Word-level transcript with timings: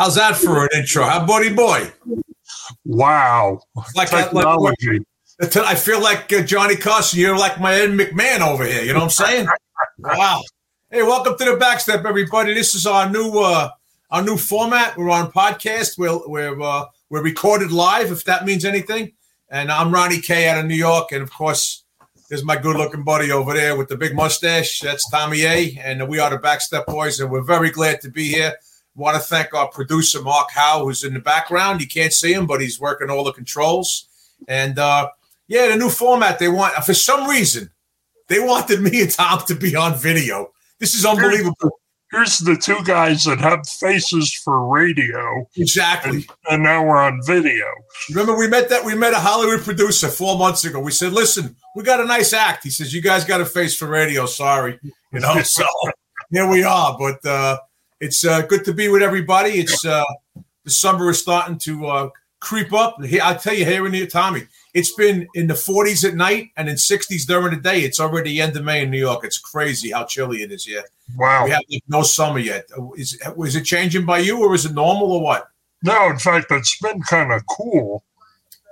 How's 0.00 0.14
that 0.14 0.34
for 0.34 0.62
an 0.62 0.70
intro? 0.74 1.04
How 1.04 1.26
buddy 1.26 1.52
boy? 1.52 1.92
Wow. 2.86 3.60
Like, 3.94 4.08
Technology. 4.08 5.04
like 5.38 5.56
I 5.58 5.74
feel 5.74 6.00
like 6.00 6.32
uh, 6.32 6.40
Johnny 6.42 6.74
Carson. 6.74 7.20
You're 7.20 7.36
like 7.36 7.60
my 7.60 7.74
Ed 7.74 7.90
McMahon 7.90 8.40
over 8.40 8.64
here. 8.64 8.82
You 8.82 8.94
know 8.94 9.00
what 9.00 9.04
I'm 9.04 9.10
saying? 9.10 9.48
wow. 9.98 10.40
Hey, 10.90 11.02
welcome 11.02 11.36
to 11.36 11.44
the 11.44 11.58
Backstep, 11.58 12.06
everybody. 12.06 12.54
This 12.54 12.74
is 12.74 12.86
our 12.86 13.10
new 13.10 13.40
uh 13.40 13.68
our 14.10 14.22
new 14.22 14.38
format. 14.38 14.96
We're 14.96 15.10
on 15.10 15.30
podcast. 15.32 15.98
We're 15.98 16.26
we're 16.26 16.58
uh, 16.58 16.86
we're 17.10 17.22
recorded 17.22 17.70
live, 17.70 18.10
if 18.10 18.24
that 18.24 18.46
means 18.46 18.64
anything. 18.64 19.12
And 19.50 19.70
I'm 19.70 19.92
Ronnie 19.92 20.22
K 20.22 20.48
out 20.48 20.60
of 20.60 20.64
New 20.64 20.76
York, 20.76 21.12
and 21.12 21.22
of 21.22 21.30
course, 21.30 21.84
there's 22.30 22.42
my 22.42 22.56
good-looking 22.56 23.04
buddy 23.04 23.32
over 23.32 23.52
there 23.52 23.76
with 23.76 23.88
the 23.88 23.98
big 23.98 24.14
mustache. 24.14 24.80
That's 24.80 25.10
Tommy 25.10 25.42
A. 25.42 25.78
And 25.84 26.08
we 26.08 26.18
are 26.20 26.30
the 26.30 26.38
Backstep 26.38 26.86
Boys, 26.86 27.20
and 27.20 27.30
we're 27.30 27.42
very 27.42 27.68
glad 27.68 28.00
to 28.00 28.08
be 28.08 28.28
here. 28.28 28.54
Want 29.00 29.16
to 29.16 29.22
thank 29.22 29.54
our 29.54 29.68
producer 29.68 30.20
Mark 30.22 30.50
Howe, 30.50 30.84
who's 30.84 31.04
in 31.04 31.14
the 31.14 31.20
background. 31.20 31.80
You 31.80 31.88
can't 31.88 32.12
see 32.12 32.34
him, 32.34 32.46
but 32.46 32.60
he's 32.60 32.78
working 32.78 33.08
all 33.08 33.24
the 33.24 33.32
controls. 33.32 34.08
And 34.46 34.78
uh, 34.78 35.08
yeah, 35.48 35.68
the 35.68 35.76
new 35.76 35.88
format 35.88 36.38
they 36.38 36.48
want 36.48 36.74
for 36.84 36.92
some 36.94 37.26
reason 37.28 37.70
they 38.28 38.40
wanted 38.40 38.80
me 38.82 39.00
and 39.02 39.10
Tom 39.10 39.40
to 39.48 39.54
be 39.54 39.74
on 39.74 39.96
video. 39.96 40.52
This 40.78 40.94
is 40.94 41.04
unbelievable. 41.06 41.80
Here's 42.12 42.38
the 42.40 42.56
two 42.56 42.82
guys 42.84 43.24
that 43.24 43.38
have 43.38 43.66
faces 43.68 44.34
for 44.44 44.66
radio, 44.68 45.46
Exactly. 45.56 46.26
and 46.50 46.62
now 46.62 46.84
we're 46.84 46.96
on 46.96 47.20
video. 47.24 47.66
Remember, 48.10 48.36
we 48.36 48.48
met 48.48 48.68
that 48.68 48.84
we 48.84 48.94
met 48.96 49.12
a 49.12 49.18
Hollywood 49.18 49.62
producer 49.62 50.08
four 50.08 50.36
months 50.36 50.64
ago. 50.64 50.78
We 50.80 50.90
said, 50.90 51.12
"Listen, 51.12 51.54
we 51.76 51.84
got 51.84 52.00
a 52.00 52.04
nice 52.04 52.32
act." 52.32 52.64
He 52.64 52.70
says, 52.70 52.92
"You 52.92 53.00
guys 53.00 53.24
got 53.24 53.40
a 53.40 53.46
face 53.46 53.76
for 53.76 53.86
radio." 53.86 54.26
Sorry, 54.26 54.78
you 55.12 55.20
know. 55.20 55.40
So 55.44 55.64
here 56.30 56.48
we 56.48 56.62
are. 56.64 56.96
But 56.98 57.24
uh, 57.24 57.58
it's 58.00 58.24
uh, 58.24 58.42
good 58.42 58.64
to 58.64 58.72
be 58.72 58.88
with 58.88 59.02
everybody. 59.02 59.50
It's 59.50 59.84
uh, 59.84 60.04
the 60.64 60.70
summer 60.70 61.10
is 61.10 61.20
starting 61.20 61.58
to 61.58 61.86
uh, 61.86 62.10
creep 62.40 62.72
up. 62.72 62.96
I'll 63.22 63.38
tell 63.38 63.54
you, 63.54 63.64
here 63.64 63.86
in 63.86 63.92
the 63.92 64.06
Tommy, 64.06 64.46
it's 64.74 64.92
been 64.94 65.28
in 65.34 65.46
the 65.46 65.54
40s 65.54 66.08
at 66.08 66.14
night 66.14 66.50
and 66.56 66.68
in 66.68 66.76
60s 66.76 67.26
during 67.26 67.54
the 67.54 67.60
day. 67.60 67.80
It's 67.80 68.00
already 68.00 68.30
the 68.30 68.40
end 68.40 68.56
of 68.56 68.64
May 68.64 68.82
in 68.82 68.90
New 68.90 68.98
York. 68.98 69.24
It's 69.24 69.38
crazy 69.38 69.90
how 69.90 70.04
chilly 70.04 70.42
it 70.42 70.50
is 70.50 70.64
here. 70.64 70.84
Wow. 71.16 71.44
We 71.44 71.50
have 71.50 71.62
like, 71.70 71.82
no 71.88 72.02
summer 72.02 72.38
yet. 72.38 72.66
Is 72.96 73.20
is 73.38 73.56
it 73.56 73.64
changing 73.64 74.06
by 74.06 74.18
you, 74.18 74.42
or 74.42 74.54
is 74.54 74.64
it 74.64 74.72
normal, 74.72 75.12
or 75.12 75.22
what? 75.22 75.48
No, 75.82 76.10
in 76.10 76.18
fact, 76.18 76.46
it's 76.50 76.78
been 76.78 77.02
kind 77.02 77.32
of 77.32 77.42
cool, 77.46 78.04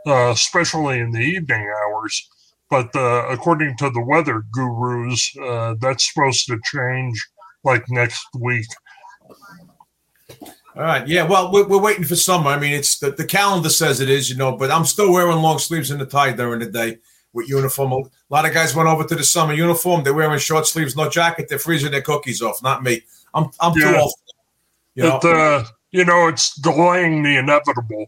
uh, 0.07 0.31
especially 0.31 1.01
in 1.01 1.13
the 1.13 1.21
evening 1.21 1.71
hours. 1.83 2.29
But 2.71 2.95
uh, 2.95 3.27
according 3.31 3.77
to 3.79 3.91
the 3.91 4.03
weather 4.03 4.45
gurus, 4.53 5.35
uh, 5.43 5.75
that's 5.81 6.13
supposed 6.13 6.47
to 6.47 6.61
change 6.65 7.27
like 7.65 7.85
next 7.89 8.27
week. 8.39 8.67
All 10.79 10.85
right. 10.85 11.07
Yeah. 11.09 11.25
Well, 11.25 11.51
we're, 11.53 11.67
we're 11.67 11.83
waiting 11.83 12.05
for 12.05 12.15
summer. 12.15 12.51
I 12.51 12.59
mean, 12.59 12.73
it's 12.73 13.01
the, 13.01 13.11
the 13.11 13.25
calendar 13.25 13.69
says 13.69 14.01
it 14.01 14.09
is, 14.09 14.31
you 14.31 14.37
know, 14.37 14.57
but 14.57 14.71
I'm 14.71 14.85
still 14.85 15.13
wearing 15.13 15.39
long 15.39 15.59
sleeves 15.59 15.91
and 15.91 16.01
a 16.01 16.07
tie 16.07 16.31
during 16.31 16.61
the 16.61 16.67
day 16.67 16.99
with 17.33 17.49
uniform. 17.49 17.93
A 17.93 18.03
lot 18.31 18.47
of 18.47 18.55
guys 18.55 18.77
went 18.77 18.89
over 18.89 19.03
to 19.03 19.15
the 19.17 19.25
summer 19.25 19.55
uniform. 19.55 20.05
They're 20.05 20.15
wearing 20.15 20.39
short 20.39 20.69
sleeves, 20.69 20.95
no 20.95 21.11
jacket. 21.11 21.49
They're 21.49 21.59
freezing 21.59 21.91
their 21.91 22.01
cookies 22.01 22.43
off. 22.43 22.63
Not 22.63 22.85
me. 22.85 23.03
I'm 23.35 23.51
I'm 23.59 23.75
too 23.75 23.97
old. 23.97 24.13
You 24.95 25.03
know. 25.03 25.17
It, 25.17 25.25
uh, 25.25 25.65
you 25.91 26.05
know, 26.05 26.29
it's 26.29 26.55
delaying 26.61 27.25
the 27.25 27.39
inevitable 27.39 28.07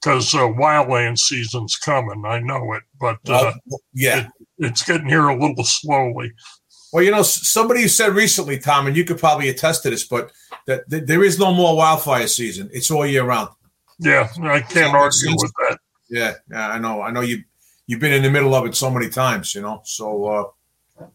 because 0.00 0.32
uh, 0.32 0.40
wildland 0.40 1.18
season's 1.18 1.76
coming. 1.76 2.24
I 2.24 2.38
know 2.38 2.72
it, 2.74 2.82
but 3.00 3.18
uh, 3.28 3.52
Well, 3.66 3.80
yeah. 3.94 4.28
it's 4.58 4.84
getting 4.84 5.08
here 5.08 5.28
a 5.28 5.36
little 5.36 5.64
slowly. 5.64 6.32
Well, 6.92 7.02
you 7.02 7.10
know, 7.10 7.22
somebody 7.22 7.88
said 7.88 8.14
recently, 8.14 8.58
Tom, 8.58 8.86
and 8.86 8.96
you 8.96 9.04
could 9.04 9.18
probably 9.18 9.48
attest 9.48 9.82
to 9.84 9.90
this, 9.90 10.04
but 10.04 10.30
that, 10.66 10.88
that 10.88 11.06
there 11.06 11.24
is 11.24 11.38
no 11.38 11.52
more 11.52 11.76
wildfire 11.76 12.26
season. 12.26 12.70
It's 12.72 12.90
all 12.90 13.06
year 13.06 13.24
round. 13.24 13.50
Yeah, 13.98 14.28
I 14.42 14.60
can't 14.60 14.94
argue 14.94 15.30
with 15.32 15.52
that. 15.58 15.78
Yeah, 16.08 16.34
yeah, 16.50 16.68
I 16.70 16.78
know. 16.78 17.02
I 17.02 17.10
know 17.10 17.20
you. 17.20 17.44
You've 17.86 18.00
been 18.00 18.12
in 18.12 18.22
the 18.22 18.30
middle 18.30 18.54
of 18.54 18.64
it 18.66 18.74
so 18.74 18.90
many 18.90 19.08
times, 19.08 19.54
you 19.54 19.60
know. 19.60 19.82
So, 19.84 20.24
uh, 20.26 21.06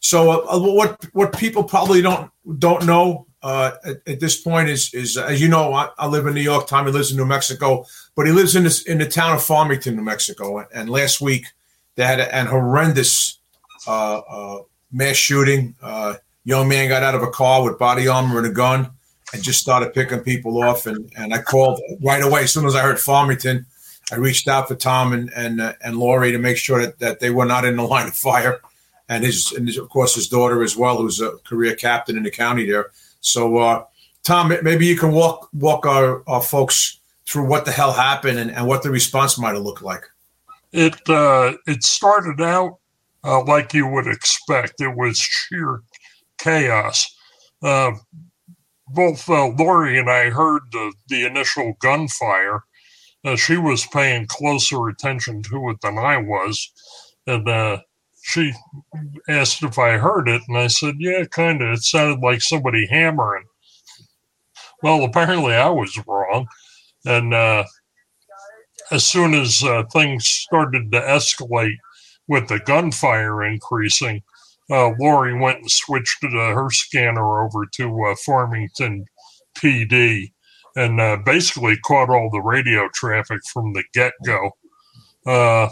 so 0.00 0.46
uh, 0.46 0.58
what 0.58 1.04
what 1.12 1.36
people 1.36 1.64
probably 1.64 2.02
don't 2.02 2.30
don't 2.58 2.86
know 2.86 3.26
uh, 3.42 3.72
at, 3.84 3.96
at 4.06 4.20
this 4.20 4.40
point 4.40 4.68
is 4.68 4.92
is 4.94 5.16
as 5.16 5.40
you 5.40 5.48
know, 5.48 5.72
I, 5.72 5.88
I 5.98 6.06
live 6.06 6.26
in 6.26 6.34
New 6.34 6.40
York. 6.40 6.66
Tommy 6.66 6.90
lives 6.90 7.10
in 7.10 7.16
New 7.16 7.26
Mexico, 7.26 7.84
but 8.14 8.26
he 8.26 8.32
lives 8.32 8.56
in 8.56 8.64
this 8.64 8.82
in 8.82 8.98
the 8.98 9.06
town 9.06 9.34
of 9.34 9.42
Farmington, 9.42 9.96
New 9.96 10.02
Mexico. 10.02 10.66
And 10.74 10.90
last 10.90 11.20
week 11.20 11.46
they 11.94 12.04
had 12.04 12.20
a, 12.20 12.34
an 12.34 12.46
horrendous 12.46 13.38
uh, 13.86 14.18
uh, 14.18 14.62
mass 14.90 15.16
shooting. 15.16 15.74
Young 16.46 16.68
man 16.68 16.88
got 16.88 17.02
out 17.02 17.16
of 17.16 17.24
a 17.24 17.30
car 17.30 17.64
with 17.64 17.76
body 17.76 18.06
armor 18.06 18.38
and 18.38 18.46
a 18.46 18.50
gun 18.50 18.88
and 19.34 19.42
just 19.42 19.60
started 19.60 19.92
picking 19.92 20.20
people 20.20 20.62
off. 20.62 20.86
And 20.86 21.12
and 21.16 21.34
I 21.34 21.42
called 21.42 21.80
right 22.00 22.22
away 22.22 22.44
as 22.44 22.52
soon 22.52 22.66
as 22.66 22.76
I 22.76 22.82
heard 22.82 23.00
Farmington. 23.00 23.66
I 24.12 24.14
reached 24.14 24.46
out 24.46 24.68
for 24.68 24.76
Tom 24.76 25.12
and 25.12 25.32
and 25.34 25.60
uh, 25.60 25.72
and 25.82 25.96
Laurie 25.96 26.30
to 26.30 26.38
make 26.38 26.56
sure 26.56 26.80
that, 26.80 27.00
that 27.00 27.18
they 27.18 27.30
were 27.30 27.46
not 27.46 27.64
in 27.64 27.74
the 27.74 27.82
line 27.82 28.06
of 28.06 28.14
fire, 28.14 28.60
and 29.08 29.24
his 29.24 29.50
and 29.52 29.66
his, 29.66 29.76
of 29.76 29.88
course 29.88 30.14
his 30.14 30.28
daughter 30.28 30.62
as 30.62 30.76
well, 30.76 30.98
who's 30.98 31.20
a 31.20 31.32
career 31.38 31.74
captain 31.74 32.16
in 32.16 32.22
the 32.22 32.30
county 32.30 32.64
there. 32.64 32.92
So, 33.20 33.56
uh, 33.56 33.84
Tom, 34.22 34.52
maybe 34.62 34.86
you 34.86 34.96
can 34.96 35.10
walk 35.10 35.48
walk 35.52 35.84
our, 35.84 36.22
our 36.28 36.42
folks 36.42 37.00
through 37.26 37.48
what 37.48 37.64
the 37.64 37.72
hell 37.72 37.92
happened 37.92 38.38
and, 38.38 38.52
and 38.52 38.68
what 38.68 38.84
the 38.84 38.90
response 38.90 39.36
might 39.36 39.54
have 39.54 39.64
looked 39.64 39.82
like. 39.82 40.04
It 40.70 40.94
uh, 41.08 41.54
it 41.66 41.82
started 41.82 42.40
out 42.40 42.78
uh, 43.24 43.42
like 43.42 43.74
you 43.74 43.88
would 43.88 44.06
expect. 44.06 44.80
It 44.80 44.96
was 44.96 45.18
sheer 45.18 45.82
chaos. 46.38 47.06
Uh, 47.62 47.92
both 48.88 49.28
uh, 49.28 49.48
Lori 49.48 49.98
and 49.98 50.08
I 50.10 50.30
heard 50.30 50.62
the, 50.72 50.92
the 51.08 51.26
initial 51.26 51.74
gunfire. 51.80 52.62
Uh, 53.24 53.36
she 53.36 53.56
was 53.56 53.86
paying 53.86 54.26
closer 54.26 54.88
attention 54.88 55.42
to 55.42 55.70
it 55.70 55.80
than 55.80 55.98
I 55.98 56.18
was, 56.18 56.70
and 57.26 57.48
uh, 57.48 57.78
she 58.22 58.52
asked 59.28 59.62
if 59.62 59.78
I 59.78 59.98
heard 59.98 60.28
it, 60.28 60.42
and 60.46 60.56
I 60.56 60.68
said, 60.68 60.96
"Yeah, 60.98 61.24
kind 61.24 61.60
of. 61.62 61.72
It 61.72 61.82
sounded 61.82 62.20
like 62.20 62.40
somebody 62.40 62.86
hammering." 62.86 63.44
Well, 64.82 65.04
apparently 65.04 65.54
I 65.54 65.68
was 65.70 65.98
wrong, 66.06 66.46
and 67.04 67.34
uh, 67.34 67.64
as 68.90 69.04
soon 69.04 69.34
as 69.34 69.62
uh, 69.64 69.84
things 69.92 70.26
started 70.26 70.92
to 70.92 71.00
escalate 71.00 71.78
with 72.28 72.48
the 72.48 72.60
gunfire 72.60 73.44
increasing, 73.44 74.22
uh, 74.70 74.90
Lori 74.98 75.38
went 75.38 75.60
and 75.60 75.70
switched 75.70 76.22
her 76.22 76.70
scanner 76.70 77.44
over 77.44 77.66
to 77.74 78.04
uh, 78.04 78.14
Farmington 78.24 79.06
PD 79.56 80.32
and 80.76 81.00
uh, 81.00 81.16
basically 81.24 81.76
caught 81.78 82.10
all 82.10 82.30
the 82.30 82.40
radio 82.40 82.88
traffic 82.94 83.40
from 83.52 83.72
the 83.72 83.84
get 83.94 84.12
go. 84.24 84.50
Uh, 85.26 85.68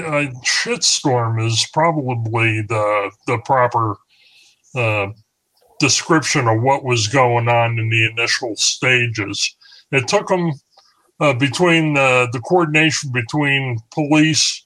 uh, 0.00 0.26
shitstorm 0.44 1.44
is 1.44 1.66
probably 1.72 2.62
the 2.62 3.10
the 3.26 3.38
proper 3.44 3.96
uh, 4.74 5.08
description 5.78 6.48
of 6.48 6.62
what 6.62 6.84
was 6.84 7.08
going 7.08 7.48
on 7.48 7.78
in 7.78 7.90
the 7.90 8.06
initial 8.10 8.56
stages. 8.56 9.54
It 9.90 10.08
took 10.08 10.28
them 10.28 10.52
uh, 11.20 11.34
between 11.34 11.96
uh, 11.96 12.26
the 12.32 12.40
coordination 12.40 13.12
between 13.12 13.78
police 13.92 14.64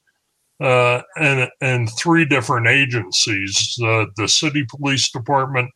uh, 0.61 1.03
and 1.17 1.49
and 1.61 1.91
three 1.99 2.25
different 2.25 2.67
agencies. 2.67 3.77
Uh, 3.83 4.07
the 4.17 4.29
city 4.29 4.65
police 4.69 5.11
department, 5.11 5.71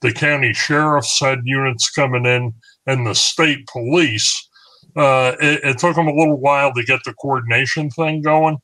the 0.00 0.12
county 0.12 0.52
sheriffs 0.52 1.20
had 1.20 1.40
units 1.44 1.90
coming 1.90 2.26
in, 2.26 2.52
and 2.86 3.06
the 3.06 3.14
state 3.14 3.66
police. 3.66 4.48
Uh, 4.96 5.34
it, 5.40 5.60
it 5.64 5.78
took 5.78 5.96
them 5.96 6.06
a 6.06 6.14
little 6.14 6.38
while 6.38 6.72
to 6.72 6.84
get 6.84 7.00
the 7.04 7.14
coordination 7.14 7.90
thing 7.90 8.22
going, 8.22 8.56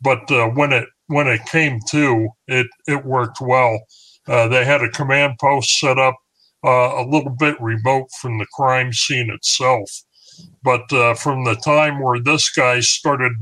but 0.00 0.30
uh, 0.30 0.48
when 0.48 0.72
it 0.72 0.88
when 1.06 1.26
it 1.26 1.44
came 1.46 1.80
to, 1.88 2.28
it 2.46 2.66
it 2.86 3.04
worked 3.04 3.40
well. 3.40 3.80
Uh, 4.26 4.46
they 4.48 4.64
had 4.64 4.82
a 4.82 4.90
command 4.90 5.34
post 5.40 5.78
set 5.80 5.98
up 5.98 6.16
uh, 6.64 7.02
a 7.02 7.04
little 7.08 7.30
bit 7.30 7.60
remote 7.60 8.10
from 8.20 8.38
the 8.38 8.46
crime 8.52 8.92
scene 8.92 9.30
itself. 9.30 10.02
But 10.62 10.92
uh, 10.92 11.14
from 11.14 11.44
the 11.44 11.56
time 11.56 12.00
where 12.00 12.20
this 12.20 12.50
guy 12.50 12.80
started 12.80 13.32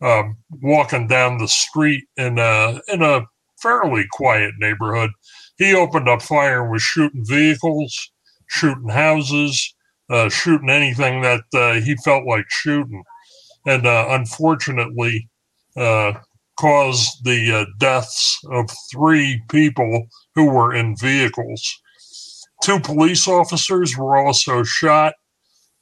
um, 0.00 0.36
walking 0.62 1.06
down 1.06 1.38
the 1.38 1.48
street 1.48 2.04
in 2.16 2.38
a 2.38 2.80
in 2.88 3.02
a 3.02 3.26
fairly 3.60 4.06
quiet 4.12 4.54
neighborhood, 4.58 5.10
he 5.56 5.74
opened 5.74 6.08
up 6.08 6.22
fire 6.22 6.62
and 6.62 6.70
was 6.70 6.82
shooting 6.82 7.24
vehicles, 7.24 8.10
shooting 8.46 8.88
houses, 8.88 9.74
uh, 10.10 10.28
shooting 10.28 10.70
anything 10.70 11.22
that 11.22 11.42
uh, 11.54 11.74
he 11.80 11.96
felt 12.04 12.24
like 12.26 12.48
shooting, 12.48 13.02
and 13.66 13.86
uh, 13.86 14.06
unfortunately 14.10 15.28
uh, 15.76 16.12
caused 16.58 17.24
the 17.24 17.52
uh, 17.52 17.64
deaths 17.78 18.38
of 18.50 18.70
three 18.92 19.42
people 19.48 20.06
who 20.34 20.46
were 20.46 20.74
in 20.74 20.96
vehicles. 20.96 21.80
Two 22.62 22.80
police 22.80 23.28
officers 23.28 23.96
were 23.96 24.16
also 24.16 24.64
shot 24.64 25.14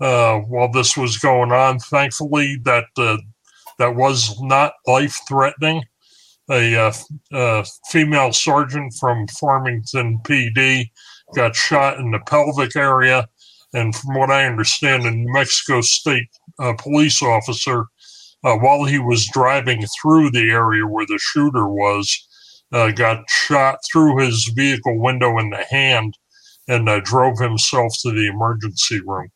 uh, 0.01 0.39
while 0.41 0.71
this 0.71 0.97
was 0.97 1.17
going 1.19 1.53
on. 1.53 1.79
Thankfully, 1.79 2.59
that 2.65 2.85
that 3.79 3.95
was 3.95 4.41
not 4.41 4.75
life 4.87 5.19
threatening. 5.29 5.83
A 6.51 6.77
uh, 6.77 6.93
uh, 7.33 7.65
female 7.91 8.33
sergeant 8.33 8.95
from 8.95 9.27
Farmington 9.29 10.21
PD 10.23 10.91
got 11.35 11.57
shot 11.57 11.99
in 11.99 12.13
the 12.13 12.21
pelvic 12.21 12.77
area, 12.77 13.27
And 13.75 13.95
from 13.95 14.15
what 14.15 14.31
I 14.31 14.47
understand, 14.47 15.05
a 15.05 15.11
New 15.11 15.33
Mexico 15.33 15.81
State 15.81 16.29
uh, 16.61 16.75
police 16.79 17.21
officer, 17.21 17.87
uh, 18.45 18.57
while 18.57 18.85
he 18.85 18.99
was 18.99 19.27
driving 19.33 19.85
through 20.01 20.31
the 20.31 20.51
area 20.51 20.87
where 20.87 21.07
the 21.07 21.19
shooter 21.19 21.69
was, 21.69 22.17
uh, 22.73 22.93
got 22.93 23.29
shot 23.29 23.79
through 23.91 24.19
his 24.19 24.45
vehicle 24.55 24.99
window 25.01 25.39
in 25.39 25.51
the 25.51 25.65
hand 25.69 26.17
and 26.69 26.89
uh, 26.89 27.01
drove 27.01 27.39
himself 27.39 27.93
to 28.03 28.11
the 28.11 28.29
emergency 28.29 29.01
room. 29.05 29.29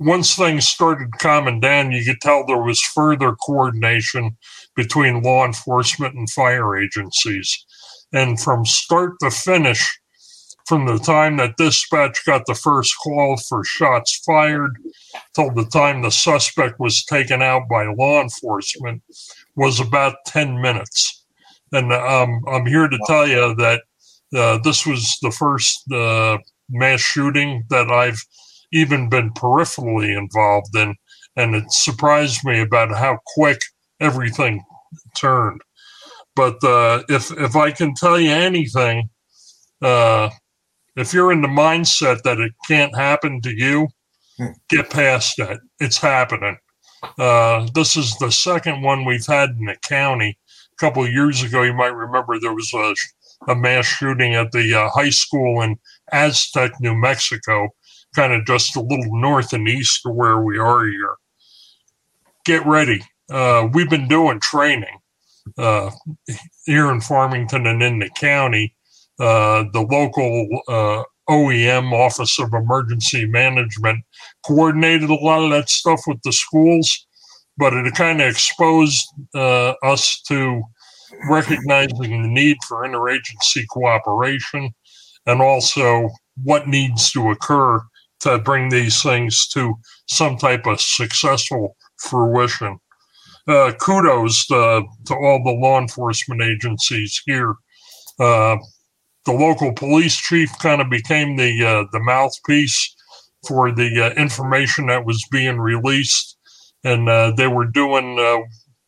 Once 0.00 0.36
things 0.36 0.66
started 0.66 1.10
calming 1.18 1.58
down, 1.58 1.90
you 1.90 2.04
could 2.04 2.20
tell 2.20 2.46
there 2.46 2.62
was 2.62 2.80
further 2.80 3.34
coordination 3.34 4.36
between 4.76 5.22
law 5.22 5.44
enforcement 5.44 6.14
and 6.14 6.30
fire 6.30 6.76
agencies. 6.76 7.64
And 8.12 8.40
from 8.40 8.64
start 8.64 9.14
to 9.20 9.30
finish, 9.30 9.98
from 10.66 10.86
the 10.86 10.98
time 10.98 11.38
that 11.38 11.56
dispatch 11.56 12.24
got 12.26 12.46
the 12.46 12.54
first 12.54 12.94
call 13.02 13.38
for 13.38 13.64
shots 13.64 14.22
fired 14.24 14.76
till 15.34 15.50
the 15.50 15.64
time 15.64 16.02
the 16.02 16.10
suspect 16.10 16.78
was 16.78 17.04
taken 17.04 17.42
out 17.42 17.62
by 17.68 17.86
law 17.86 18.20
enforcement 18.20 19.02
was 19.56 19.80
about 19.80 20.16
10 20.26 20.60
minutes. 20.60 21.24
And 21.72 21.92
um, 21.92 22.42
I'm 22.46 22.66
here 22.66 22.86
to 22.86 22.98
tell 23.06 23.26
you 23.26 23.54
that 23.56 23.82
uh, 24.34 24.58
this 24.58 24.86
was 24.86 25.18
the 25.22 25.30
first 25.30 25.90
uh, 25.90 26.38
mass 26.70 27.00
shooting 27.00 27.64
that 27.70 27.90
I've 27.90 28.22
even 28.72 29.08
been 29.08 29.32
peripherally 29.32 30.16
involved 30.16 30.76
in. 30.76 30.94
And 31.36 31.54
it 31.54 31.72
surprised 31.72 32.44
me 32.44 32.60
about 32.60 32.96
how 32.96 33.18
quick 33.34 33.60
everything 34.00 34.64
turned. 35.16 35.60
But 36.34 36.62
uh, 36.62 37.02
if 37.08 37.30
if 37.32 37.56
I 37.56 37.70
can 37.72 37.94
tell 37.94 38.18
you 38.18 38.30
anything, 38.30 39.10
uh, 39.82 40.30
if 40.96 41.12
you're 41.12 41.32
in 41.32 41.42
the 41.42 41.48
mindset 41.48 42.22
that 42.22 42.38
it 42.38 42.52
can't 42.66 42.94
happen 42.94 43.40
to 43.42 43.50
you, 43.50 43.88
hmm. 44.36 44.52
get 44.68 44.90
past 44.90 45.36
that. 45.38 45.58
It's 45.80 45.98
happening. 45.98 46.56
Uh, 47.18 47.68
this 47.74 47.96
is 47.96 48.16
the 48.18 48.30
second 48.30 48.82
one 48.82 49.04
we've 49.04 49.26
had 49.26 49.50
in 49.50 49.66
the 49.66 49.76
county. 49.82 50.38
A 50.72 50.76
couple 50.76 51.04
of 51.04 51.12
years 51.12 51.42
ago, 51.42 51.62
you 51.62 51.74
might 51.74 51.94
remember 51.94 52.38
there 52.38 52.54
was 52.54 52.72
a, 52.72 52.94
a 53.50 53.54
mass 53.54 53.86
shooting 53.86 54.34
at 54.34 54.52
the 54.52 54.74
uh, 54.74 54.88
high 54.90 55.10
school 55.10 55.62
in 55.62 55.78
Aztec, 56.12 56.72
New 56.80 56.94
Mexico, 56.94 57.68
kind 58.14 58.32
of 58.32 58.46
just 58.46 58.76
a 58.76 58.80
little 58.80 59.20
north 59.20 59.52
and 59.52 59.68
east 59.68 60.06
of 60.06 60.14
where 60.14 60.40
we 60.40 60.58
are 60.58 60.86
here. 60.86 61.14
Get 62.44 62.64
ready. 62.66 63.02
Uh, 63.30 63.68
we've 63.72 63.90
been 63.90 64.08
doing 64.08 64.40
training 64.40 64.98
uh, 65.58 65.90
here 66.64 66.90
in 66.90 67.00
Farmington 67.00 67.66
and 67.66 67.82
in 67.82 67.98
the 67.98 68.10
county. 68.10 68.74
Uh, 69.18 69.64
the 69.72 69.80
local 69.80 70.48
uh, 70.68 71.02
OEM, 71.28 71.92
Office 71.92 72.38
of 72.38 72.54
Emergency 72.54 73.26
Management, 73.26 74.04
coordinated 74.46 75.10
a 75.10 75.14
lot 75.14 75.44
of 75.44 75.50
that 75.50 75.68
stuff 75.68 76.00
with 76.06 76.22
the 76.22 76.32
schools, 76.32 77.06
but 77.56 77.74
it 77.74 77.92
kind 77.94 78.22
of 78.22 78.28
exposed 78.28 79.06
uh, 79.34 79.74
us 79.82 80.22
to 80.28 80.62
recognizing 81.28 82.22
the 82.22 82.28
need 82.28 82.56
for 82.66 82.86
interagency 82.86 83.64
cooperation 83.70 84.70
and 85.26 85.42
also 85.42 86.08
what 86.44 86.68
needs 86.68 87.10
to 87.10 87.30
occur 87.30 87.80
to 88.20 88.38
bring 88.38 88.68
these 88.68 89.02
things 89.02 89.46
to 89.48 89.74
some 90.06 90.36
type 90.36 90.66
of 90.66 90.80
successful 90.80 91.76
fruition. 91.98 92.78
Uh, 93.46 93.72
kudos 93.80 94.46
to, 94.46 94.84
to, 95.06 95.14
all 95.14 95.42
the 95.42 95.58
law 95.58 95.80
enforcement 95.80 96.42
agencies 96.42 97.22
here. 97.24 97.54
Uh, 98.20 98.56
the 99.24 99.32
local 99.32 99.72
police 99.72 100.16
chief 100.16 100.50
kind 100.58 100.80
of 100.80 100.90
became 100.90 101.36
the 101.36 101.64
uh, 101.64 101.84
the 101.92 102.00
mouthpiece 102.00 102.94
for 103.46 103.72
the 103.72 104.06
uh, 104.06 104.20
information 104.20 104.86
that 104.86 105.04
was 105.04 105.24
being 105.30 105.58
released, 105.58 106.36
and 106.84 107.08
uh, 107.08 107.32
they 107.36 107.46
were 107.46 107.66
doing 107.66 108.18
uh, 108.18 108.38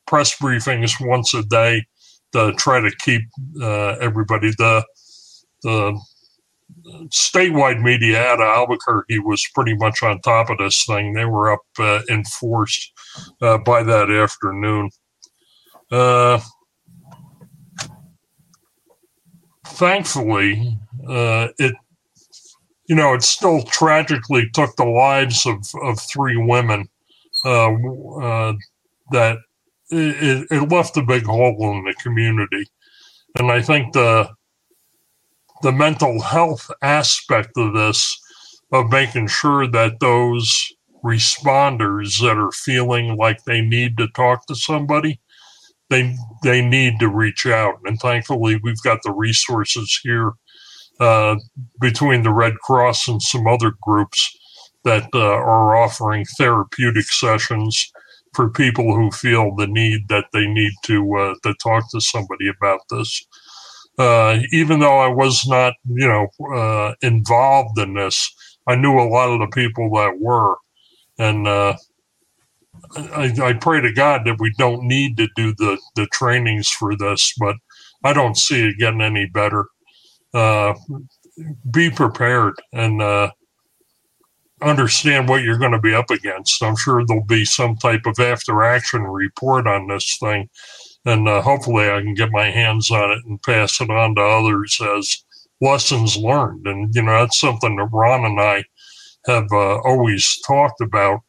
press 0.06 0.36
briefings 0.36 0.92
once 1.00 1.32
a 1.32 1.42
day 1.44 1.84
to 2.32 2.52
try 2.54 2.80
to 2.80 2.90
keep 3.00 3.22
everybody 3.62 4.50
the 4.58 4.84
the 5.62 5.98
statewide 7.08 7.82
media 7.82 8.22
out 8.22 8.40
of 8.40 8.46
Albuquerque 8.46 9.18
was 9.20 9.46
pretty 9.54 9.74
much 9.76 10.02
on 10.02 10.20
top 10.20 10.50
of 10.50 10.58
this 10.58 10.84
thing. 10.84 11.12
They 11.12 11.24
were 11.24 11.52
up 11.52 11.62
uh, 11.78 12.00
in 12.08 12.24
force 12.24 12.92
uh, 13.40 13.58
by 13.58 13.82
that 13.82 14.10
afternoon. 14.10 14.90
Uh, 15.90 16.40
thankfully, 19.66 20.78
uh, 21.08 21.48
it 21.58 21.74
you 22.86 22.96
know 22.96 23.14
it 23.14 23.22
still 23.22 23.62
tragically 23.62 24.48
took 24.52 24.74
the 24.76 24.84
lives 24.84 25.46
of, 25.46 25.64
of 25.82 26.00
three 26.00 26.36
women. 26.36 26.88
Uh, 27.44 27.72
uh, 28.20 28.52
that 29.12 29.38
it, 29.90 30.46
it 30.50 30.70
left 30.70 30.96
a 30.96 31.02
big 31.02 31.24
hole 31.24 31.56
in 31.72 31.84
the 31.84 31.94
community, 31.94 32.66
and 33.38 33.50
I 33.50 33.62
think 33.62 33.94
the 33.94 34.28
the 35.62 35.72
mental 35.72 36.20
health 36.20 36.70
aspect 36.82 37.50
of 37.56 37.74
this, 37.74 38.18
of 38.72 38.90
making 38.90 39.28
sure 39.28 39.66
that 39.66 40.00
those 40.00 40.72
responders 41.04 42.20
that 42.20 42.36
are 42.36 42.52
feeling 42.52 43.16
like 43.16 43.44
they 43.44 43.60
need 43.60 43.96
to 43.98 44.08
talk 44.08 44.46
to 44.46 44.54
somebody, 44.54 45.20
they 45.88 46.14
they 46.42 46.62
need 46.62 46.98
to 47.00 47.08
reach 47.08 47.46
out. 47.46 47.78
And 47.84 47.98
thankfully, 47.98 48.58
we've 48.62 48.82
got 48.82 49.00
the 49.02 49.12
resources 49.12 49.98
here 50.02 50.32
uh, 51.00 51.36
between 51.80 52.22
the 52.22 52.32
Red 52.32 52.58
Cross 52.58 53.08
and 53.08 53.20
some 53.22 53.46
other 53.46 53.72
groups 53.82 54.36
that 54.84 55.08
uh, 55.14 55.18
are 55.20 55.76
offering 55.76 56.24
therapeutic 56.38 57.06
sessions 57.06 57.92
for 58.34 58.48
people 58.50 58.94
who 58.94 59.10
feel 59.10 59.54
the 59.56 59.66
need 59.66 60.08
that 60.08 60.26
they 60.32 60.46
need 60.46 60.72
to 60.84 61.16
uh, 61.16 61.34
to 61.42 61.54
talk 61.54 61.90
to 61.90 62.00
somebody 62.00 62.48
about 62.48 62.80
this 62.90 63.26
uh, 64.00 64.38
even 64.50 64.80
though 64.80 64.98
I 64.98 65.08
was 65.08 65.46
not, 65.46 65.74
you 65.86 66.08
know, 66.08 66.28
uh, 66.56 66.94
involved 67.02 67.78
in 67.78 67.94
this, 67.94 68.34
I 68.66 68.74
knew 68.74 68.98
a 68.98 69.04
lot 69.08 69.28
of 69.28 69.40
the 69.40 69.48
people 69.48 69.90
that 69.94 70.18
were, 70.18 70.56
and 71.18 71.46
uh, 71.46 71.76
I, 72.96 73.32
I, 73.42 73.52
pray 73.52 73.82
to 73.82 73.92
God 73.92 74.22
that 74.24 74.40
we 74.40 74.54
don't 74.56 74.84
need 74.84 75.18
to 75.18 75.28
do 75.36 75.54
the 75.58 75.78
the 75.96 76.06
trainings 76.12 76.70
for 76.70 76.96
this, 76.96 77.34
but 77.38 77.56
I 78.02 78.14
don't 78.14 78.38
see 78.38 78.68
it 78.68 78.78
getting 78.78 79.02
any 79.02 79.26
better. 79.26 79.66
Uh, 80.32 80.74
be 81.70 81.90
prepared 81.90 82.54
and 82.72 83.02
uh, 83.02 83.30
understand 84.62 85.28
what 85.28 85.42
you're 85.42 85.58
going 85.58 85.72
to 85.72 85.80
be 85.80 85.94
up 85.94 86.10
against. 86.10 86.62
I'm 86.62 86.76
sure 86.76 87.04
there'll 87.04 87.24
be 87.24 87.44
some 87.44 87.76
type 87.76 88.06
of 88.06 88.18
after 88.18 88.62
action 88.62 89.02
report 89.02 89.66
on 89.66 89.88
this 89.88 90.16
thing 90.18 90.48
and 91.06 91.28
uh, 91.28 91.42
hopefully 91.42 91.90
I 91.90 92.00
can 92.00 92.14
get 92.14 92.30
my 92.30 92.50
hands 92.50 92.90
on 92.90 93.10
it 93.10 93.24
and 93.26 93.42
pass 93.42 93.80
it 93.80 93.90
on 93.90 94.14
to 94.16 94.22
others 94.22 94.80
as 94.80 95.24
lessons 95.60 96.16
learned. 96.16 96.66
And 96.66 96.94
you 96.94 97.02
know 97.02 97.20
that's 97.20 97.40
something 97.40 97.76
that 97.76 97.88
Ron 97.92 98.24
and 98.24 98.40
I 98.40 98.64
have 99.26 99.48
uh, 99.52 99.78
always 99.80 100.38
talked 100.46 100.80
about 100.80 101.20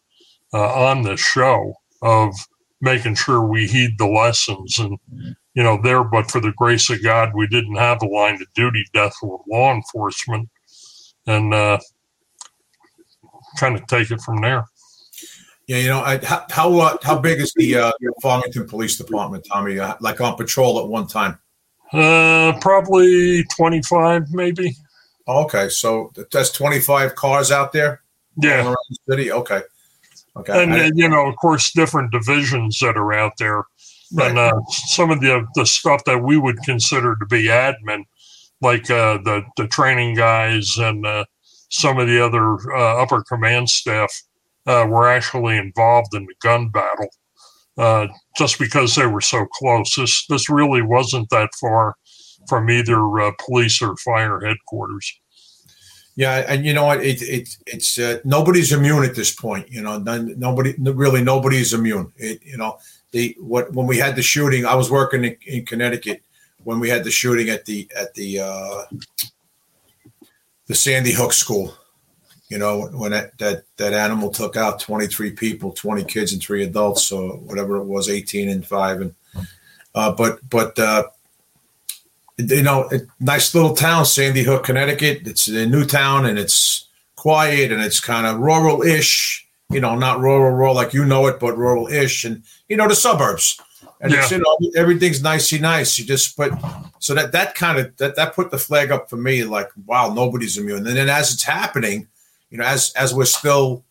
uh, 0.54 0.88
on 0.90 1.04
this 1.04 1.20
show 1.20 1.74
of 2.02 2.34
making 2.82 3.16
sure 3.16 3.42
we 3.42 3.68
heed 3.68 3.98
the 3.98 4.08
lessons 4.08 4.80
and 4.80 4.98
you 5.54 5.64
know 5.64 5.80
there 5.82 6.04
but 6.04 6.32
for 6.32 6.42
the 6.42 6.54
grace 6.54 6.90
of 6.90 7.04
god 7.04 7.32
we 7.36 7.48
didn't 7.48 7.76
have 7.76 8.02
a 8.02 8.08
line 8.08 8.36
of 8.36 8.54
duty 8.56 8.84
death 8.94 9.14
with 9.22 9.42
law 9.48 9.74
enforcement 9.74 10.50
and 11.28 11.54
uh, 11.54 11.78
kind 13.58 13.76
of 13.76 13.86
take 13.88 14.10
it 14.10 14.20
from 14.22 14.42
there 14.42 14.66
yeah, 15.72 15.78
you 15.78 15.88
know, 15.88 16.02
I, 16.02 16.18
how 16.18 16.46
how, 16.50 16.80
uh, 16.80 16.98
how 17.02 17.18
big 17.18 17.40
is 17.40 17.54
the 17.54 17.78
uh, 17.78 17.92
Farmington 18.22 18.68
Police 18.68 18.98
Department, 18.98 19.48
Tommy? 19.50 19.80
Uh, 19.80 19.96
like 20.02 20.20
on 20.20 20.36
patrol 20.36 20.82
at 20.82 20.88
one 20.90 21.08
time? 21.08 21.40
Uh, 21.94 22.60
probably 22.60 23.46
twenty 23.56 23.82
five, 23.82 24.30
maybe. 24.32 24.76
Okay, 25.30 25.70
so 25.70 26.12
that's 26.30 26.52
twenty 26.52 26.82
five 26.82 27.16
cars 27.16 27.52
out 27.52 27.72
there. 27.72 28.02
Yeah, 28.36 28.66
around 28.66 28.76
the 28.90 28.98
city. 29.14 29.32
Okay, 29.32 29.62
okay, 30.36 30.62
and, 30.62 30.74
and 30.74 31.00
you 31.00 31.08
know, 31.08 31.26
of 31.26 31.38
course, 31.38 31.72
different 31.72 32.12
divisions 32.12 32.78
that 32.80 32.98
are 32.98 33.14
out 33.14 33.38
there, 33.38 33.64
right. 34.12 34.30
and 34.30 34.38
uh, 34.38 34.60
some 34.68 35.10
of 35.10 35.22
the 35.22 35.48
the 35.56 35.66
stuff 35.66 36.04
that 36.04 36.22
we 36.22 36.38
would 36.38 36.58
consider 36.64 37.16
to 37.16 37.26
be 37.28 37.44
admin, 37.44 38.04
like 38.60 38.92
uh, 38.92 39.20
the 39.20 39.46
the 39.56 39.70
training 39.70 40.16
guys 40.16 40.76
and 40.78 41.06
uh, 41.06 41.24
some 41.70 41.98
of 41.98 42.10
the 42.10 42.22
other 42.22 42.58
uh, 42.76 43.02
upper 43.02 43.24
command 43.24 43.70
staff 43.70 44.12
uh, 44.68 44.86
were 44.90 45.08
actually 45.08 45.58
involved 45.58 46.14
in 46.14 46.26
the 46.26 46.36
gun 46.42 46.70
battle 46.70 47.10
uh, 47.78 48.08
just 48.38 48.60
because 48.60 48.96
they 48.96 49.08
were 49.08 49.22
so 49.22 49.46
close. 49.54 49.96
This 49.96 50.26
this 50.28 50.50
really 50.50 50.82
wasn't 50.82 51.30
that 51.30 51.50
far 51.60 51.96
from 52.48 52.70
either 52.70 53.20
uh, 53.20 53.32
police 53.46 53.82
or 53.82 53.96
fire 53.98 54.40
headquarters. 54.40 55.14
Yeah, 56.16 56.44
and 56.48 56.66
you 56.66 56.74
know 56.74 56.86
what? 56.86 57.04
It, 57.04 57.22
it, 57.22 57.50
it's 57.66 57.98
uh, 57.98 58.20
nobody's 58.26 58.74
immune 58.74 59.06
at 59.06 59.16
this 59.16 59.34
point. 59.34 59.72
You 59.72 59.82
know, 59.82 59.98
none, 59.98 60.38
nobody 60.38 60.76
really 60.78 61.24
nobody 61.24 61.58
is 61.58 61.74
immune. 61.74 62.12
It, 62.18 62.42
you 62.44 62.58
know, 62.58 62.78
the 63.12 63.36
what 63.40 63.72
when 63.74 63.88
we 63.88 63.98
had 63.98 64.16
the 64.16 64.22
shooting, 64.22 64.66
I 64.66 64.76
was 64.76 64.92
working 64.92 65.24
in, 65.24 65.38
in 65.48 65.66
Connecticut 65.66 66.22
when 66.64 66.80
we 66.80 66.90
had 66.90 67.04
the 67.04 67.12
shooting 67.12 67.50
at 67.50 67.66
the 67.66 67.90
at 67.98 68.14
the 68.14 68.40
uh, 68.40 68.84
the 70.68 70.76
Sandy 70.76 71.14
Hook 71.14 71.34
School 71.34 71.74
You 72.52 72.58
know, 72.58 72.88
when 72.88 73.12
that, 73.12 73.38
that, 73.38 73.64
that 73.78 73.94
animal 73.94 74.30
took 74.30 74.58
out 74.58 74.82
23 74.82 75.32
people, 75.32 75.72
20 75.72 76.04
kids 76.04 76.34
and 76.34 76.44
three 76.44 76.66
adults, 76.66 77.04
so 77.04 77.38
whatever 77.46 77.78
it 77.78 77.86
was, 77.86 78.10
18 78.10 78.50
and 78.50 78.68
five. 78.68 79.00
And, 79.00 79.16
uh, 79.96 80.12
but, 80.12 80.38
but, 80.50 80.78
uh, 80.78 81.04
you 82.38 82.62
know, 82.62 82.90
a 82.92 83.00
nice 83.22 83.56
little 83.56 83.74
town, 83.74 84.06
Sandy 84.06 84.44
Hook, 84.44 84.66
Connecticut. 84.66 85.26
It's 85.28 85.48
a 85.48 85.66
new 85.66 85.86
town 85.86 86.26
and 86.26 86.38
it's 86.38 86.90
quiet 87.16 87.72
and 87.72 87.82
it's 87.82 88.02
kind 88.02 88.28
of 88.28 88.40
rural 88.40 88.82
ish, 88.82 89.48
you 89.70 89.80
know, 89.80 89.96
not 89.96 90.20
rural, 90.20 90.52
rural 90.52 90.76
like 90.76 90.94
you 90.94 91.06
know 91.06 91.28
it, 91.28 91.40
but 91.40 91.58
rural 91.58 91.88
ish. 91.88 92.26
And, 92.26 92.44
you 92.68 92.76
know, 92.76 92.90
the 92.90 92.96
suburbs. 92.96 93.62
And 94.02 94.12
yeah. 94.12 94.20
it's, 94.20 94.32
you 94.32 94.40
know, 94.40 94.72
everything's 94.76 95.24
nicey 95.24 95.58
nice. 95.58 95.98
You 95.98 96.04
just 96.04 96.36
put, 96.36 96.52
so 97.00 97.14
that, 97.14 97.32
that 97.32 97.56
kind 97.56 97.80
of, 97.80 97.96
that, 97.96 98.18
that 98.18 98.36
put 98.36 98.52
the 98.52 98.58
flag 98.58 98.92
up 98.92 99.10
for 99.10 99.16
me, 99.16 99.46
like, 99.46 99.70
wow, 99.86 100.14
nobody's 100.14 100.58
immune. 100.58 100.86
And 100.86 100.98
then 100.98 101.08
as 101.08 101.34
it's 101.34 101.44
happening, 101.44 102.10
you 102.52 102.58
know, 102.60 102.66
as, 102.66 102.94
as 102.96 103.14
we're 103.14 103.26
still 103.26 103.84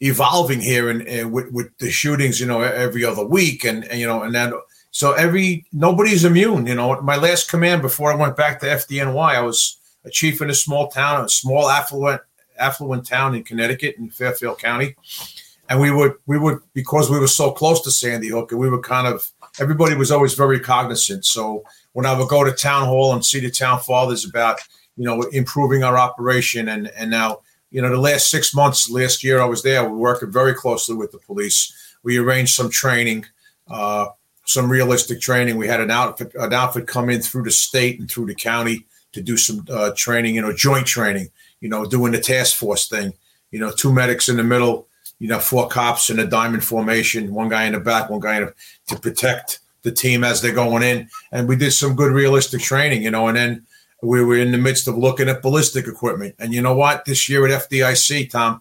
evolving 0.00 0.60
here 0.60 0.90
and, 0.90 1.02
and 1.06 1.32
with, 1.32 1.52
with 1.52 1.76
the 1.78 1.90
shootings, 1.90 2.40
you 2.40 2.46
know, 2.46 2.62
every 2.62 3.04
other 3.04 3.24
week 3.24 3.64
and, 3.64 3.84
and 3.84 4.00
you 4.00 4.06
know, 4.06 4.22
and 4.22 4.34
then, 4.34 4.52
so 4.90 5.12
every 5.12 5.66
nobody's 5.74 6.24
immune. 6.24 6.66
You 6.66 6.74
know, 6.74 6.98
my 7.02 7.16
last 7.16 7.50
command 7.50 7.82
before 7.82 8.10
I 8.10 8.16
went 8.16 8.34
back 8.34 8.60
to 8.60 8.66
FDNY, 8.66 9.34
I 9.34 9.42
was 9.42 9.76
a 10.06 10.10
chief 10.10 10.40
in 10.40 10.48
a 10.48 10.54
small 10.54 10.88
town, 10.88 11.22
a 11.22 11.28
small 11.28 11.68
affluent 11.68 12.22
affluent 12.58 13.06
town 13.06 13.34
in 13.34 13.44
Connecticut 13.44 13.96
in 13.98 14.08
Fairfield 14.08 14.58
County, 14.58 14.96
and 15.68 15.82
we 15.82 15.90
would 15.90 16.14
we 16.24 16.38
would 16.38 16.60
because 16.72 17.10
we 17.10 17.18
were 17.18 17.26
so 17.26 17.50
close 17.50 17.82
to 17.82 17.90
Sandy 17.90 18.28
Hook, 18.28 18.52
and 18.52 18.58
we 18.58 18.70
were 18.70 18.80
kind 18.80 19.06
of 19.06 19.30
everybody 19.60 19.94
was 19.94 20.10
always 20.10 20.32
very 20.32 20.60
cognizant. 20.60 21.26
So 21.26 21.64
when 21.92 22.06
I 22.06 22.18
would 22.18 22.28
go 22.28 22.42
to 22.42 22.52
town 22.52 22.86
hall 22.86 23.12
and 23.12 23.22
see 23.22 23.40
the 23.40 23.50
town 23.50 23.80
fathers 23.80 24.24
about 24.24 24.60
you 24.96 25.04
know 25.04 25.20
improving 25.24 25.84
our 25.84 25.98
operation, 25.98 26.70
and 26.70 26.88
and 26.96 27.10
now 27.10 27.40
you 27.70 27.82
know 27.82 27.90
the 27.90 27.98
last 27.98 28.30
six 28.30 28.54
months, 28.54 28.90
last 28.90 29.22
year 29.24 29.40
I 29.40 29.44
was 29.44 29.62
there, 29.62 29.84
we 29.84 29.90
were 29.90 29.96
working 29.96 30.32
very 30.32 30.54
closely 30.54 30.96
with 30.96 31.12
the 31.12 31.18
police. 31.18 31.72
We 32.02 32.18
arranged 32.18 32.54
some 32.54 32.70
training. 32.70 33.26
Uh, 33.68 34.06
some 34.46 34.70
realistic 34.70 35.20
training. 35.20 35.56
We 35.56 35.66
had 35.66 35.80
an 35.80 35.90
outfit 35.90 36.34
an 36.36 36.54
outfit 36.54 36.86
come 36.86 37.10
in 37.10 37.20
through 37.20 37.42
the 37.42 37.50
state 37.50 38.00
and 38.00 38.10
through 38.10 38.26
the 38.26 38.34
county 38.34 38.86
to 39.12 39.20
do 39.20 39.36
some 39.36 39.66
uh, 39.70 39.90
training, 39.96 40.34
you 40.34 40.40
know, 40.40 40.52
joint 40.52 40.86
training, 40.86 41.28
you 41.60 41.68
know, 41.68 41.84
doing 41.84 42.12
the 42.12 42.20
task 42.20 42.56
force 42.56 42.88
thing. 42.88 43.12
You 43.50 43.60
know, 43.60 43.72
two 43.72 43.92
medics 43.92 44.28
in 44.28 44.36
the 44.36 44.44
middle, 44.44 44.88
you 45.18 45.28
know, 45.28 45.38
four 45.38 45.68
cops 45.68 46.10
in 46.10 46.18
a 46.18 46.26
diamond 46.26 46.64
formation, 46.64 47.34
one 47.34 47.48
guy 47.48 47.64
in 47.64 47.72
the 47.72 47.80
back, 47.80 48.10
one 48.10 48.20
guy 48.20 48.36
in 48.36 48.42
a, 48.44 48.52
to 48.88 49.00
protect 49.00 49.60
the 49.82 49.92
team 49.92 50.24
as 50.24 50.40
they're 50.40 50.52
going 50.52 50.82
in. 50.82 51.08
And 51.32 51.48
we 51.48 51.56
did 51.56 51.72
some 51.72 51.96
good 51.96 52.12
realistic 52.12 52.60
training, 52.60 53.02
you 53.02 53.10
know, 53.10 53.28
and 53.28 53.36
then 53.36 53.65
we 54.02 54.22
were 54.22 54.36
in 54.36 54.52
the 54.52 54.58
midst 54.58 54.88
of 54.88 54.96
looking 54.96 55.28
at 55.28 55.42
ballistic 55.42 55.86
equipment. 55.86 56.34
And 56.38 56.52
you 56.52 56.62
know 56.62 56.74
what? 56.74 57.04
This 57.04 57.28
year 57.28 57.46
at 57.46 57.68
FDIC, 57.68 58.30
Tom, 58.30 58.60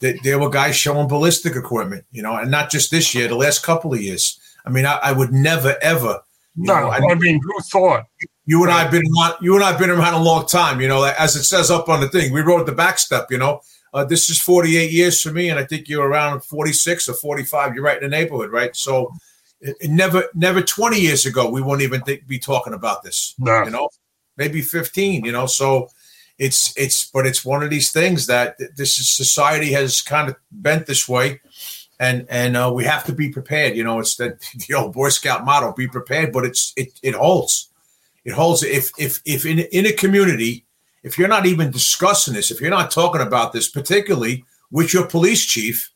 there 0.00 0.38
were 0.38 0.50
guys 0.50 0.76
showing 0.76 1.08
ballistic 1.08 1.56
equipment, 1.56 2.04
you 2.12 2.22
know, 2.22 2.36
and 2.36 2.50
not 2.50 2.70
just 2.70 2.90
this 2.90 3.14
year, 3.14 3.28
the 3.28 3.36
last 3.36 3.62
couple 3.62 3.94
of 3.94 4.02
years. 4.02 4.38
I 4.66 4.70
mean, 4.70 4.86
I, 4.86 4.98
I 5.02 5.12
would 5.12 5.32
never 5.32 5.76
ever. 5.80 6.20
No, 6.56 6.74
know, 6.74 6.88
I, 6.88 6.98
I, 6.98 7.14
mean, 7.14 7.40
who 7.42 7.60
thought? 7.62 8.06
You 8.46 8.62
and 8.62 8.72
I 8.72 8.82
have 8.82 8.90
been 8.90 9.02
around, 9.18 9.34
you 9.40 9.54
and 9.54 9.64
I 9.64 9.70
have 9.70 9.80
been 9.80 9.90
around 9.90 10.14
a 10.14 10.22
long 10.22 10.46
time. 10.46 10.80
You 10.80 10.88
know, 10.88 11.04
as 11.04 11.36
it 11.36 11.44
says 11.44 11.70
up 11.70 11.88
on 11.88 12.00
the 12.00 12.08
thing, 12.08 12.32
we 12.32 12.42
rode 12.42 12.66
the 12.66 12.72
back 12.72 12.98
step. 12.98 13.30
You 13.30 13.38
know, 13.38 13.60
uh, 13.92 14.04
this 14.04 14.30
is 14.30 14.40
48 14.40 14.92
years 14.92 15.20
for 15.20 15.32
me, 15.32 15.48
and 15.48 15.58
I 15.58 15.64
think 15.64 15.88
you're 15.88 16.06
around 16.06 16.44
46 16.44 17.08
or 17.08 17.14
45. 17.14 17.74
You're 17.74 17.84
right 17.84 18.00
in 18.00 18.08
the 18.08 18.16
neighborhood, 18.16 18.50
right? 18.50 18.74
So, 18.76 19.12
it, 19.60 19.76
it 19.80 19.90
never, 19.90 20.24
never 20.34 20.60
20 20.60 21.00
years 21.00 21.26
ago, 21.26 21.48
we 21.50 21.62
wouldn't 21.62 21.82
even 21.82 22.02
think, 22.02 22.26
be 22.26 22.38
talking 22.38 22.74
about 22.74 23.02
this. 23.02 23.34
No. 23.38 23.64
You 23.64 23.70
know, 23.70 23.88
maybe 24.36 24.62
15. 24.62 25.24
You 25.24 25.32
know, 25.32 25.46
so 25.46 25.88
it's 26.38 26.76
it's, 26.76 27.10
but 27.10 27.26
it's 27.26 27.44
one 27.44 27.62
of 27.62 27.70
these 27.70 27.92
things 27.92 28.26
that 28.26 28.56
this 28.76 28.94
society 28.94 29.72
has 29.72 30.00
kind 30.00 30.28
of 30.28 30.36
bent 30.50 30.86
this 30.86 31.08
way 31.08 31.40
and 32.00 32.26
and 32.28 32.56
uh, 32.56 32.70
we 32.74 32.84
have 32.84 33.04
to 33.04 33.12
be 33.12 33.28
prepared. 33.28 33.76
You 33.76 33.84
know, 33.84 33.98
it's 33.98 34.16
the, 34.16 34.38
the 34.68 34.74
old 34.74 34.92
Boy 34.92 35.08
Scout 35.08 35.44
motto: 35.44 35.72
"Be 35.72 35.88
prepared." 35.88 36.32
But 36.32 36.44
it's 36.44 36.72
it 36.76 36.98
it 37.02 37.14
holds. 37.14 37.70
It 38.24 38.32
holds. 38.32 38.62
If 38.62 38.90
if 38.98 39.20
if 39.24 39.46
in 39.46 39.60
in 39.60 39.86
a 39.86 39.92
community, 39.92 40.64
if 41.02 41.18
you're 41.18 41.28
not 41.28 41.46
even 41.46 41.70
discussing 41.70 42.34
this, 42.34 42.50
if 42.50 42.60
you're 42.60 42.70
not 42.70 42.90
talking 42.90 43.20
about 43.20 43.52
this, 43.52 43.68
particularly 43.68 44.44
with 44.70 44.92
your 44.92 45.06
police 45.06 45.44
chief, 45.44 45.90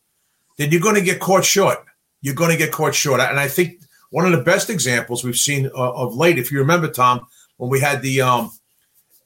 then 0.56 0.70
you're 0.70 0.80
going 0.80 0.94
to 0.94 1.00
get 1.00 1.20
caught 1.20 1.44
short. 1.44 1.84
You're 2.20 2.34
going 2.34 2.50
to 2.50 2.56
get 2.56 2.72
caught 2.72 2.94
short. 2.94 3.20
And 3.20 3.38
I 3.38 3.48
think 3.48 3.80
one 4.10 4.24
of 4.26 4.32
the 4.32 4.44
best 4.44 4.70
examples 4.70 5.24
we've 5.24 5.38
seen 5.38 5.66
uh, 5.66 5.92
of 5.92 6.16
late, 6.16 6.38
if 6.38 6.52
you 6.52 6.58
remember, 6.58 6.88
Tom, 6.88 7.26
when 7.58 7.70
we 7.70 7.80
had 7.80 8.00
the 8.00 8.22
um, 8.22 8.50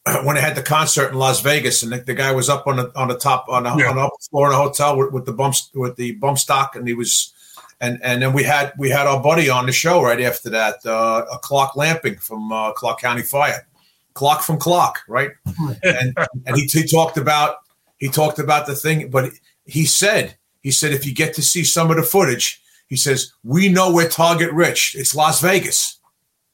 when 0.25 0.37
I 0.37 0.41
had 0.41 0.57
the 0.57 0.63
concert 0.63 1.13
in 1.13 1.19
Las 1.19 1.41
Vegas, 1.41 1.83
and 1.83 1.93
the, 1.93 1.99
the, 1.99 2.15
guy 2.15 2.33
was 2.33 2.49
up 2.49 2.67
on 2.67 2.77
the 2.77 2.93
on 2.97 3.09
the 3.09 3.17
top 3.17 3.47
on 3.49 3.63
the, 3.63 3.77
yeah. 3.77 3.91
on 3.91 3.97
the 3.97 4.03
upper 4.03 4.17
floor 4.31 4.49
in 4.49 4.53
a 4.53 4.57
hotel 4.57 4.97
with, 4.97 5.13
with, 5.13 5.27
the 5.27 5.33
bumps 5.33 5.71
with 5.75 5.95
the 5.97 6.13
bump 6.13 6.39
stock, 6.39 6.75
and 6.75 6.89
he 6.89 6.95
was, 6.95 7.33
and 7.81 8.01
and 8.03 8.21
then 8.21 8.33
we 8.33 8.43
had 8.43 8.73
we 8.77 8.91
had 8.91 9.07
our 9.07 9.23
buddy 9.23 9.49
on 9.49 9.67
the 9.67 9.73
show 9.73 10.03
right 10.03 10.21
after 10.21 10.51
that, 10.51 10.85
uh, 10.85 11.25
a 11.33 11.39
Clark 11.39 11.77
Lamping 11.77 12.17
from 12.17 12.51
uh, 12.53 12.73
Clark 12.73 13.01
County 13.01 13.23
Fire, 13.23 13.67
Clark 14.15 14.43
from 14.43 14.59
Clark, 14.59 14.97
right, 15.07 15.31
and 15.85 16.17
and 16.47 16.57
he, 16.57 16.67
he 16.67 16.87
talked 16.87 17.17
about 17.17 17.59
he 17.99 18.09
talked 18.09 18.41
about 18.41 18.67
the 18.67 18.75
thing, 18.75 19.09
but 19.09 19.31
he 19.67 19.85
said 19.85 20.37
he 20.63 20.73
said 20.73 20.93
if 20.93 21.07
you 21.07 21.15
get 21.15 21.35
to 21.35 21.43
see 21.43 21.63
some 21.63 21.91
of 21.91 21.97
the 21.97 22.03
footage, 22.03 22.61
he 22.89 22.97
says 22.97 23.33
we 23.45 23.69
know 23.69 23.93
we're 23.93 24.09
target 24.09 24.51
rich. 24.53 24.97
It's 24.99 25.15
Las 25.15 25.41
Vegas. 25.41 26.01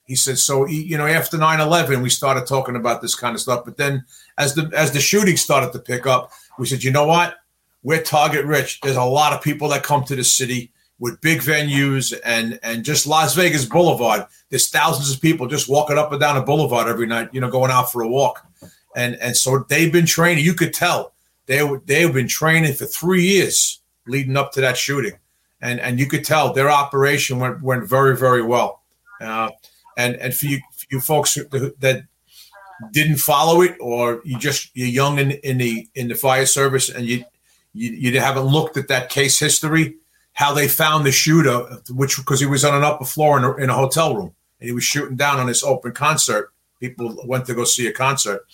He 0.09 0.17
said, 0.17 0.39
so 0.39 0.67
you 0.67 0.97
know, 0.99 1.07
after 1.07 1.37
9-11, 1.37 2.03
we 2.03 2.11
started 2.11 2.47
talking 2.47 2.75
about 2.75 3.03
this 3.03 3.15
kind 3.15 3.35
of 3.35 3.41
stuff. 3.41 3.65
But 3.65 3.77
then 3.77 4.05
as 4.39 4.55
the 4.55 4.71
as 4.75 4.91
the 4.91 5.01
shooting 5.01 5.37
started 5.37 5.73
to 5.75 5.79
pick 5.79 6.07
up, 6.07 6.33
we 6.59 6.67
said, 6.67 6.83
you 6.83 6.91
know 6.91 7.07
what? 7.07 7.37
We're 7.83 8.03
target 8.03 8.45
rich. 8.47 8.81
There's 8.81 8.97
a 8.97 9.05
lot 9.05 9.35
of 9.35 9.43
people 9.43 9.69
that 9.69 9.83
come 9.83 10.05
to 10.05 10.17
the 10.17 10.25
city 10.25 10.73
with 10.99 11.21
big 11.21 11.41
venues 11.41 12.19
and 12.25 12.59
and 12.63 12.85
just 12.85 13.07
Las 13.07 13.35
Vegas 13.35 13.67
Boulevard. 13.67 14.25
There's 14.49 14.71
thousands 14.71 15.15
of 15.15 15.21
people 15.21 15.47
just 15.47 15.69
walking 15.69 15.99
up 15.99 16.11
and 16.11 16.21
down 16.21 16.37
the 16.37 16.43
boulevard 16.43 16.89
every 16.89 17.07
night, 17.07 17.29
you 17.33 17.41
know, 17.41 17.51
going 17.51 17.71
out 17.71 17.93
for 17.93 18.03
a 18.03 18.09
walk. 18.09 18.45
And 18.97 19.15
and 19.17 19.37
so 19.37 19.67
they've 19.69 19.93
been 19.93 20.07
training. 20.07 20.43
You 20.43 20.55
could 20.55 20.73
tell 20.73 21.13
they 21.47 21.61
they've 21.85 22.13
been 22.13 22.29
training 22.29 22.75
for 22.75 22.87
three 22.87 23.25
years 23.25 23.81
leading 24.07 24.37
up 24.37 24.53
to 24.53 24.61
that 24.63 24.77
shooting, 24.77 25.19
and 25.61 25.79
and 25.81 26.01
you 26.01 26.07
could 26.07 26.25
tell 26.25 26.53
their 26.53 26.71
operation 26.71 27.39
went 27.39 27.63
went 27.63 27.87
very 27.87 28.17
very 28.17 28.43
well. 28.43 28.83
Uh, 29.21 29.51
and 29.99 30.17
and 30.17 30.35
for 30.35 30.47
you 30.47 30.59
for 30.73 30.87
you 30.91 31.01
folks 31.01 31.35
that 31.35 32.05
didn't 32.93 33.17
follow 33.17 33.61
it 33.61 33.77
or 33.81 34.23
you 34.25 34.39
just 34.39 34.71
you're 34.75 34.89
young 34.89 35.19
in, 35.19 35.33
in 35.33 35.59
the 35.59 35.87
in 35.95 36.09
the 36.09 36.15
fire 36.15 36.47
service 36.47 36.89
and 36.89 37.05
you, 37.05 37.25
you 37.75 37.91
you 37.91 38.21
haven't 38.21 38.45
looked 38.45 38.79
at 38.79 38.89
that 38.89 39.11
case 39.11 39.39
history 39.39 39.97
how 40.39 40.55
they 40.55 40.69
found 40.69 41.05
the 41.05 41.11
shooter 41.11 41.59
which 41.91 42.17
because 42.17 42.39
he 42.39 42.47
was 42.47 42.65
on 42.65 42.73
an 42.73 42.85
upper 42.85 43.05
floor 43.05 43.39
in 43.39 43.43
a, 43.45 43.57
in 43.57 43.71
a 43.71 43.75
hotel 43.75 44.15
room. 44.15 44.33
And 44.61 44.69
he 44.69 44.73
was 44.73 44.85
shooting 44.85 45.17
down 45.17 45.41
on 45.41 45.49
this 45.49 45.65
open 45.65 45.91
concert. 45.91 46.53
People 46.79 47.17
went 47.27 47.45
to 47.47 47.55
go 47.55 47.65
see 47.65 47.89
a 47.89 47.93
concert. 47.93 48.47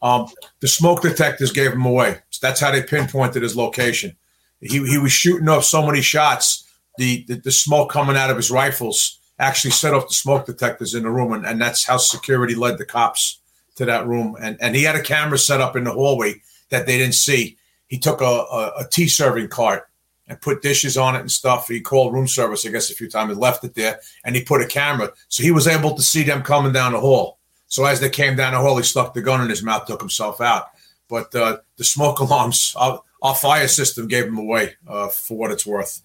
Um, 0.00 0.28
the 0.60 0.68
smoke 0.68 1.02
detectors 1.02 1.52
gave 1.52 1.72
him 1.72 1.84
away. 1.84 2.20
So 2.30 2.46
that's 2.46 2.60
how 2.60 2.70
they 2.70 2.82
pinpointed 2.82 3.42
his 3.42 3.56
location. 3.56 4.16
He, 4.62 4.78
he 4.86 4.96
was 4.96 5.12
shooting 5.12 5.50
off 5.50 5.64
so 5.64 5.84
many 5.84 6.00
shots 6.00 6.66
the, 6.96 7.26
the, 7.28 7.34
the 7.34 7.52
smoke 7.52 7.90
coming 7.90 8.16
out 8.16 8.30
of 8.30 8.36
his 8.36 8.50
rifles 8.50 9.17
actually 9.38 9.70
set 9.70 9.94
off 9.94 10.08
the 10.08 10.14
smoke 10.14 10.46
detectors 10.46 10.94
in 10.94 11.04
the 11.04 11.10
room, 11.10 11.32
and, 11.32 11.46
and 11.46 11.60
that's 11.60 11.84
how 11.84 11.96
security 11.96 12.54
led 12.54 12.78
the 12.78 12.84
cops 12.84 13.40
to 13.76 13.84
that 13.84 14.06
room. 14.06 14.36
And 14.40 14.56
and 14.60 14.74
he 14.74 14.82
had 14.82 14.96
a 14.96 15.02
camera 15.02 15.38
set 15.38 15.60
up 15.60 15.76
in 15.76 15.84
the 15.84 15.92
hallway 15.92 16.42
that 16.70 16.86
they 16.86 16.98
didn't 16.98 17.14
see. 17.14 17.56
He 17.86 17.98
took 17.98 18.20
a, 18.20 18.24
a, 18.24 18.72
a 18.80 18.88
tea 18.90 19.08
serving 19.08 19.48
cart 19.48 19.88
and 20.28 20.40
put 20.40 20.62
dishes 20.62 20.96
on 20.96 21.16
it 21.16 21.20
and 21.20 21.30
stuff. 21.30 21.68
He 21.68 21.80
called 21.80 22.12
room 22.12 22.28
service, 22.28 22.66
I 22.66 22.70
guess, 22.70 22.90
a 22.90 22.94
few 22.94 23.08
times 23.08 23.32
and 23.32 23.40
left 23.40 23.64
it 23.64 23.74
there. 23.74 24.00
And 24.24 24.36
he 24.36 24.44
put 24.44 24.60
a 24.60 24.66
camera, 24.66 25.12
so 25.28 25.42
he 25.42 25.50
was 25.50 25.66
able 25.66 25.94
to 25.94 26.02
see 26.02 26.22
them 26.22 26.42
coming 26.42 26.72
down 26.72 26.92
the 26.92 27.00
hall. 27.00 27.38
So 27.66 27.84
as 27.84 28.00
they 28.00 28.10
came 28.10 28.36
down 28.36 28.52
the 28.52 28.60
hall, 28.60 28.76
he 28.76 28.82
stuck 28.82 29.14
the 29.14 29.22
gun 29.22 29.40
in 29.42 29.48
his 29.48 29.62
mouth, 29.62 29.86
took 29.86 30.00
himself 30.00 30.40
out. 30.40 30.68
But 31.08 31.34
uh, 31.34 31.58
the 31.76 31.84
smoke 31.84 32.18
alarms, 32.20 32.74
our, 32.76 33.02
our, 33.22 33.34
fire 33.34 33.68
system 33.68 34.06
gave 34.06 34.26
him 34.26 34.38
away 34.38 34.74
uh, 34.86 35.08
for 35.08 35.36
what 35.36 35.50
it's 35.50 35.66
worth. 35.66 36.02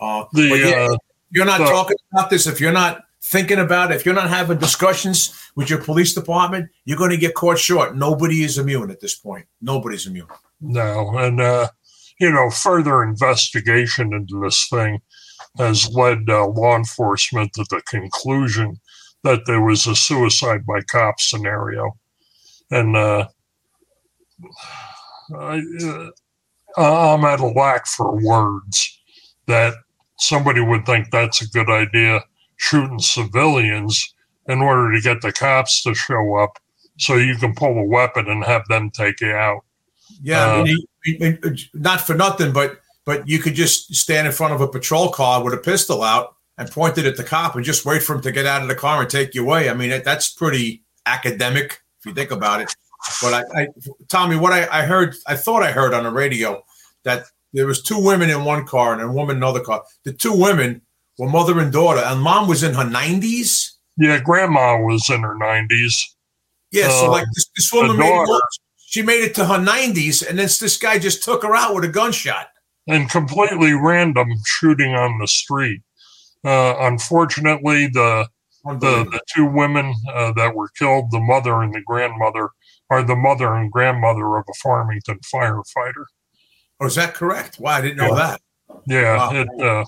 Uh, 0.00 0.24
the, 0.32 0.42
yeah, 0.42 0.88
uh, 0.92 0.96
you're 1.30 1.46
not 1.46 1.58
so, 1.58 1.66
talking 1.66 1.96
about 2.12 2.30
this, 2.30 2.46
if 2.46 2.60
you're 2.60 2.72
not 2.72 3.04
thinking 3.20 3.58
about 3.58 3.90
it, 3.90 3.96
if 3.96 4.06
you're 4.06 4.14
not 4.14 4.30
having 4.30 4.58
discussions 4.58 5.34
with 5.56 5.68
your 5.68 5.82
police 5.82 6.14
department, 6.14 6.70
you're 6.84 6.98
going 6.98 7.10
to 7.10 7.16
get 7.16 7.34
caught 7.34 7.58
short. 7.58 7.96
Nobody 7.96 8.42
is 8.42 8.58
immune 8.58 8.90
at 8.90 9.00
this 9.00 9.16
point. 9.16 9.46
Nobody's 9.60 10.06
immune. 10.06 10.28
No. 10.60 11.16
And, 11.18 11.40
uh, 11.40 11.68
you 12.20 12.30
know, 12.30 12.50
further 12.50 13.02
investigation 13.02 14.12
into 14.12 14.40
this 14.42 14.68
thing 14.68 15.00
has 15.58 15.92
led 15.92 16.28
uh, 16.28 16.46
law 16.46 16.76
enforcement 16.76 17.52
to 17.54 17.64
the 17.70 17.82
conclusion 17.86 18.80
that 19.24 19.44
there 19.46 19.60
was 19.60 19.86
a 19.86 19.96
suicide 19.96 20.64
by 20.64 20.80
cop 20.82 21.20
scenario. 21.20 21.96
And 22.70 22.96
uh, 22.96 23.28
I, 25.36 25.62
uh, 25.84 27.12
I'm 27.12 27.24
at 27.24 27.40
a 27.40 27.46
lack 27.46 27.86
for 27.86 28.16
words 28.22 29.00
that 29.46 29.74
somebody 30.18 30.60
would 30.60 30.84
think 30.86 31.10
that's 31.10 31.42
a 31.42 31.48
good 31.48 31.70
idea 31.70 32.22
shooting 32.56 32.98
civilians 32.98 34.14
in 34.48 34.60
order 34.60 34.92
to 34.92 35.00
get 35.00 35.20
the 35.22 35.32
cops 35.32 35.82
to 35.82 35.94
show 35.94 36.36
up 36.36 36.58
so 36.98 37.16
you 37.16 37.36
can 37.36 37.54
pull 37.54 37.78
a 37.78 37.84
weapon 37.84 38.28
and 38.28 38.44
have 38.44 38.66
them 38.68 38.90
take 38.90 39.20
you 39.20 39.32
out. 39.32 39.64
Yeah, 40.22 40.46
uh, 40.46 40.64
I 40.64 40.64
mean, 41.06 41.68
not 41.74 42.00
for 42.00 42.14
nothing, 42.14 42.52
but 42.52 42.80
but 43.04 43.26
you 43.26 43.38
could 43.38 43.54
just 43.54 43.94
stand 43.94 44.26
in 44.26 44.32
front 44.32 44.52
of 44.52 44.60
a 44.60 44.68
patrol 44.68 45.08
car 45.10 45.42
with 45.42 45.54
a 45.54 45.58
pistol 45.58 46.02
out 46.02 46.34
and 46.58 46.70
point 46.70 46.98
it 46.98 47.06
at 47.06 47.16
the 47.16 47.24
cop 47.24 47.54
and 47.54 47.64
just 47.64 47.86
wait 47.86 48.02
for 48.02 48.16
him 48.16 48.20
to 48.22 48.32
get 48.32 48.44
out 48.44 48.62
of 48.62 48.68
the 48.68 48.74
car 48.74 49.00
and 49.00 49.08
take 49.08 49.34
you 49.34 49.42
away. 49.42 49.70
I 49.70 49.74
mean, 49.74 49.90
that, 49.90 50.04
that's 50.04 50.28
pretty 50.28 50.82
academic 51.06 51.80
if 52.00 52.06
you 52.06 52.12
think 52.12 52.30
about 52.30 52.60
it. 52.60 52.74
But 53.22 53.32
I, 53.32 53.62
I 53.62 53.68
Tommy, 54.08 54.36
what 54.36 54.52
I, 54.52 54.66
I 54.70 54.84
heard, 54.84 55.14
I 55.26 55.36
thought 55.36 55.62
I 55.62 55.70
heard 55.70 55.94
on 55.94 56.04
the 56.04 56.10
radio 56.10 56.62
that 57.04 57.24
there 57.52 57.66
was 57.66 57.82
two 57.82 58.02
women 58.02 58.30
in 58.30 58.44
one 58.44 58.66
car 58.66 58.92
and 58.92 59.02
a 59.02 59.10
woman 59.10 59.36
in 59.36 59.42
another 59.42 59.60
car. 59.60 59.84
The 60.04 60.12
two 60.12 60.34
women 60.34 60.82
were 61.18 61.28
mother 61.28 61.58
and 61.58 61.72
daughter, 61.72 62.00
and 62.00 62.20
mom 62.20 62.48
was 62.48 62.62
in 62.62 62.74
her 62.74 62.88
nineties. 62.88 63.76
Yeah, 63.96 64.20
grandma 64.20 64.80
was 64.80 65.08
in 65.10 65.22
her 65.22 65.36
nineties. 65.36 66.14
Yeah, 66.70 66.88
so 66.88 67.06
uh, 67.06 67.10
like 67.10 67.26
this, 67.34 67.50
this 67.56 67.72
woman 67.72 67.96
made 67.96 68.12
it, 68.12 68.42
she 68.76 69.02
made 69.02 69.24
it 69.24 69.34
to 69.36 69.46
her 69.46 69.58
nineties, 69.60 70.22
and 70.22 70.38
then 70.38 70.46
this 70.46 70.76
guy 70.76 70.98
just 70.98 71.24
took 71.24 71.42
her 71.42 71.56
out 71.56 71.74
with 71.74 71.84
a 71.84 71.88
gunshot 71.88 72.48
and 72.86 73.10
completely 73.10 73.72
random 73.72 74.28
shooting 74.46 74.94
on 74.94 75.18
the 75.18 75.26
street. 75.26 75.82
Uh, 76.44 76.74
unfortunately, 76.80 77.88
the, 77.88 78.28
the, 78.64 79.04
the 79.10 79.20
two 79.34 79.44
women 79.44 79.94
uh, 80.14 80.32
that 80.32 80.54
were 80.54 80.68
killed, 80.78 81.10
the 81.10 81.20
mother 81.20 81.60
and 81.62 81.74
the 81.74 81.82
grandmother, 81.86 82.50
are 82.90 83.02
the 83.02 83.16
mother 83.16 83.54
and 83.54 83.70
grandmother 83.70 84.36
of 84.36 84.44
a 84.48 84.54
Farmington 84.62 85.18
firefighter. 85.34 86.04
Oh, 86.80 86.86
is 86.86 86.94
that 86.94 87.14
correct? 87.14 87.58
Wow, 87.58 87.72
I 87.72 87.80
didn't 87.80 87.96
know 87.96 88.08
yeah. 88.08 88.14
that. 88.14 88.40
Yeah, 88.86 89.16
wow. 89.16 89.30
it 89.32 89.60
uh, 89.60 89.84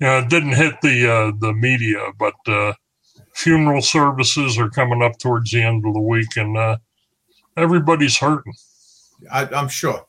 yeah, 0.00 0.18
it 0.22 0.28
didn't 0.28 0.54
hit 0.54 0.80
the 0.82 1.10
uh, 1.10 1.32
the 1.38 1.52
media, 1.52 2.00
but 2.18 2.34
uh, 2.46 2.72
funeral 3.34 3.82
services 3.82 4.58
are 4.58 4.70
coming 4.70 5.02
up 5.02 5.18
towards 5.18 5.50
the 5.50 5.62
end 5.62 5.86
of 5.86 5.94
the 5.94 6.00
week, 6.00 6.36
and 6.36 6.56
uh, 6.56 6.76
everybody's 7.56 8.18
hurting. 8.18 8.54
I, 9.30 9.48
am 9.52 9.68
sure. 9.68 10.06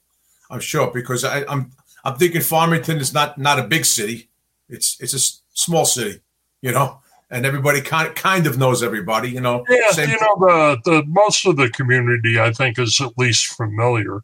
I'm 0.50 0.60
sure 0.60 0.92
because 0.92 1.24
I, 1.24 1.46
I'm 1.46 1.72
I'm 2.04 2.16
thinking 2.16 2.42
Farmington 2.42 2.98
is 2.98 3.14
not 3.14 3.38
not 3.38 3.60
a 3.60 3.64
big 3.64 3.86
city. 3.86 4.30
It's 4.70 5.00
it's 5.00 5.14
a 5.14 5.42
small 5.54 5.86
city, 5.86 6.22
you 6.62 6.72
know, 6.72 7.02
and 7.30 7.46
everybody 7.46 7.82
kind 7.82 8.16
kind 8.16 8.48
of 8.48 8.58
knows 8.58 8.84
everybody, 8.84 9.30
you 9.30 9.42
know. 9.42 9.64
Yeah, 9.70 10.06
you 10.06 10.18
know 10.20 10.36
the 10.40 10.78
the 10.86 11.04
most 11.08 11.46
of 11.46 11.58
the 11.58 11.70
community 11.70 12.40
I 12.40 12.52
think 12.52 12.80
is 12.80 13.00
at 13.02 13.18
least 13.18 13.48
familiar. 13.48 14.22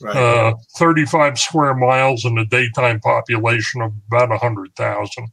Right. 0.00 0.16
Uh, 0.16 0.54
35 0.76 1.38
square 1.38 1.74
miles 1.74 2.24
and 2.24 2.38
a 2.38 2.44
daytime 2.44 3.00
population 3.00 3.82
of 3.82 3.92
about 4.06 4.30
100,000. 4.30 5.28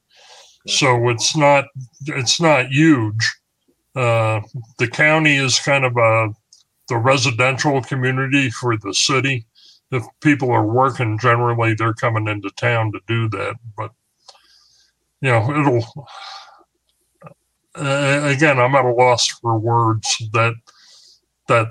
So 0.67 1.09
it's 1.09 1.37
not 1.37 1.65
it's 2.07 2.41
not 2.41 2.71
huge. 2.71 3.35
Uh, 3.95 4.41
the 4.79 4.87
county 4.87 5.35
is 5.35 5.59
kind 5.59 5.85
of 5.85 5.95
a 5.95 6.29
the 6.87 6.97
residential 6.97 7.81
community 7.83 8.49
for 8.49 8.75
the 8.77 8.93
city 8.93 9.45
if 9.91 10.03
people 10.21 10.51
are 10.51 10.65
working, 10.65 11.17
generally 11.17 11.73
they're 11.73 11.93
coming 11.93 12.27
into 12.27 12.49
town 12.51 12.91
to 12.91 12.99
do 13.07 13.29
that. 13.29 13.55
But 13.77 13.91
you 15.21 15.29
know, 15.29 15.49
it'll. 15.51 16.07
Uh, 17.75 18.21
again, 18.23 18.57
I'm 18.57 18.73
at 18.75 18.85
a 18.85 18.91
loss 18.91 19.27
for 19.27 19.57
words 19.59 20.21
that 20.31 20.53
that 21.47 21.67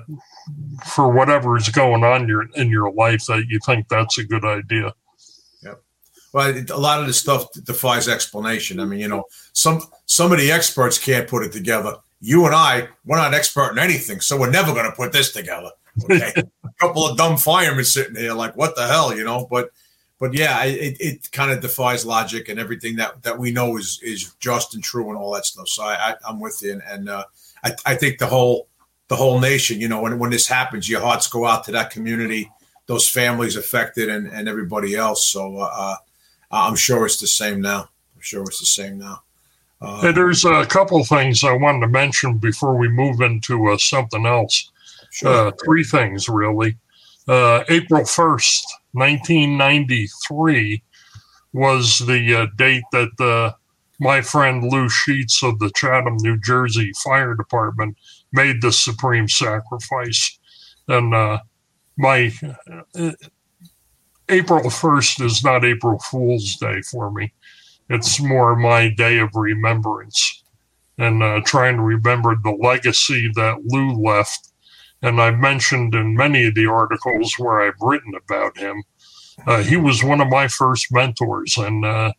for 0.85 1.11
whatever 1.11 1.57
is 1.57 1.69
going 1.69 2.03
on 2.03 2.27
your 2.27 2.47
in 2.55 2.69
your 2.69 2.91
life 2.91 3.25
that 3.25 3.45
you 3.47 3.59
think 3.65 3.87
that's 3.87 4.17
a 4.17 4.23
good 4.23 4.45
idea. 4.45 4.93
Yep. 5.63 5.81
Well, 6.33 6.63
a 6.71 6.79
lot 6.79 6.99
of 6.99 7.07
this 7.07 7.19
stuff 7.19 7.51
defies 7.63 8.07
explanation. 8.07 8.79
I 8.79 8.85
mean, 8.85 8.99
you 8.99 9.07
know, 9.07 9.23
some 9.53 9.81
some 10.05 10.31
of 10.31 10.39
the 10.39 10.51
experts 10.51 10.97
can't 10.97 11.27
put 11.27 11.43
it 11.43 11.51
together. 11.51 11.95
You 12.21 12.45
and 12.45 12.55
I, 12.55 12.87
we're 13.05 13.17
not 13.17 13.33
expert 13.33 13.71
in 13.71 13.79
anything, 13.79 14.21
so 14.21 14.39
we're 14.39 14.49
never 14.49 14.73
going 14.73 14.85
to 14.85 14.95
put 14.95 15.11
this 15.11 15.31
together. 15.31 15.69
Okay, 16.03 16.31
a 16.37 16.69
couple 16.79 17.05
of 17.05 17.17
dumb 17.17 17.37
firemen 17.37 17.85
sitting 17.85 18.15
here, 18.15 18.33
like 18.33 18.55
what 18.55 18.75
the 18.75 18.87
hell, 18.87 19.15
you 19.15 19.23
know? 19.23 19.47
But, 19.49 19.69
but 20.19 20.33
yeah, 20.33 20.63
it, 20.63 20.97
it 20.99 21.31
kind 21.31 21.51
of 21.51 21.61
defies 21.61 22.05
logic 22.05 22.49
and 22.49 22.59
everything 22.59 22.95
that 22.97 23.21
that 23.23 23.37
we 23.37 23.51
know 23.51 23.77
is 23.77 23.99
is 24.01 24.33
just 24.39 24.73
and 24.73 24.83
true 24.83 25.09
and 25.09 25.17
all 25.17 25.33
that 25.33 25.45
stuff. 25.45 25.67
So 25.67 25.83
I, 25.83 26.15
I 26.23 26.29
am 26.29 26.39
with 26.39 26.61
you, 26.63 26.73
and, 26.73 26.81
and 26.87 27.09
uh, 27.09 27.25
I 27.63 27.75
I 27.85 27.95
think 27.95 28.19
the 28.19 28.27
whole 28.27 28.67
the 29.07 29.15
whole 29.15 29.39
nation, 29.39 29.79
you 29.79 29.87
know, 29.87 30.01
when 30.01 30.17
when 30.19 30.31
this 30.31 30.47
happens, 30.47 30.89
your 30.89 31.01
hearts 31.01 31.27
go 31.27 31.45
out 31.45 31.63
to 31.65 31.71
that 31.73 31.91
community, 31.91 32.51
those 32.87 33.07
families 33.07 33.55
affected, 33.55 34.09
and 34.09 34.27
and 34.27 34.49
everybody 34.49 34.95
else. 34.95 35.25
So 35.25 35.57
uh, 35.57 35.69
uh 35.71 35.95
I'm 36.51 36.75
sure 36.75 37.05
it's 37.05 37.19
the 37.19 37.27
same 37.27 37.61
now. 37.61 37.89
I'm 38.15 38.21
sure 38.21 38.43
it's 38.43 38.59
the 38.59 38.65
same 38.65 38.97
now. 38.97 39.21
Uh, 39.81 40.01
hey, 40.01 40.11
there's 40.11 40.45
a 40.45 40.65
couple 40.65 41.03
things 41.03 41.43
I 41.43 41.51
wanted 41.51 41.81
to 41.81 41.87
mention 41.87 42.37
before 42.37 42.75
we 42.75 42.87
move 42.87 43.21
into 43.21 43.67
uh, 43.67 43.77
something 43.77 44.25
else. 44.25 44.71
Sure. 45.11 45.47
Uh, 45.47 45.51
three 45.63 45.83
things, 45.83 46.27
really. 46.27 46.77
Uh, 47.27 47.63
April 47.69 48.01
1st, 48.01 48.63
1993, 48.93 50.81
was 51.53 51.99
the 51.99 52.35
uh, 52.35 52.47
date 52.57 52.83
that 52.91 53.55
my 53.99 54.21
friend 54.21 54.63
Lou 54.63 54.89
Sheets 54.89 55.43
of 55.43 55.59
the 55.59 55.71
Chatham, 55.75 56.17
New 56.17 56.37
Jersey 56.39 56.91
Fire 57.03 57.33
Department 57.33 57.97
made 58.33 58.61
the 58.61 58.71
supreme 58.71 59.27
sacrifice. 59.27 60.37
And 60.87 61.13
uh, 61.13 61.39
my 61.97 62.31
uh, 62.95 63.11
April 64.29 64.61
1st 64.61 65.25
is 65.25 65.43
not 65.43 65.65
April 65.65 65.99
Fool's 65.99 66.55
Day 66.57 66.81
for 66.81 67.11
me. 67.11 67.33
It's 67.89 68.19
more 68.19 68.55
my 68.55 68.89
day 68.89 69.19
of 69.19 69.29
remembrance 69.35 70.43
and 70.97 71.21
uh, 71.21 71.41
trying 71.45 71.75
to 71.77 71.83
remember 71.83 72.35
the 72.35 72.57
legacy 72.59 73.29
that 73.35 73.57
Lou 73.65 73.93
left 74.01 74.51
and 75.05 75.21
I've 75.21 75.37
mentioned 75.37 75.93
in 75.93 76.15
many 76.15 76.47
of 76.47 76.55
the 76.55 76.65
articles 76.65 77.35
where 77.37 77.61
I've 77.61 77.79
written 77.79 78.13
about 78.15 78.57
him, 78.57 78.83
uh, 79.45 79.61
he 79.61 79.77
was 79.77 80.03
one 80.03 80.19
of 80.19 80.29
my 80.29 80.47
first 80.47 80.91
mentors, 80.91 81.57
and 81.57 81.85
uh, 81.85 82.11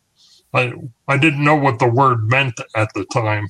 I 0.53 0.73
I 1.07 1.17
didn't 1.17 1.43
know 1.43 1.55
what 1.55 1.79
the 1.79 1.89
word 1.89 2.29
meant 2.29 2.59
at 2.75 2.93
the 2.93 3.05
time, 3.11 3.47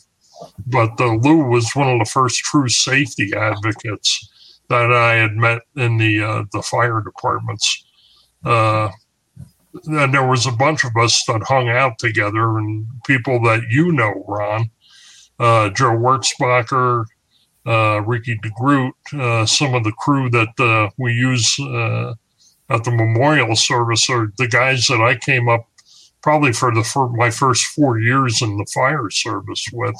but 0.66 1.00
uh, 1.00 1.16
Lou 1.16 1.44
was 1.44 1.72
one 1.74 1.90
of 1.90 2.00
the 2.00 2.12
first 2.12 2.40
true 2.40 2.70
safety 2.70 3.32
advocates 3.36 4.62
that 4.70 4.92
I 4.92 5.16
had 5.16 5.36
met 5.36 5.62
in 5.76 5.98
the 5.98 6.22
uh, 6.22 6.44
the 6.52 6.62
fire 6.62 7.02
departments. 7.02 7.86
Uh, 8.44 8.90
and 9.86 10.14
there 10.14 10.28
was 10.28 10.46
a 10.46 10.52
bunch 10.52 10.84
of 10.84 10.92
us 10.98 11.24
that 11.26 11.44
hung 11.44 11.70
out 11.70 12.00
together, 12.00 12.58
and 12.58 12.88
people 13.06 13.42
that 13.44 13.64
you 13.70 13.92
know, 13.92 14.26
Ron, 14.28 14.70
uh, 15.40 15.70
Joe 15.70 15.92
Wurzbacher, 15.92 17.06
uh, 17.66 18.02
Ricky 18.02 18.40
DeGroot, 18.40 18.92
uh, 19.14 19.46
some 19.46 19.76
of 19.76 19.84
the 19.84 19.92
crew 19.92 20.30
that 20.32 20.92
we 20.98 21.14
use 21.14 21.58
at 22.70 22.84
the 22.84 22.92
memorial 22.92 23.56
service 23.56 24.10
are 24.10 24.34
the 24.38 24.48
guys 24.48 24.88
that 24.88 25.02
I 25.02 25.16
came 25.16 25.48
up 25.48 25.68
probably 26.22 26.52
for 26.52 26.74
the 26.74 26.84
for 26.84 27.10
my 27.10 27.30
first 27.30 27.64
four 27.68 28.00
years 28.00 28.42
in 28.42 28.58
the 28.58 28.66
fire 28.74 29.10
service 29.10 29.66
with. 29.72 29.96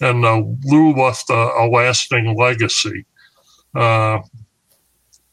And 0.00 0.24
uh, 0.24 0.42
Lou 0.64 0.92
left 0.94 1.30
a, 1.30 1.34
a 1.34 1.68
lasting 1.70 2.36
legacy. 2.36 3.06
Uh, 3.74 4.18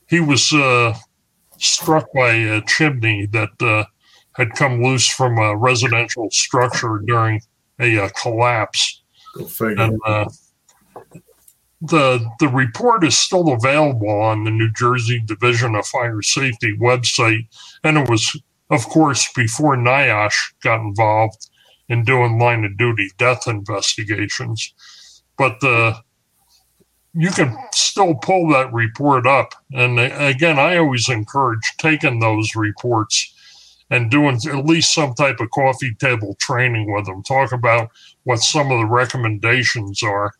he 0.08 0.20
was 0.20 0.54
struck 1.58 2.08
by 2.13 2.32
a 2.32 2.62
chimney 2.65 3.26
that 3.28 3.88
had 4.34 4.52
come 4.52 4.84
loose 4.84 5.08
from 5.08 5.38
a 5.38 5.56
residential 5.58 6.30
structure 6.32 7.02
during 7.06 7.41
a 7.80 8.10
collapse. 8.22 9.02
And, 9.60 10.00
the 11.82 12.28
the 12.39 12.48
report 12.48 13.04
is 13.04 13.17
still 13.17 13.54
available 13.54 14.10
on 14.10 14.43
the 14.43 14.52
New 14.52 14.72
Jersey 14.74 15.22
Division 15.24 15.76
of 15.76 15.86
Fire 15.86 16.22
Safety 16.22 16.76
website, 16.78 17.48
and 17.84 17.98
it 17.98 18.10
was, 18.10 18.36
of 18.70 18.88
course, 18.89 19.32
before 19.36 19.76
NIOSH 19.76 20.54
got 20.63 20.80
involved 20.82 21.50
in 21.89 22.04
doing 22.04 22.39
line 22.39 22.65
of 22.65 22.78
duty 22.78 23.10
death 23.17 23.47
investigations. 23.47 24.73
But 25.38 25.60
the 25.62 25.69
uh, 25.69 26.00
you 27.13 27.32
can 27.32 27.58
still 27.73 28.13
pull 28.15 28.50
that 28.50 28.71
report 28.71 29.26
up, 29.26 29.54
and 29.71 30.00
uh, 30.00 30.10
again, 30.19 30.60
I 30.60 30.78
always 30.78 31.10
encourage 31.10 31.73
taking 31.78 32.19
those 32.19 32.56
reports 32.56 33.34
and 33.89 34.12
doing 34.12 34.38
at 34.47 34.65
least 34.65 34.93
some 34.93 35.13
type 35.13 35.39
of 35.39 35.50
coffee 35.52 35.95
table 35.95 36.36
training 36.39 36.93
with 36.93 37.06
them. 37.06 37.23
Talk 37.23 37.54
about 37.54 37.89
what 38.23 38.39
some 38.39 38.71
of 38.71 38.80
the 38.80 38.86
recommendations 38.86 40.04
are 40.04 40.34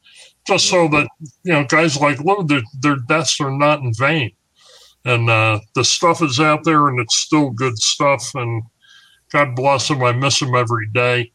just 0.48 0.70
so 0.70 0.88
that 0.88 1.08
you 1.44 1.54
know 1.54 1.66
guys 1.66 2.00
like 2.00 2.20
Lou, 2.22 2.44
their, 2.44 2.62
their 2.80 2.96
deaths 2.96 3.40
are 3.42 3.52
not 3.52 3.82
in 3.82 3.94
vain, 3.94 4.32
and 5.06 5.30
uh, 5.30 5.60
the 5.76 5.84
stuff 5.84 6.22
is 6.24 6.40
out 6.40 6.64
there, 6.64 6.88
and 6.88 7.00
it's 7.00 7.18
still 7.18 7.50
good 7.50 7.78
stuff. 7.78 8.34
And 8.34 8.64
God 9.32 9.56
bless 9.56 9.90
him, 9.90 10.02
I 10.04 10.14
miss 10.14 10.42
him 10.42 10.56
every 10.56 10.88
day, 10.94 11.32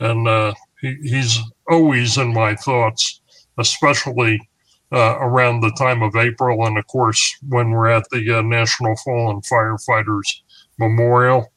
and 0.00 0.28
uh, 0.28 0.54
he, 0.80 0.96
he's 1.02 1.38
always 1.68 2.18
in 2.18 2.32
my 2.32 2.54
thoughts, 2.54 3.20
especially 3.58 4.40
uh, 4.92 5.16
around 5.18 5.60
the 5.60 5.72
time 5.72 6.02
of 6.02 6.14
April, 6.16 6.66
and 6.66 6.78
of 6.78 6.86
course 6.86 7.36
when 7.48 7.70
we're 7.70 7.88
at 7.88 8.08
the 8.10 8.38
uh, 8.38 8.42
National 8.42 8.96
Fallen 8.96 9.40
Firefighters 9.40 10.42
Memorial. 10.78 11.52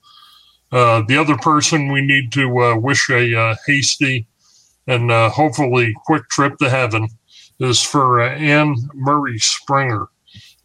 Uh, 0.72 1.02
the 1.08 1.18
other 1.18 1.38
person 1.38 1.92
we 1.92 2.02
need 2.02 2.32
to 2.32 2.60
uh, 2.60 2.76
wish 2.76 3.10
a 3.10 3.56
hasty 3.66 4.28
and 4.90 5.12
uh, 5.12 5.30
hopefully 5.30 5.94
quick 6.06 6.28
trip 6.30 6.58
to 6.58 6.68
heaven 6.68 7.08
is 7.60 7.82
for 7.82 8.22
uh, 8.22 8.30
Anne 8.32 8.76
Murray 8.96 9.38
Springer. 9.38 10.08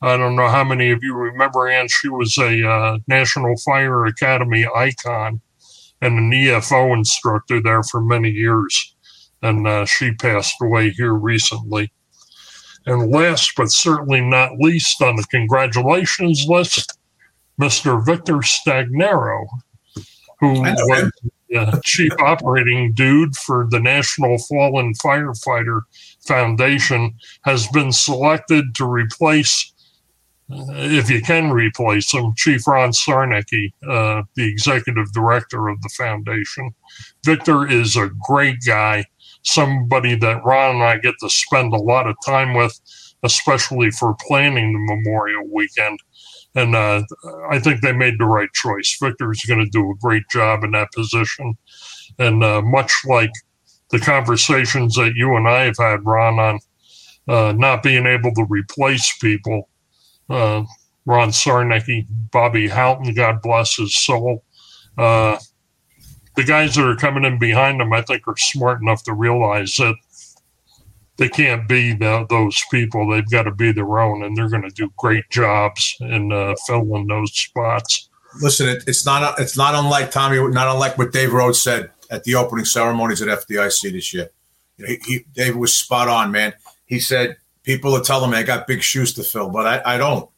I 0.00 0.16
don't 0.16 0.34
know 0.34 0.48
how 0.48 0.64
many 0.64 0.90
of 0.90 1.02
you 1.02 1.14
remember 1.14 1.68
Ann. 1.68 1.88
She 1.88 2.08
was 2.08 2.38
a 2.38 2.66
uh, 2.66 2.98
National 3.06 3.54
Fire 3.58 4.06
Academy 4.06 4.66
icon 4.74 5.42
and 6.04 6.18
an 6.18 6.30
EFO 6.30 6.94
instructor 6.94 7.62
there 7.62 7.82
for 7.82 8.00
many 8.02 8.30
years. 8.30 8.94
And 9.42 9.66
uh, 9.66 9.86
she 9.86 10.12
passed 10.14 10.54
away 10.60 10.90
here 10.90 11.14
recently. 11.14 11.90
And 12.86 13.10
last 13.10 13.52
but 13.56 13.70
certainly 13.70 14.20
not 14.20 14.58
least 14.58 15.00
on 15.00 15.16
the 15.16 15.24
congratulations 15.30 16.44
list, 16.46 16.98
Mr. 17.58 18.04
Victor 18.04 18.38
Stagnaro, 18.38 19.46
who 20.40 20.60
was 20.60 21.10
the 21.48 21.80
chief 21.84 22.12
operating 22.18 22.92
dude 22.92 23.34
for 23.36 23.66
the 23.70 23.80
National 23.80 24.36
Fallen 24.38 24.92
Firefighter 24.94 25.82
Foundation, 26.26 27.16
has 27.44 27.66
been 27.68 27.92
selected 27.92 28.74
to 28.74 28.84
replace 28.84 29.72
if 30.48 31.10
you 31.10 31.22
can 31.22 31.50
replace 31.50 32.12
him, 32.12 32.34
Chief 32.36 32.66
Ron 32.66 32.90
Siarnicki, 32.90 33.72
uh, 33.88 34.22
the 34.34 34.48
executive 34.48 35.12
director 35.12 35.68
of 35.68 35.80
the 35.80 35.88
foundation. 35.96 36.74
Victor 37.24 37.66
is 37.66 37.96
a 37.96 38.10
great 38.26 38.58
guy, 38.66 39.04
somebody 39.42 40.14
that 40.16 40.44
Ron 40.44 40.76
and 40.76 40.84
I 40.84 40.98
get 40.98 41.14
to 41.20 41.30
spend 41.30 41.72
a 41.72 41.80
lot 41.80 42.06
of 42.06 42.16
time 42.24 42.54
with, 42.54 42.78
especially 43.22 43.90
for 43.90 44.14
planning 44.26 44.72
the 44.72 44.94
Memorial 44.94 45.48
Weekend. 45.50 45.98
And 46.54 46.76
uh, 46.76 47.02
I 47.50 47.58
think 47.58 47.80
they 47.80 47.92
made 47.92 48.18
the 48.18 48.26
right 48.26 48.52
choice. 48.52 48.96
Victor 49.02 49.32
is 49.32 49.42
going 49.46 49.64
to 49.64 49.70
do 49.70 49.90
a 49.90 49.96
great 50.00 50.24
job 50.30 50.62
in 50.62 50.72
that 50.72 50.92
position. 50.92 51.56
And 52.18 52.44
uh, 52.44 52.62
much 52.62 52.92
like 53.06 53.32
the 53.90 53.98
conversations 53.98 54.94
that 54.94 55.14
you 55.16 55.34
and 55.36 55.48
I 55.48 55.64
have 55.64 55.78
had, 55.78 56.04
Ron, 56.04 56.38
on 56.38 56.58
uh, 57.26 57.52
not 57.56 57.82
being 57.82 58.06
able 58.06 58.32
to 58.34 58.44
replace 58.48 59.16
people 59.18 59.68
uh, 60.30 60.64
Ron 61.06 61.30
Siarnicki, 61.30 62.06
Bobby 62.30 62.68
Halton, 62.68 63.14
God 63.14 63.42
bless 63.42 63.76
his 63.76 63.94
soul. 63.94 64.44
Uh, 64.96 65.36
the 66.36 66.44
guys 66.44 66.74
that 66.74 66.86
are 66.86 66.96
coming 66.96 67.24
in 67.24 67.38
behind 67.38 67.80
them, 67.80 67.92
I 67.92 68.02
think, 68.02 68.26
are 68.26 68.36
smart 68.36 68.80
enough 68.80 69.02
to 69.04 69.12
realize 69.12 69.76
that 69.76 69.94
they 71.16 71.28
can't 71.28 71.68
be 71.68 71.92
the, 71.92 72.26
those 72.28 72.60
people. 72.70 73.08
They've 73.08 73.28
got 73.30 73.44
to 73.44 73.52
be 73.52 73.72
their 73.72 73.98
own, 73.98 74.24
and 74.24 74.36
they're 74.36 74.48
going 74.48 74.62
to 74.62 74.70
do 74.70 74.92
great 74.96 75.28
jobs 75.30 75.96
in 76.00 76.32
uh, 76.32 76.54
filling 76.66 77.06
those 77.06 77.32
spots. 77.32 78.08
Listen, 78.40 78.68
it, 78.68 78.84
it's 78.88 79.06
not 79.06 79.38
it's 79.38 79.56
not 79.56 79.76
unlike 79.76 80.10
Tommy, 80.10 80.36
not 80.48 80.68
unlike 80.68 80.98
what 80.98 81.12
Dave 81.12 81.32
Rhodes 81.32 81.60
said 81.60 81.90
at 82.10 82.24
the 82.24 82.34
opening 82.34 82.64
ceremonies 82.64 83.22
at 83.22 83.28
FDIC 83.28 83.92
this 83.92 84.12
year. 84.12 84.30
He, 84.76 84.98
he, 85.06 85.24
Dave 85.34 85.56
was 85.56 85.72
spot 85.72 86.08
on, 86.08 86.32
man. 86.32 86.52
He 86.86 86.98
said 86.98 87.36
people 87.64 87.96
are 87.96 88.02
telling 88.02 88.30
me 88.30 88.36
I 88.36 88.42
got 88.44 88.68
big 88.68 88.82
shoes 88.82 89.12
to 89.14 89.24
fill, 89.24 89.50
but 89.50 89.66
I, 89.66 89.94
I 89.94 89.98
don't. 89.98 90.30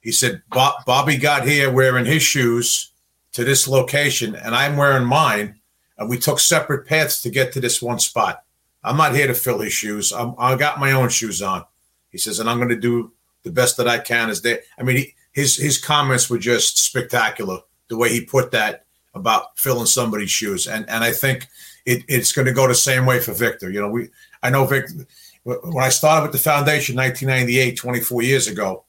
He 0.00 0.12
said, 0.12 0.42
Bobby 0.50 1.16
got 1.16 1.46
here 1.46 1.70
wearing 1.70 2.04
his 2.04 2.22
shoes 2.22 2.92
to 3.32 3.44
this 3.44 3.68
location, 3.68 4.34
and 4.34 4.54
I'm 4.54 4.76
wearing 4.76 5.06
mine, 5.06 5.60
and 5.96 6.10
we 6.10 6.18
took 6.18 6.40
separate 6.40 6.86
paths 6.86 7.22
to 7.22 7.30
get 7.30 7.52
to 7.52 7.60
this 7.60 7.80
one 7.80 7.98
spot. 7.98 8.42
I'm 8.82 8.98
not 8.98 9.14
here 9.14 9.26
to 9.26 9.34
fill 9.34 9.60
his 9.60 9.72
shoes. 9.72 10.12
I'm, 10.12 10.34
I 10.38 10.56
got 10.56 10.78
my 10.78 10.92
own 10.92 11.08
shoes 11.08 11.40
on. 11.40 11.64
He 12.10 12.18
says, 12.18 12.38
and 12.38 12.50
I'm 12.50 12.58
going 12.58 12.68
to 12.68 12.76
do 12.76 13.12
the 13.44 13.50
best 13.50 13.78
that 13.78 13.88
I 13.88 13.98
can. 13.98 14.28
As 14.28 14.42
they, 14.42 14.58
I 14.78 14.82
mean, 14.82 14.96
he, 14.98 15.14
his 15.32 15.56
his 15.56 15.78
comments 15.78 16.28
were 16.28 16.38
just 16.38 16.78
spectacular. 16.78 17.60
The 17.88 17.96
way 17.96 18.10
he 18.10 18.24
put 18.24 18.50
that 18.52 18.84
about 19.14 19.58
filling 19.58 19.86
somebody's 19.86 20.30
shoes, 20.30 20.66
and 20.68 20.88
and 20.88 21.02
I 21.02 21.12
think 21.12 21.48
it, 21.86 22.04
it's 22.08 22.32
going 22.32 22.46
to 22.46 22.52
go 22.52 22.68
the 22.68 22.74
same 22.74 23.06
way 23.06 23.20
for 23.20 23.32
Victor. 23.32 23.70
You 23.70 23.80
know, 23.80 23.88
we 23.88 24.10
I 24.42 24.50
know 24.50 24.66
Victor 24.66 25.06
when 25.44 25.84
I 25.84 25.90
started 25.90 26.22
with 26.22 26.32
the 26.32 26.38
foundation 26.38 26.96
1998, 26.96 27.76
24 27.76 28.22
years 28.22 28.48
ago, 28.48 28.84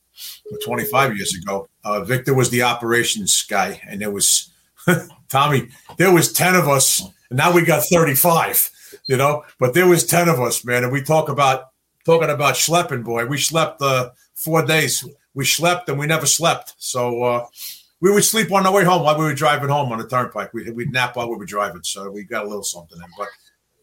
or 0.51 0.57
25 0.63 1.15
years 1.15 1.35
ago, 1.35 1.67
uh, 1.83 2.01
Victor 2.01 2.33
was 2.33 2.49
the 2.49 2.63
operations 2.63 3.43
guy, 3.43 3.81
and 3.87 4.01
there 4.01 4.11
was 4.11 4.49
Tommy. 5.29 5.69
There 5.97 6.13
was 6.13 6.31
10 6.33 6.55
of 6.55 6.67
us, 6.67 7.01
and 7.29 7.37
now 7.37 7.51
we 7.51 7.63
got 7.63 7.83
35. 7.85 8.71
You 9.07 9.17
know, 9.17 9.43
but 9.59 9.73
there 9.73 9.87
was 9.87 10.05
10 10.05 10.29
of 10.29 10.39
us, 10.39 10.63
man, 10.63 10.83
and 10.83 10.91
we 10.91 11.01
talk 11.01 11.27
about 11.27 11.71
talking 12.05 12.29
about 12.29 12.55
schlepping, 12.55 13.03
boy. 13.03 13.25
We 13.25 13.37
slept 13.37 13.81
uh, 13.81 14.11
four 14.35 14.65
days. 14.65 15.05
We 15.33 15.43
slept 15.43 15.89
and 15.89 15.99
we 15.99 16.07
never 16.07 16.25
slept. 16.25 16.75
So 16.77 17.23
uh, 17.23 17.47
we 17.99 18.11
would 18.11 18.23
sleep 18.23 18.51
on 18.51 18.65
our 18.65 18.71
way 18.71 18.83
home 18.83 19.03
while 19.03 19.17
we 19.17 19.25
were 19.25 19.33
driving 19.33 19.69
home 19.69 19.91
on 19.91 19.97
the 19.97 20.07
turnpike. 20.07 20.53
We, 20.53 20.69
we'd 20.71 20.93
nap 20.93 21.15
while 21.15 21.29
we 21.29 21.35
were 21.35 21.45
driving, 21.45 21.83
so 21.83 22.09
we 22.09 22.23
got 22.23 22.45
a 22.45 22.47
little 22.47 22.63
something 22.63 22.97
in. 22.97 23.09
But 23.17 23.27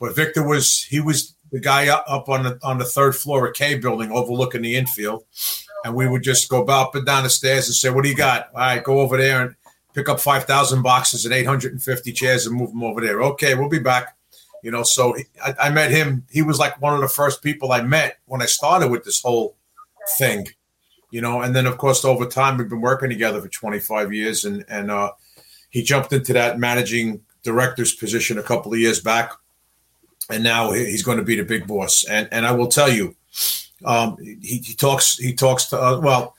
but 0.00 0.16
Victor 0.16 0.46
was 0.46 0.82
he 0.82 1.00
was 1.00 1.34
the 1.52 1.60
guy 1.60 1.88
up 1.88 2.28
on 2.28 2.42
the 2.42 2.58
on 2.62 2.78
the 2.78 2.84
third 2.84 3.14
floor 3.14 3.46
of 3.46 3.54
K 3.54 3.78
building 3.78 4.10
overlooking 4.10 4.62
the 4.62 4.74
infield. 4.74 5.24
And 5.84 5.94
we 5.94 6.08
would 6.08 6.22
just 6.22 6.48
go 6.48 6.64
up 6.64 6.94
and 6.94 7.04
down 7.04 7.24
the 7.24 7.30
stairs 7.30 7.68
and 7.68 7.74
say, 7.74 7.90
What 7.90 8.04
do 8.04 8.10
you 8.10 8.16
got? 8.16 8.48
All 8.54 8.60
right, 8.60 8.82
go 8.82 9.00
over 9.00 9.16
there 9.16 9.42
and 9.42 9.54
pick 9.94 10.08
up 10.08 10.20
5,000 10.20 10.82
boxes 10.82 11.24
and 11.24 11.34
850 11.34 12.12
chairs 12.12 12.46
and 12.46 12.56
move 12.56 12.70
them 12.70 12.82
over 12.82 13.00
there. 13.00 13.20
Okay, 13.22 13.54
we'll 13.54 13.68
be 13.68 13.78
back. 13.78 14.16
You 14.62 14.70
know, 14.70 14.84
so 14.84 15.14
I, 15.44 15.54
I, 15.60 15.70
met 15.70 15.90
him. 15.90 16.24
He 16.30 16.40
was 16.40 16.58
like 16.58 16.80
one 16.80 16.94
of 16.94 17.00
the 17.00 17.08
first 17.08 17.42
people 17.42 17.72
I 17.72 17.82
met 17.82 18.18
when 18.26 18.40
I 18.40 18.46
started 18.46 18.92
with 18.92 19.04
this 19.04 19.20
whole 19.20 19.56
thing, 20.16 20.46
you 21.10 21.20
know. 21.20 21.42
And 21.42 21.54
then, 21.54 21.66
of 21.66 21.78
course, 21.78 22.04
over 22.04 22.26
time, 22.26 22.56
we've 22.56 22.68
been 22.68 22.80
working 22.80 23.10
together 23.10 23.42
for 23.42 23.48
25 23.48 24.14
years. 24.14 24.44
And, 24.44 24.64
and 24.68 24.88
uh, 24.88 25.10
he 25.70 25.82
jumped 25.82 26.12
into 26.12 26.32
that 26.34 26.60
managing 26.60 27.22
director's 27.42 27.92
position 27.92 28.38
a 28.38 28.42
couple 28.42 28.72
of 28.72 28.78
years 28.78 29.00
back 29.00 29.32
and 30.30 30.42
now 30.42 30.72
he's 30.72 31.02
going 31.02 31.18
to 31.18 31.24
be 31.24 31.36
the 31.36 31.44
big 31.44 31.66
boss. 31.66 32.04
And 32.04 32.28
and 32.32 32.46
I 32.46 32.52
will 32.52 32.68
tell 32.68 32.90
you, 32.90 33.14
um, 33.84 34.16
he, 34.20 34.58
he, 34.58 34.74
talks 34.74 35.16
he 35.16 35.34
talks 35.34 35.66
to 35.66 35.80
uh, 35.80 36.00
well 36.00 36.34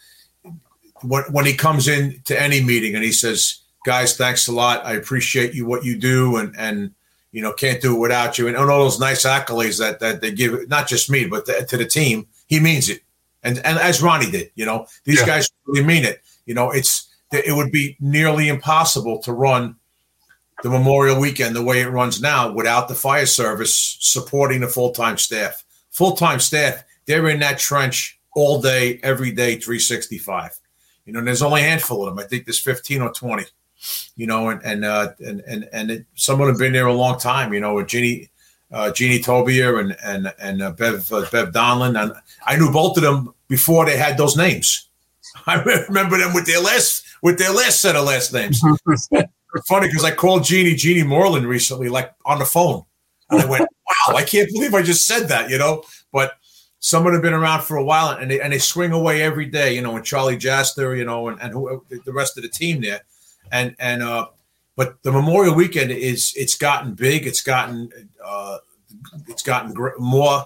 when 1.01 1.23
when 1.31 1.45
he 1.45 1.53
comes 1.53 1.87
in 1.87 2.21
to 2.25 2.41
any 2.41 2.63
meeting 2.63 2.95
and 2.95 3.03
he 3.03 3.11
says, 3.11 3.59
"Guys, 3.85 4.17
thanks 4.17 4.47
a 4.47 4.51
lot. 4.51 4.85
I 4.85 4.93
appreciate 4.93 5.53
you 5.53 5.65
what 5.65 5.85
you 5.85 5.97
do, 5.97 6.37
and 6.37 6.55
and 6.57 6.91
you 7.31 7.41
know 7.41 7.53
can't 7.53 7.81
do 7.81 7.95
it 7.95 7.99
without 7.99 8.37
you." 8.37 8.47
And, 8.47 8.55
and 8.55 8.69
all 8.69 8.83
those 8.83 8.99
nice 8.99 9.25
accolades 9.25 9.79
that 9.79 9.99
that 9.99 10.21
they 10.21 10.31
give, 10.31 10.67
not 10.69 10.87
just 10.87 11.09
me, 11.09 11.25
but 11.25 11.45
the, 11.45 11.65
to 11.69 11.77
the 11.77 11.85
team, 11.85 12.27
he 12.47 12.59
means 12.59 12.89
it. 12.89 13.01
And 13.43 13.57
and 13.59 13.77
as 13.77 14.01
Ronnie 14.01 14.31
did, 14.31 14.51
you 14.55 14.65
know, 14.65 14.87
these 15.03 15.19
yeah. 15.19 15.27
guys 15.27 15.49
really 15.65 15.85
mean 15.85 16.05
it. 16.05 16.21
You 16.45 16.53
know, 16.53 16.71
it's 16.71 17.09
it 17.31 17.55
would 17.55 17.71
be 17.71 17.97
nearly 17.99 18.47
impossible 18.47 19.19
to 19.23 19.33
run 19.33 19.75
the 20.63 20.69
Memorial 20.69 21.19
Weekend 21.19 21.55
the 21.55 21.61
way 21.61 21.81
it 21.81 21.89
runs 21.89 22.21
now 22.21 22.51
without 22.51 22.87
the 22.87 22.95
fire 22.95 23.25
service 23.25 23.97
supporting 23.99 24.61
the 24.61 24.67
full 24.67 24.91
time 24.91 25.17
staff. 25.17 25.63
Full 25.91 26.15
time 26.15 26.39
staff, 26.39 26.83
they're 27.05 27.27
in 27.27 27.41
that 27.41 27.59
trench 27.59 28.17
all 28.33 28.61
day, 28.61 28.99
every 29.03 29.31
day, 29.31 29.57
365. 29.57 30.57
You 31.05 31.13
know, 31.13 31.21
there's 31.21 31.41
only 31.41 31.61
a 31.61 31.65
handful 31.65 32.07
of 32.07 32.15
them. 32.15 32.23
I 32.23 32.27
think 32.27 32.45
there's 32.45 32.59
15 32.59 33.01
or 33.01 33.11
20. 33.11 33.43
You 34.15 34.25
know, 34.25 34.49
and 34.49 34.61
and 34.63 34.85
uh, 34.85 35.09
and 35.19 35.41
and 35.41 35.67
and 35.73 35.91
it, 35.91 36.05
some 36.15 36.39
of 36.39 36.47
them 36.47 36.57
been 36.57 36.71
there 36.71 36.87
a 36.87 36.93
long 36.93 37.19
time. 37.19 37.53
You 37.53 37.59
know, 37.59 37.73
with 37.73 37.87
Jeannie, 37.87 38.29
uh, 38.71 38.91
Jeannie 38.93 39.19
Tobia 39.19 39.81
and 39.81 39.97
and 40.01 40.33
and 40.39 40.61
uh, 40.61 40.71
Bev 40.71 41.11
uh, 41.11 41.25
Bev 41.29 41.51
Donlin, 41.51 42.01
and 42.01 42.13
I 42.45 42.55
knew 42.55 42.71
both 42.71 42.95
of 42.95 43.03
them 43.03 43.33
before 43.49 43.85
they 43.85 43.97
had 43.97 44.17
those 44.17 44.37
names. 44.37 44.87
I 45.47 45.61
remember 45.61 46.17
them 46.17 46.33
with 46.33 46.45
their 46.45 46.61
last 46.61 47.03
with 47.21 47.37
their 47.37 47.51
last 47.51 47.81
set 47.81 47.97
of 47.97 48.05
last 48.05 48.31
names. 48.31 48.63
funny 49.67 49.87
because 49.87 50.03
I 50.03 50.11
called 50.11 50.43
Jeannie, 50.43 50.75
Jeannie 50.75 51.03
Moreland 51.03 51.47
recently, 51.47 51.89
like 51.89 52.13
on 52.25 52.39
the 52.39 52.45
phone. 52.45 52.83
And 53.29 53.41
I 53.41 53.45
went, 53.45 53.61
wow, 54.07 54.15
I 54.15 54.23
can't 54.23 54.49
believe 54.51 54.73
I 54.73 54.81
just 54.81 55.07
said 55.07 55.27
that, 55.27 55.49
you 55.49 55.57
know? 55.57 55.83
But 56.11 56.33
someone 56.79 57.13
had 57.13 57.21
been 57.21 57.33
around 57.33 57.63
for 57.63 57.77
a 57.77 57.83
while 57.83 58.09
and 58.09 58.29
they, 58.29 58.41
and 58.41 58.51
they 58.51 58.59
swing 58.59 58.91
away 58.91 59.21
every 59.21 59.45
day, 59.45 59.75
you 59.75 59.81
know, 59.81 59.95
and 59.95 60.05
Charlie 60.05 60.37
Jaster, 60.37 60.97
you 60.97 61.05
know, 61.05 61.27
and, 61.29 61.39
and 61.41 61.53
who, 61.53 61.85
the 62.03 62.11
rest 62.11 62.37
of 62.37 62.43
the 62.43 62.49
team 62.49 62.81
there. 62.81 63.01
And, 63.51 63.75
and, 63.79 64.01
uh, 64.01 64.27
but 64.75 65.01
the 65.03 65.11
Memorial 65.11 65.55
Weekend 65.55 65.91
is, 65.91 66.33
it's 66.35 66.55
gotten 66.55 66.93
big. 66.93 67.27
It's 67.27 67.41
gotten, 67.41 67.89
uh, 68.23 68.57
it's 69.27 69.43
gotten 69.43 69.73
gr- 69.73 69.97
more 69.99 70.45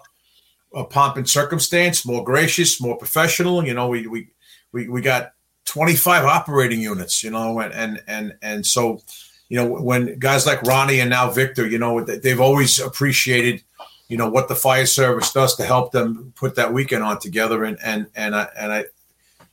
uh, 0.75 0.83
pomp 0.83 1.17
and 1.17 1.29
circumstance, 1.29 2.05
more 2.05 2.23
gracious, 2.23 2.81
more 2.81 2.97
professional. 2.97 3.65
You 3.65 3.73
know, 3.73 3.87
we, 3.87 4.05
we, 4.07 4.29
we, 4.73 4.89
we 4.89 5.01
got 5.01 5.31
25 5.67 6.25
operating 6.25 6.81
units, 6.81 7.23
you 7.23 7.29
know, 7.29 7.59
and 7.59 7.73
and 7.73 8.03
and 8.07 8.35
and 8.41 8.65
so, 8.65 9.01
you 9.49 9.57
know, 9.57 9.65
when 9.65 10.17
guys 10.17 10.45
like 10.45 10.61
Ronnie 10.63 11.01
and 11.01 11.09
now 11.09 11.29
Victor, 11.29 11.67
you 11.67 11.77
know, 11.77 12.03
they've 12.03 12.39
always 12.39 12.79
appreciated, 12.79 13.61
you 14.07 14.17
know, 14.17 14.29
what 14.29 14.47
the 14.47 14.55
fire 14.55 14.85
service 14.85 15.31
does 15.31 15.55
to 15.57 15.65
help 15.65 15.91
them 15.91 16.33
put 16.35 16.55
that 16.55 16.73
weekend 16.73 17.03
on 17.03 17.19
together, 17.19 17.65
and 17.65 17.77
and 17.83 18.07
and 18.15 18.35
I 18.35 18.47
and 18.57 18.71
I, 18.71 18.85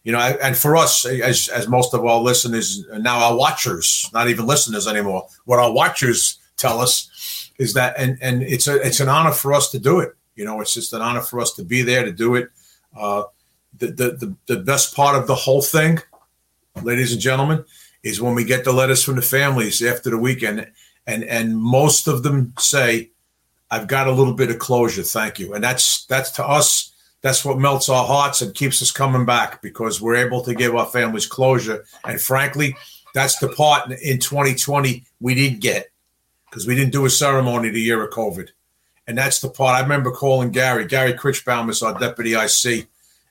you 0.04 0.12
know, 0.12 0.20
and 0.20 0.56
for 0.56 0.76
us, 0.76 1.04
as 1.04 1.48
as 1.48 1.68
most 1.68 1.94
of 1.94 2.04
our 2.04 2.20
listeners 2.20 2.86
now, 2.92 3.18
our 3.18 3.36
watchers, 3.36 4.08
not 4.14 4.28
even 4.28 4.46
listeners 4.46 4.86
anymore, 4.86 5.26
what 5.46 5.58
our 5.58 5.72
watchers 5.72 6.38
tell 6.56 6.80
us 6.80 7.50
is 7.58 7.74
that, 7.74 7.94
and 7.98 8.18
and 8.22 8.42
it's 8.42 8.68
a 8.68 8.80
it's 8.86 9.00
an 9.00 9.08
honor 9.08 9.32
for 9.32 9.52
us 9.52 9.70
to 9.72 9.80
do 9.80 9.98
it. 9.98 10.14
You 10.36 10.44
know, 10.44 10.60
it's 10.60 10.74
just 10.74 10.92
an 10.92 11.02
honor 11.02 11.22
for 11.22 11.40
us 11.40 11.52
to 11.54 11.64
be 11.64 11.82
there 11.82 12.04
to 12.04 12.12
do 12.12 12.36
it. 12.36 12.50
Uh, 12.96 13.24
the, 13.78 13.86
the, 13.88 14.36
the, 14.46 14.56
best 14.60 14.94
part 14.94 15.16
of 15.16 15.26
the 15.26 15.34
whole 15.34 15.62
thing, 15.62 15.98
ladies 16.82 17.12
and 17.12 17.20
gentlemen, 17.20 17.64
is 18.02 18.20
when 18.20 18.34
we 18.34 18.44
get 18.44 18.64
the 18.64 18.72
letters 18.72 19.02
from 19.02 19.16
the 19.16 19.22
families 19.22 19.82
after 19.82 20.10
the 20.10 20.18
weekend, 20.18 20.70
and 21.06 21.24
and 21.24 21.56
most 21.56 22.06
of 22.06 22.22
them 22.22 22.54
say, 22.58 23.10
"I've 23.70 23.88
got 23.88 24.06
a 24.06 24.12
little 24.12 24.34
bit 24.34 24.50
of 24.50 24.58
closure, 24.58 25.02
thank 25.02 25.38
you," 25.38 25.54
and 25.54 25.62
that's 25.62 26.04
that's 26.06 26.30
to 26.32 26.46
us 26.46 26.94
that's 27.24 27.42
what 27.42 27.58
melts 27.58 27.88
our 27.88 28.06
hearts 28.06 28.42
and 28.42 28.54
keeps 28.54 28.82
us 28.82 28.92
coming 28.92 29.24
back 29.24 29.62
because 29.62 29.98
we're 29.98 30.14
able 30.14 30.42
to 30.42 30.54
give 30.54 30.76
our 30.76 30.84
families 30.84 31.24
closure. 31.24 31.86
And 32.04 32.20
frankly, 32.20 32.76
that's 33.14 33.38
the 33.38 33.48
part 33.48 33.90
in 33.90 34.18
2020 34.18 35.06
we 35.20 35.34
didn't 35.34 35.60
get 35.60 35.90
because 36.50 36.66
we 36.66 36.74
didn't 36.74 36.92
do 36.92 37.06
a 37.06 37.10
ceremony 37.10 37.70
the 37.70 37.80
year 37.80 38.04
of 38.04 38.12
COVID. 38.12 38.50
And 39.06 39.16
that's 39.16 39.40
the 39.40 39.48
part 39.48 39.74
I 39.74 39.80
remember 39.80 40.10
calling 40.10 40.50
Gary. 40.50 40.84
Gary 40.84 41.14
Critchbaum 41.14 41.70
is 41.70 41.82
our 41.82 41.98
deputy 41.98 42.34
IC. 42.34 42.88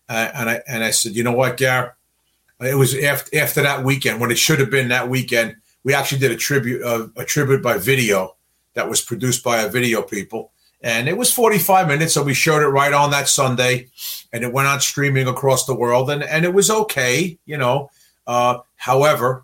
Uh, 0.10 0.30
and 0.34 0.50
I 0.50 0.62
and 0.68 0.84
I 0.84 0.92
said, 0.92 1.16
you 1.16 1.24
know 1.24 1.32
what, 1.34 1.58
Gary? 1.58 1.90
It 2.60 2.76
was 2.76 2.96
after 2.96 3.38
after 3.38 3.62
that 3.62 3.84
weekend 3.84 4.22
when 4.22 4.32
it 4.32 4.38
should 4.38 4.60
have 4.60 4.70
been 4.70 4.90
that 4.90 5.10
weekend. 5.10 5.56
We 5.84 5.94
actually 5.94 6.20
did 6.20 6.32
a 6.32 6.38
tribute 6.38 6.82
uh, 6.84 7.08
a 7.18 7.26
tribute 7.26 7.62
by 7.62 7.78
video 7.78 8.36
that 8.74 8.90
was 8.90 9.02
produced 9.02 9.44
by 9.44 9.64
our 9.64 9.70
video 9.70 10.02
people, 10.02 10.52
and 10.82 11.10
it 11.10 11.18
was 11.18 11.32
45 11.34 11.88
minutes. 11.88 12.14
So 12.14 12.24
we 12.24 12.34
showed 12.34 12.62
it 12.62 12.68
right 12.68 12.94
on 12.94 13.12
that 13.12 13.28
Sunday, 13.28 13.90
and 14.32 14.44
it 14.44 14.54
went 14.54 14.68
on 14.68 14.80
streaming 14.80 15.28
across 15.28 15.66
the 15.66 15.76
world, 15.76 16.10
and 16.10 16.24
and 16.24 16.46
it 16.46 16.54
was 16.54 16.70
okay, 16.70 17.38
you 17.46 17.58
know. 17.58 17.90
Uh, 18.26 18.60
however, 18.76 19.44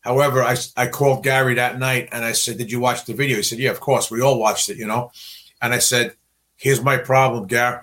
however, 0.00 0.42
I 0.42 0.56
I 0.76 0.86
called 0.86 1.24
Gary 1.24 1.54
that 1.54 1.78
night 1.78 2.08
and 2.12 2.24
I 2.24 2.32
said, 2.32 2.56
"Did 2.56 2.72
you 2.72 2.80
watch 2.80 3.04
the 3.04 3.14
video?" 3.14 3.36
He 3.36 3.42
said, 3.42 3.58
"Yeah, 3.58 3.70
of 3.70 3.80
course. 3.80 4.10
We 4.10 4.22
all 4.22 4.38
watched 4.38 4.68
it, 4.70 4.78
you 4.78 4.86
know." 4.86 5.10
And 5.60 5.74
I 5.74 5.78
said, 5.80 6.14
"Here's 6.56 6.82
my 6.82 6.96
problem, 6.96 7.46
Gary. 7.46 7.80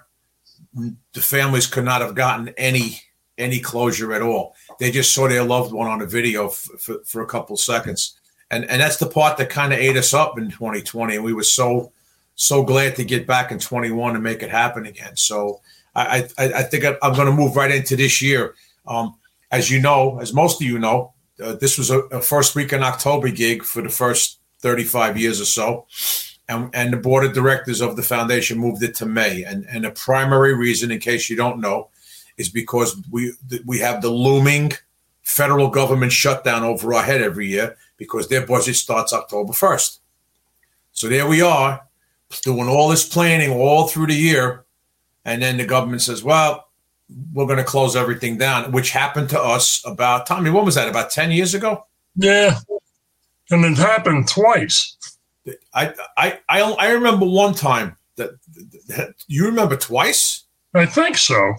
The 0.73 1.21
families 1.21 1.67
could 1.67 1.85
not 1.85 2.01
have 2.01 2.15
gotten 2.15 2.49
any." 2.57 3.01
any 3.37 3.59
closure 3.59 4.13
at 4.13 4.21
all. 4.21 4.55
They 4.79 4.91
just 4.91 5.13
saw 5.13 5.27
their 5.27 5.43
loved 5.43 5.73
one 5.73 5.87
on 5.87 6.01
a 6.01 6.05
video 6.05 6.49
for, 6.49 6.77
for, 6.77 7.03
for 7.05 7.21
a 7.21 7.25
couple 7.25 7.57
seconds. 7.57 8.19
And, 8.51 8.65
and 8.65 8.81
that's 8.81 8.97
the 8.97 9.07
part 9.07 9.37
that 9.37 9.49
kind 9.49 9.73
of 9.73 9.79
ate 9.79 9.97
us 9.97 10.13
up 10.13 10.37
in 10.37 10.51
2020. 10.51 11.15
And 11.15 11.23
we 11.23 11.33
were 11.33 11.43
so, 11.43 11.91
so 12.35 12.63
glad 12.63 12.95
to 12.97 13.03
get 13.03 13.25
back 13.25 13.51
in 13.51 13.59
21 13.59 14.15
and 14.15 14.23
make 14.23 14.43
it 14.43 14.51
happen 14.51 14.85
again. 14.85 15.15
So 15.15 15.61
I, 15.95 16.27
I, 16.37 16.53
I 16.53 16.63
think 16.63 16.85
I'm 16.85 17.13
going 17.13 17.27
to 17.27 17.33
move 17.33 17.55
right 17.55 17.71
into 17.71 17.95
this 17.95 18.21
year. 18.21 18.55
Um, 18.87 19.15
as 19.51 19.69
you 19.69 19.81
know, 19.81 20.19
as 20.19 20.33
most 20.33 20.61
of 20.61 20.67
you 20.67 20.79
know, 20.79 21.13
uh, 21.41 21.53
this 21.53 21.77
was 21.77 21.89
a, 21.89 21.99
a, 22.09 22.21
first 22.21 22.55
week 22.55 22.71
in 22.71 22.83
October 22.83 23.29
gig 23.29 23.63
for 23.63 23.81
the 23.81 23.89
first 23.89 24.39
35 24.59 25.17
years 25.17 25.41
or 25.41 25.45
so. 25.45 25.87
And, 26.51 26.69
and 26.73 26.91
the 26.91 26.97
board 26.97 27.23
of 27.23 27.33
directors 27.33 27.81
of 27.81 27.95
the 27.95 28.03
foundation 28.03 28.57
moved 28.57 28.83
it 28.83 28.93
to 28.95 29.05
May. 29.05 29.43
And, 29.43 29.65
and 29.69 29.85
the 29.85 29.91
primary 29.91 30.53
reason, 30.53 30.91
in 30.91 30.99
case 30.99 31.29
you 31.29 31.37
don't 31.37 31.61
know, 31.61 31.89
is 32.37 32.49
because 32.49 33.01
we 33.09 33.33
we 33.65 33.79
have 33.79 34.01
the 34.01 34.09
looming 34.09 34.73
federal 35.23 35.69
government 35.69 36.11
shutdown 36.11 36.63
over 36.63 36.93
our 36.93 37.03
head 37.03 37.21
every 37.21 37.47
year 37.47 37.77
because 37.97 38.27
their 38.27 38.45
budget 38.45 38.75
starts 38.75 39.13
October 39.13 39.53
1st. 39.53 39.99
So 40.91 41.07
there 41.07 41.27
we 41.27 41.41
are 41.41 41.81
doing 42.41 42.67
all 42.67 42.89
this 42.89 43.07
planning 43.07 43.51
all 43.51 43.87
through 43.87 44.07
the 44.07 44.15
year. 44.15 44.65
And 45.25 45.41
then 45.41 45.57
the 45.57 45.65
government 45.65 46.01
says, 46.01 46.23
well, 46.23 46.67
we're 47.33 47.45
going 47.45 47.57
to 47.57 47.63
close 47.63 47.95
everything 47.95 48.37
down, 48.37 48.71
which 48.71 48.91
happened 48.91 49.29
to 49.29 49.39
us 49.39 49.81
about, 49.85 50.25
Tommy, 50.25 50.49
what 50.49 50.65
was 50.65 50.75
that, 50.75 50.87
about 50.87 51.11
10 51.11 51.31
years 51.31 51.53
ago? 51.53 51.85
Yeah. 52.15 52.59
And 53.49 53.65
it 53.65 53.77
happened 53.77 54.27
twice. 54.27 54.97
I, 55.73 55.93
I, 56.17 56.39
I, 56.49 56.61
I 56.61 56.91
remember 56.91 57.25
one 57.25 57.53
time 57.53 57.97
that, 58.15 58.31
that 58.87 59.15
you 59.27 59.45
remember 59.45 59.75
twice? 59.75 60.43
I 60.73 60.85
think 60.85 61.17
so. 61.17 61.53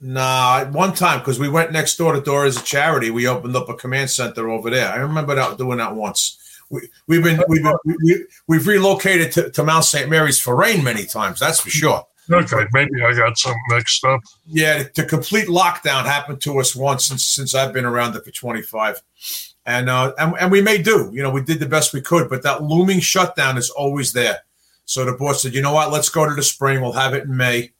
Nah, 0.00 0.66
one 0.66 0.94
time 0.94 1.20
because 1.20 1.38
we 1.38 1.48
went 1.48 1.72
next 1.72 1.96
door 1.96 2.12
to 2.12 2.20
door 2.20 2.44
as 2.44 2.56
a 2.56 2.62
charity. 2.62 3.10
We 3.10 3.26
opened 3.26 3.56
up 3.56 3.68
a 3.68 3.74
command 3.74 4.10
center 4.10 4.50
over 4.50 4.70
there. 4.70 4.88
I 4.88 4.96
remember 4.96 5.34
that 5.34 5.56
doing 5.56 5.78
that 5.78 5.96
once. 5.96 6.38
We, 6.68 6.88
we've 7.06 7.22
been 7.22 7.42
we've 7.48 7.62
been, 7.62 7.76
we, 8.02 8.26
we've 8.46 8.66
relocated 8.66 9.32
to, 9.32 9.50
to 9.50 9.64
Mount 9.64 9.84
St. 9.84 10.10
Mary's 10.10 10.38
for 10.38 10.54
rain 10.54 10.84
many 10.84 11.06
times. 11.06 11.40
That's 11.40 11.60
for 11.60 11.70
sure. 11.70 12.04
Okay, 12.30 12.66
maybe 12.72 13.02
I 13.02 13.12
got 13.12 13.38
something 13.38 13.60
mixed 13.68 14.04
up. 14.04 14.20
Yeah, 14.46 14.84
the 14.94 15.04
complete 15.04 15.46
lockdown 15.46 16.04
happened 16.04 16.40
to 16.42 16.58
us 16.58 16.74
once 16.74 17.06
since 17.06 17.24
since 17.24 17.54
I've 17.54 17.72
been 17.72 17.84
around 17.84 18.16
it 18.16 18.24
for 18.24 18.32
25, 18.32 19.00
and 19.66 19.90
uh, 19.90 20.12
and 20.18 20.34
and 20.40 20.50
we 20.50 20.62
may 20.62 20.78
do. 20.78 21.10
You 21.12 21.22
know, 21.22 21.30
we 21.30 21.42
did 21.42 21.60
the 21.60 21.66
best 21.66 21.92
we 21.92 22.00
could, 22.00 22.28
but 22.28 22.42
that 22.42 22.62
looming 22.62 23.00
shutdown 23.00 23.58
is 23.58 23.70
always 23.70 24.12
there. 24.12 24.40
So 24.84 25.04
the 25.04 25.12
board 25.12 25.36
said, 25.36 25.54
you 25.54 25.62
know 25.62 25.72
what? 25.72 25.90
Let's 25.90 26.08
go 26.08 26.28
to 26.28 26.34
the 26.34 26.42
spring. 26.42 26.80
We'll 26.80 26.92
have 26.92 27.12
it 27.14 27.24
in 27.24 27.36
May 27.36 27.72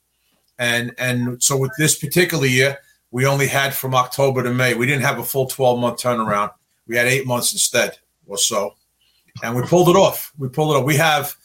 and 0.59 0.93
and 0.97 1.41
so 1.41 1.57
with 1.57 1.71
this 1.77 1.97
particular 1.97 2.45
year, 2.45 2.77
we 3.11 3.25
only 3.25 3.47
had 3.47 3.73
from 3.73 3.95
October 3.95 4.43
to 4.43 4.53
May. 4.53 4.73
We 4.73 4.85
didn't 4.85 5.03
have 5.03 5.19
a 5.19 5.23
full 5.23 5.47
12 5.47 5.79
month 5.79 6.01
turnaround. 6.01 6.51
We 6.87 6.95
had 6.95 7.07
eight 7.07 7.27
months 7.27 7.53
instead 7.53 7.97
or 8.25 8.37
so, 8.37 8.75
and 9.43 9.55
we 9.55 9.61
pulled 9.63 9.89
it 9.89 9.95
off. 9.95 10.33
We 10.37 10.49
pulled 10.49 10.75
it 10.75 10.79
off. 10.79 10.85
We 10.85 10.95
have 10.95 11.35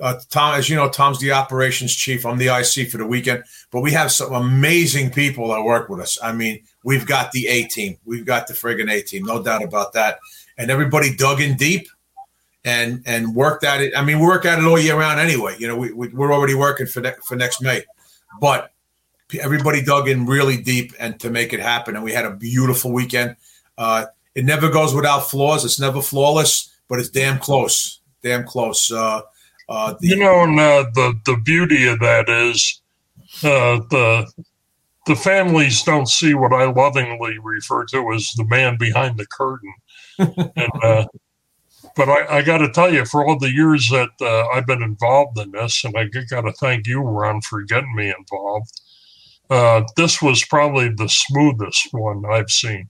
uh, 0.00 0.18
Tom, 0.30 0.54
as 0.54 0.68
you 0.68 0.76
know, 0.76 0.88
Tom's 0.88 1.18
the 1.18 1.32
operations 1.32 1.94
chief. 1.94 2.24
I'm 2.24 2.38
the 2.38 2.48
IC 2.48 2.90
for 2.90 2.98
the 2.98 3.06
weekend, 3.06 3.44
but 3.70 3.80
we 3.80 3.92
have 3.92 4.12
some 4.12 4.32
amazing 4.32 5.10
people 5.10 5.48
that 5.48 5.62
work 5.62 5.88
with 5.88 6.00
us. 6.00 6.18
I 6.22 6.32
mean, 6.32 6.62
we've 6.84 7.06
got 7.06 7.32
the 7.32 7.46
A 7.48 7.64
team, 7.64 7.98
we've 8.04 8.26
got 8.26 8.46
the 8.46 8.54
friggin' 8.54 8.90
A 8.90 9.02
team, 9.02 9.24
no 9.24 9.42
doubt 9.42 9.62
about 9.62 9.92
that. 9.94 10.18
And 10.56 10.70
everybody 10.70 11.14
dug 11.14 11.40
in 11.40 11.56
deep 11.56 11.88
and 12.64 13.02
and 13.06 13.34
worked 13.34 13.64
at 13.64 13.80
it. 13.80 13.96
I 13.96 14.04
mean, 14.04 14.18
we 14.18 14.26
work 14.26 14.44
at 14.44 14.58
it 14.58 14.64
all 14.64 14.78
year 14.78 14.98
round 14.98 15.20
anyway. 15.20 15.56
You 15.58 15.68
know, 15.68 15.76
we, 15.76 15.92
we 15.92 16.08
are 16.08 16.32
already 16.32 16.54
working 16.54 16.86
for 16.86 17.00
ne- 17.00 17.14
for 17.24 17.36
next 17.36 17.62
May. 17.62 17.82
But 18.40 18.72
everybody 19.40 19.82
dug 19.82 20.08
in 20.08 20.26
really 20.26 20.60
deep 20.60 20.92
and 20.98 21.18
to 21.20 21.30
make 21.30 21.52
it 21.52 21.60
happen. 21.60 21.94
And 21.94 22.04
we 22.04 22.12
had 22.12 22.24
a 22.24 22.34
beautiful 22.34 22.92
weekend. 22.92 23.36
Uh, 23.76 24.06
it 24.34 24.44
never 24.44 24.68
goes 24.68 24.94
without 24.94 25.30
flaws. 25.30 25.64
It's 25.64 25.80
never 25.80 26.02
flawless, 26.02 26.74
but 26.88 26.98
it's 26.98 27.10
damn 27.10 27.38
close. 27.38 28.00
Damn 28.22 28.44
close. 28.44 28.90
Uh, 28.90 29.22
uh, 29.68 29.94
the, 30.00 30.08
you 30.08 30.16
know, 30.16 30.42
and 30.42 30.58
uh, 30.58 30.84
the 30.94 31.18
the 31.26 31.36
beauty 31.36 31.86
of 31.86 32.00
that 32.00 32.28
is 32.28 32.80
uh, 33.44 33.80
the 33.90 34.30
the 35.06 35.16
families 35.16 35.82
don't 35.82 36.08
see 36.08 36.34
what 36.34 36.52
I 36.52 36.64
lovingly 36.70 37.38
refer 37.38 37.84
to 37.86 38.12
as 38.12 38.30
the 38.36 38.44
man 38.44 38.76
behind 38.78 39.18
the 39.18 39.26
curtain. 39.26 39.74
and 40.18 40.84
uh, 40.84 41.06
but 41.96 42.08
I, 42.08 42.38
I 42.38 42.42
got 42.42 42.58
to 42.58 42.70
tell 42.70 42.92
you, 42.92 43.04
for 43.04 43.26
all 43.26 43.38
the 43.38 43.52
years 43.52 43.88
that 43.90 44.10
uh, 44.20 44.48
I've 44.48 44.66
been 44.66 44.82
involved 44.82 45.38
in 45.38 45.50
this, 45.52 45.84
and 45.84 45.96
I 45.96 46.04
got 46.30 46.42
to 46.42 46.52
thank 46.52 46.86
you, 46.86 47.00
Ron, 47.00 47.40
for 47.40 47.62
getting 47.62 47.94
me 47.94 48.12
involved. 48.16 48.80
Uh, 49.50 49.82
this 49.96 50.20
was 50.20 50.44
probably 50.44 50.90
the 50.90 51.08
smoothest 51.08 51.88
one 51.92 52.24
I've 52.30 52.50
seen. 52.50 52.88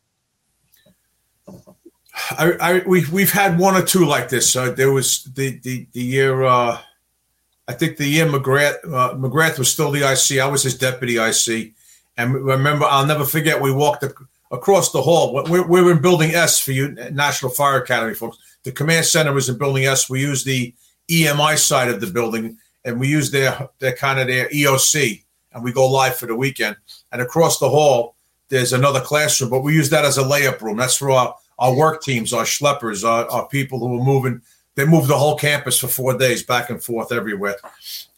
I, 2.30 2.52
I 2.60 2.82
we 2.86 3.04
we've 3.10 3.32
had 3.32 3.58
one 3.58 3.76
or 3.76 3.84
two 3.84 4.04
like 4.04 4.28
this. 4.28 4.54
Uh, 4.56 4.70
there 4.70 4.92
was 4.92 5.24
the 5.24 5.58
the 5.60 5.86
the 5.92 6.02
year. 6.02 6.44
Uh, 6.44 6.78
I 7.66 7.72
think 7.74 7.96
the 7.96 8.06
year 8.06 8.26
McGrath 8.26 8.76
uh, 8.84 9.14
McGrath 9.14 9.58
was 9.58 9.70
still 9.70 9.90
the 9.90 10.10
IC. 10.10 10.40
I 10.40 10.46
was 10.48 10.62
his 10.62 10.76
deputy 10.76 11.18
IC, 11.18 11.72
and 12.16 12.34
remember, 12.34 12.86
I'll 12.86 13.06
never 13.06 13.24
forget. 13.24 13.60
We 13.60 13.72
walked 13.72 14.04
across 14.50 14.92
the 14.92 15.02
hall. 15.02 15.34
We're, 15.34 15.66
we're 15.66 15.92
in 15.92 16.00
Building 16.00 16.34
S 16.34 16.58
for 16.58 16.72
you, 16.72 16.88
National 17.12 17.52
Fire 17.52 17.80
Academy 17.82 18.14
folks. 18.14 18.38
The 18.64 18.72
command 18.72 19.06
center 19.06 19.32
was 19.32 19.48
in 19.48 19.58
Building 19.58 19.84
S. 19.84 20.10
We 20.10 20.20
used 20.20 20.46
the 20.46 20.74
EMI 21.08 21.58
side 21.58 21.88
of 21.88 22.00
the 22.00 22.06
building, 22.06 22.58
and 22.84 22.98
we 22.98 23.08
use 23.08 23.30
their 23.30 23.68
their 23.78 23.94
kind 23.94 24.18
of 24.18 24.26
their 24.26 24.48
EOC, 24.48 25.22
and 25.52 25.62
we 25.62 25.72
go 25.72 25.86
live 25.86 26.16
for 26.16 26.26
the 26.26 26.36
weekend. 26.36 26.76
And 27.12 27.22
across 27.22 27.58
the 27.58 27.68
hall, 27.68 28.16
there's 28.48 28.72
another 28.72 29.00
classroom, 29.00 29.50
but 29.50 29.60
we 29.60 29.74
use 29.74 29.90
that 29.90 30.04
as 30.04 30.18
a 30.18 30.22
layup 30.22 30.60
room. 30.60 30.78
That's 30.78 30.96
for 30.96 31.10
our, 31.10 31.34
our 31.58 31.74
work 31.74 32.02
teams, 32.02 32.32
our 32.32 32.44
schleppers, 32.44 33.04
our, 33.04 33.28
our 33.28 33.48
people 33.48 33.78
who 33.78 34.00
are 34.00 34.04
moving. 34.04 34.42
They 34.74 34.86
move 34.86 35.08
the 35.08 35.18
whole 35.18 35.36
campus 35.36 35.78
for 35.78 35.88
four 35.88 36.16
days, 36.16 36.44
back 36.44 36.70
and 36.70 36.82
forth 36.82 37.10
everywhere, 37.10 37.56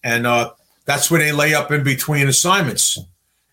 and 0.04 0.26
uh, 0.26 0.52
that's 0.84 1.10
where 1.10 1.20
they 1.20 1.32
lay 1.32 1.54
up 1.54 1.70
in 1.72 1.82
between 1.82 2.28
assignments. 2.28 2.98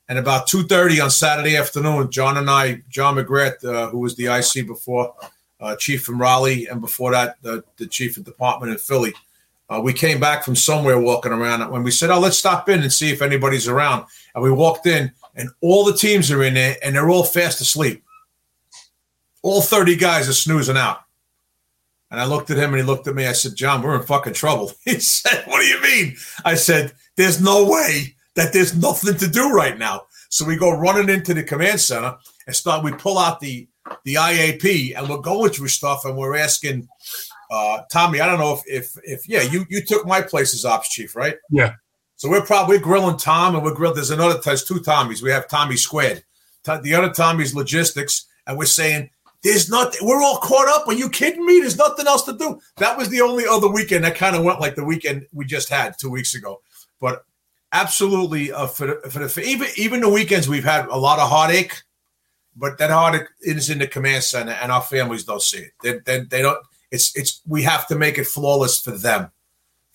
And 0.10 0.17
about 0.19 0.47
two 0.47 0.63
thirty 0.63 1.00
on 1.00 1.10
Saturday 1.10 1.56
afternoon, 1.56 2.12
John 2.12 2.38
and 2.38 2.50
I, 2.50 2.84
John 2.89 3.15
McGrath, 3.15 3.63
uh, 3.63 3.89
who 3.89 4.00
was 4.00 4.15
the 4.15 4.26
IC 4.28 4.67
before, 4.67 5.13
uh, 5.60 5.76
chief 5.78 6.04
from 6.04 6.21
Raleigh, 6.21 6.67
and 6.67 6.82
before 6.82 7.12
that, 7.12 7.41
the, 7.41 7.63
the 7.78 7.88
chief 7.88 8.17
of 8.17 8.23
department 8.23 8.71
in 8.71 8.78
Philly. 8.78 9.13
Uh, 9.69 9.82
we 9.84 9.91
came 9.91 10.19
back 10.19 10.45
from 10.45 10.56
somewhere 10.56 11.00
walking 11.00 11.34
around 11.34 11.69
when 11.71 11.84
we 11.84 11.91
said, 11.91 12.10
"Oh, 12.10 12.19
let's 12.19 12.38
stop 12.38 12.69
in 12.69 12.82
and 12.82 12.91
see 12.91 13.12
if 13.12 13.21
anybody's 13.21 13.67
around." 13.67 14.06
And 14.34 14.43
we 14.43 14.52
walked 14.52 14.86
in, 14.86 15.12
and 15.36 15.50
all 15.62 15.84
the 15.84 15.93
teams 15.93 16.32
are 16.32 16.43
in 16.43 16.54
there, 16.54 16.78
and 16.84 16.95
they're 16.95 17.10
all 17.10 17.23
fast 17.23 17.60
asleep. 17.60 18.04
All 19.43 19.62
thirty 19.62 19.95
guys 19.95 20.28
are 20.30 20.34
snoozing 20.34 20.78
out. 20.78 21.02
And 22.10 22.21
I 22.21 22.26
looked 22.26 22.50
at 22.50 22.58
him, 22.58 22.69
and 22.69 22.78
he 22.78 22.84
looked 22.84 23.08
at 23.08 23.15
me. 23.15 23.28
I 23.28 23.34
said, 23.34 23.56
"John, 23.56 23.82
we're 23.82 23.95
in 23.95 24.04
fucking 24.04 24.34
trouble." 24.34 24.71
He 24.86 25.00
said, 25.00 25.43
"What 25.45 25.60
do 25.60 25.67
you 25.67 25.82
mean?" 25.82 26.15
I 26.45 26.56
said, 26.56 26.93
"There's 27.15 27.41
no 27.41 27.69
way 27.69 28.15
that 28.36 28.54
there's 28.54 28.76
nothing 28.76 29.15
to 29.15 29.28
do 29.28 29.50
right 29.50 29.78
now." 29.78 30.04
So 30.30 30.45
we 30.45 30.56
go 30.56 30.71
running 30.71 31.10
into 31.10 31.34
the 31.34 31.43
command 31.43 31.80
center 31.80 32.17
and 32.45 32.56
start. 32.56 32.84
We 32.84 32.91
pull 32.93 33.17
out 33.17 33.39
the 33.39 33.67
the 34.04 34.15
IAP, 34.15 34.97
and 34.97 35.10
we're 35.10 35.17
going 35.17 35.52
through 35.52 35.67
stuff, 35.69 36.06
and 36.06 36.17
we're 36.17 36.36
asking 36.36 36.88
uh, 37.52 37.82
Tommy. 37.91 38.21
I 38.21 38.26
don't 38.26 38.39
know 38.39 38.54
if 38.54 38.62
if 38.67 38.97
if 39.04 39.28
yeah, 39.28 39.41
you 39.41 39.65
you 39.69 39.84
took 39.84 40.06
my 40.06 40.21
place 40.21 40.54
as 40.54 40.65
ops 40.65 40.89
chief, 40.89 41.15
right? 41.15 41.36
Yeah. 41.50 41.73
So 42.15 42.30
we're 42.30 42.41
probably 42.41 42.80
grilling 42.80 43.17
Tom, 43.17 43.56
and 43.56 43.63
we're 43.63 43.73
grilling. 43.73 43.95
There's 43.95 44.12
another. 44.12 44.39
There's 44.39 44.63
two 44.63 44.76
Tommies. 44.76 45.21
We 45.21 45.32
have 45.32 45.47
Tommy 45.47 45.76
squared. 45.76 46.23
The 46.63 46.93
other 46.95 47.13
Tommy's 47.13 47.56
logistics, 47.56 48.26
and 48.45 48.58
we're 48.58 48.65
saying 48.65 49.10
there's 49.47 49.69
nothing. 49.69 50.05
We're 50.05 50.21
all 50.21 50.38
caught 50.38 50.67
up. 50.67 50.88
Are 50.88 50.93
you 50.93 51.10
kidding 51.10 51.45
me? 51.45 51.60
There's 51.60 51.77
nothing 51.77 52.05
else 52.05 52.23
to 52.23 52.38
do. 52.38 52.60
That 52.77 52.97
was 52.97 53.10
the 53.10 53.21
only 53.21 53.45
other 53.47 53.69
weekend 53.69 54.03
that 54.03 54.15
kind 54.15 54.36
of 54.36 54.43
went 54.43 54.60
like 54.60 54.75
the 54.75 54.83
weekend 54.83 55.25
we 55.33 55.45
just 55.45 55.69
had 55.69 55.95
two 55.99 56.10
weeks 56.10 56.36
ago. 56.36 56.62
But 56.99 57.23
absolutely. 57.71 58.51
Uh, 58.51 58.67
for, 58.67 58.99
for 59.10 59.27
for 59.29 59.41
even 59.41 59.67
even 59.77 60.01
the 60.01 60.10
weekends, 60.10 60.49
we've 60.49 60.63
had 60.63 60.86
a 60.88 60.97
lot 60.97 61.19
of 61.19 61.29
heartache, 61.29 61.81
but 62.55 62.77
that 62.77 62.89
heartache 62.89 63.27
is 63.41 63.69
in 63.69 63.79
the 63.79 63.88
command 63.88 64.23
center, 64.23 64.51
and 64.51 64.71
our 64.71 64.81
families 64.81 65.23
don't 65.23 65.41
see 65.41 65.60
it. 65.60 65.71
They, 65.81 65.99
they, 66.05 66.25
they 66.25 66.41
don't. 66.41 66.60
It's 66.91 67.15
it's 67.15 67.41
we 67.47 67.63
have 67.63 67.88
to 67.88 67.95
make 67.95 68.17
it 68.17 68.27
flawless 68.27 68.81
for 68.81 68.91
them. 68.91 69.31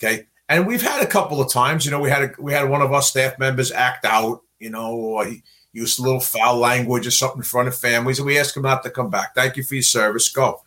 Okay, 0.02 0.26
and 0.48 0.66
we've 0.66 0.82
had 0.82 1.02
a 1.02 1.06
couple 1.06 1.40
of 1.40 1.52
times. 1.52 1.84
You 1.84 1.90
know, 1.90 2.00
we 2.00 2.10
had 2.10 2.22
a, 2.22 2.30
we 2.38 2.52
had 2.52 2.68
one 2.68 2.82
of 2.82 2.92
our 2.92 3.02
staff 3.02 3.38
members 3.38 3.70
act 3.70 4.04
out. 4.04 4.40
You 4.58 4.70
know, 4.70 4.92
or 4.94 5.26
he 5.26 5.42
used 5.72 5.98
a 5.98 6.02
little 6.02 6.20
foul 6.20 6.56
language 6.56 7.06
or 7.06 7.10
something 7.10 7.38
in 7.38 7.44
front 7.44 7.68
of 7.68 7.76
families, 7.76 8.18
and 8.18 8.26
we 8.26 8.38
ask 8.38 8.54
them 8.54 8.62
not 8.62 8.82
to 8.82 8.90
come 8.90 9.10
back. 9.10 9.34
Thank 9.34 9.56
you 9.56 9.62
for 9.62 9.74
your 9.74 9.82
service. 9.82 10.28
Go. 10.28 10.62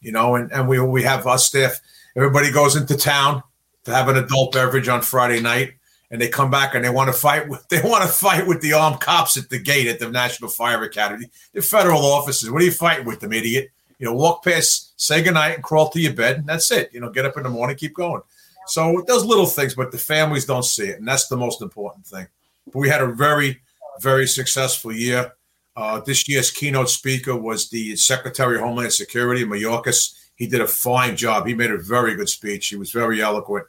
You 0.00 0.12
know, 0.12 0.34
and 0.36 0.50
and 0.52 0.68
we 0.68 0.80
we 0.80 1.02
have 1.02 1.26
our 1.26 1.38
staff. 1.38 1.80
Everybody 2.16 2.50
goes 2.50 2.76
into 2.76 2.96
town 2.96 3.42
to 3.84 3.94
have 3.94 4.08
an 4.08 4.16
adult 4.16 4.52
beverage 4.52 4.88
on 4.88 5.02
Friday 5.02 5.40
night, 5.40 5.74
and 6.10 6.20
they 6.20 6.28
come 6.28 6.50
back 6.50 6.74
and 6.74 6.84
they 6.84 6.90
want 6.90 7.08
to 7.08 7.18
fight 7.18 7.48
with 7.48 7.66
they 7.68 7.82
want 7.82 8.02
to 8.02 8.08
fight 8.08 8.46
with 8.46 8.60
the 8.60 8.72
armed 8.72 9.00
cops 9.00 9.36
at 9.36 9.50
the 9.50 9.58
gate 9.58 9.88
at 9.88 9.98
the 9.98 10.10
National 10.10 10.50
Fire 10.50 10.82
Academy. 10.82 11.26
The 11.52 11.62
federal 11.62 12.04
officers. 12.04 12.50
What 12.50 12.62
are 12.62 12.66
you 12.66 12.72
fighting 12.72 13.06
with 13.06 13.20
them, 13.20 13.32
idiot? 13.32 13.70
You 13.98 14.06
know, 14.06 14.14
walk 14.14 14.42
past, 14.42 14.98
say 14.98 15.22
goodnight, 15.22 15.56
and 15.56 15.62
crawl 15.62 15.90
to 15.90 16.00
your 16.00 16.14
bed, 16.14 16.38
and 16.38 16.46
that's 16.46 16.70
it. 16.70 16.90
You 16.92 17.00
know, 17.00 17.10
get 17.10 17.26
up 17.26 17.36
in 17.36 17.42
the 17.42 17.50
morning, 17.50 17.76
keep 17.76 17.94
going. 17.94 18.22
So 18.66 19.04
those 19.06 19.24
little 19.24 19.46
things, 19.46 19.74
but 19.74 19.92
the 19.92 19.98
families 19.98 20.46
don't 20.46 20.64
see 20.64 20.86
it, 20.86 20.98
and 20.98 21.06
that's 21.06 21.28
the 21.28 21.36
most 21.36 21.60
important 21.60 22.06
thing. 22.06 22.26
But 22.66 22.78
we 22.78 22.88
had 22.88 23.02
a 23.02 23.08
very, 23.08 23.60
very 24.00 24.26
successful 24.26 24.92
year. 24.92 25.32
Uh, 25.76 26.00
this 26.00 26.28
year's 26.28 26.50
keynote 26.50 26.90
speaker 26.90 27.36
was 27.36 27.70
the 27.70 27.96
Secretary 27.96 28.56
of 28.56 28.62
Homeland 28.62 28.92
Security, 28.92 29.44
Mayorkas. 29.44 30.14
He 30.36 30.46
did 30.46 30.60
a 30.60 30.66
fine 30.66 31.16
job. 31.16 31.46
He 31.46 31.54
made 31.54 31.70
a 31.70 31.78
very 31.78 32.16
good 32.16 32.28
speech. 32.28 32.68
He 32.68 32.76
was 32.76 32.90
very 32.90 33.22
eloquent 33.22 33.66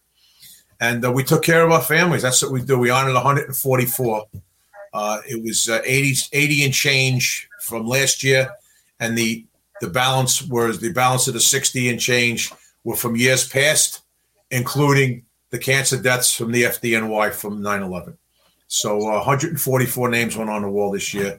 and 0.82 1.06
uh, 1.06 1.12
we 1.12 1.24
took 1.24 1.44
care 1.44 1.64
of 1.64 1.72
our 1.72 1.82
families. 1.82 2.24
That's 2.24 2.42
what 2.42 2.52
we 2.52 2.62
do. 2.62 2.78
We 2.78 2.90
honored 2.90 3.14
144. 3.14 4.26
Uh, 4.94 5.20
it 5.30 5.42
was 5.42 5.70
uh, 5.70 5.80
80, 5.86 6.16
80 6.34 6.66
and 6.66 6.74
change 6.74 7.48
from 7.62 7.86
last 7.86 8.24
year, 8.24 8.52
and 9.00 9.18
the 9.18 9.46
the 9.80 9.90
balance 9.90 10.44
was 10.44 10.80
the 10.80 10.92
balance 10.92 11.28
of 11.28 11.34
the 11.34 11.40
60 11.40 11.90
and 11.90 12.00
change 12.00 12.52
were 12.84 12.96
from 12.96 13.16
years 13.16 13.48
past, 13.48 14.02
including 14.52 15.26
the 15.50 15.58
cancer 15.58 16.00
deaths 16.00 16.36
from 16.36 16.52
the 16.52 16.64
FDNY 16.64 17.32
from 17.32 17.62
9/11. 17.62 18.18
So 18.72 19.02
uh, 19.02 19.16
144 19.16 20.10
names 20.10 20.38
went 20.38 20.50
on 20.50 20.62
the 20.62 20.70
wall 20.70 20.92
this 20.92 21.14
year, 21.14 21.38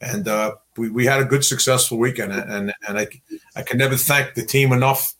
and 0.00 0.26
uh, 0.26 0.56
we, 0.76 0.90
we 0.90 1.06
had 1.06 1.20
a 1.20 1.24
good 1.24 1.44
successful 1.44 1.96
weekend. 1.96 2.32
And 2.32 2.74
and 2.88 2.98
I 2.98 3.06
I 3.54 3.62
can 3.62 3.78
never 3.78 3.96
thank 3.96 4.34
the 4.34 4.44
team 4.44 4.72
enough. 4.72 5.14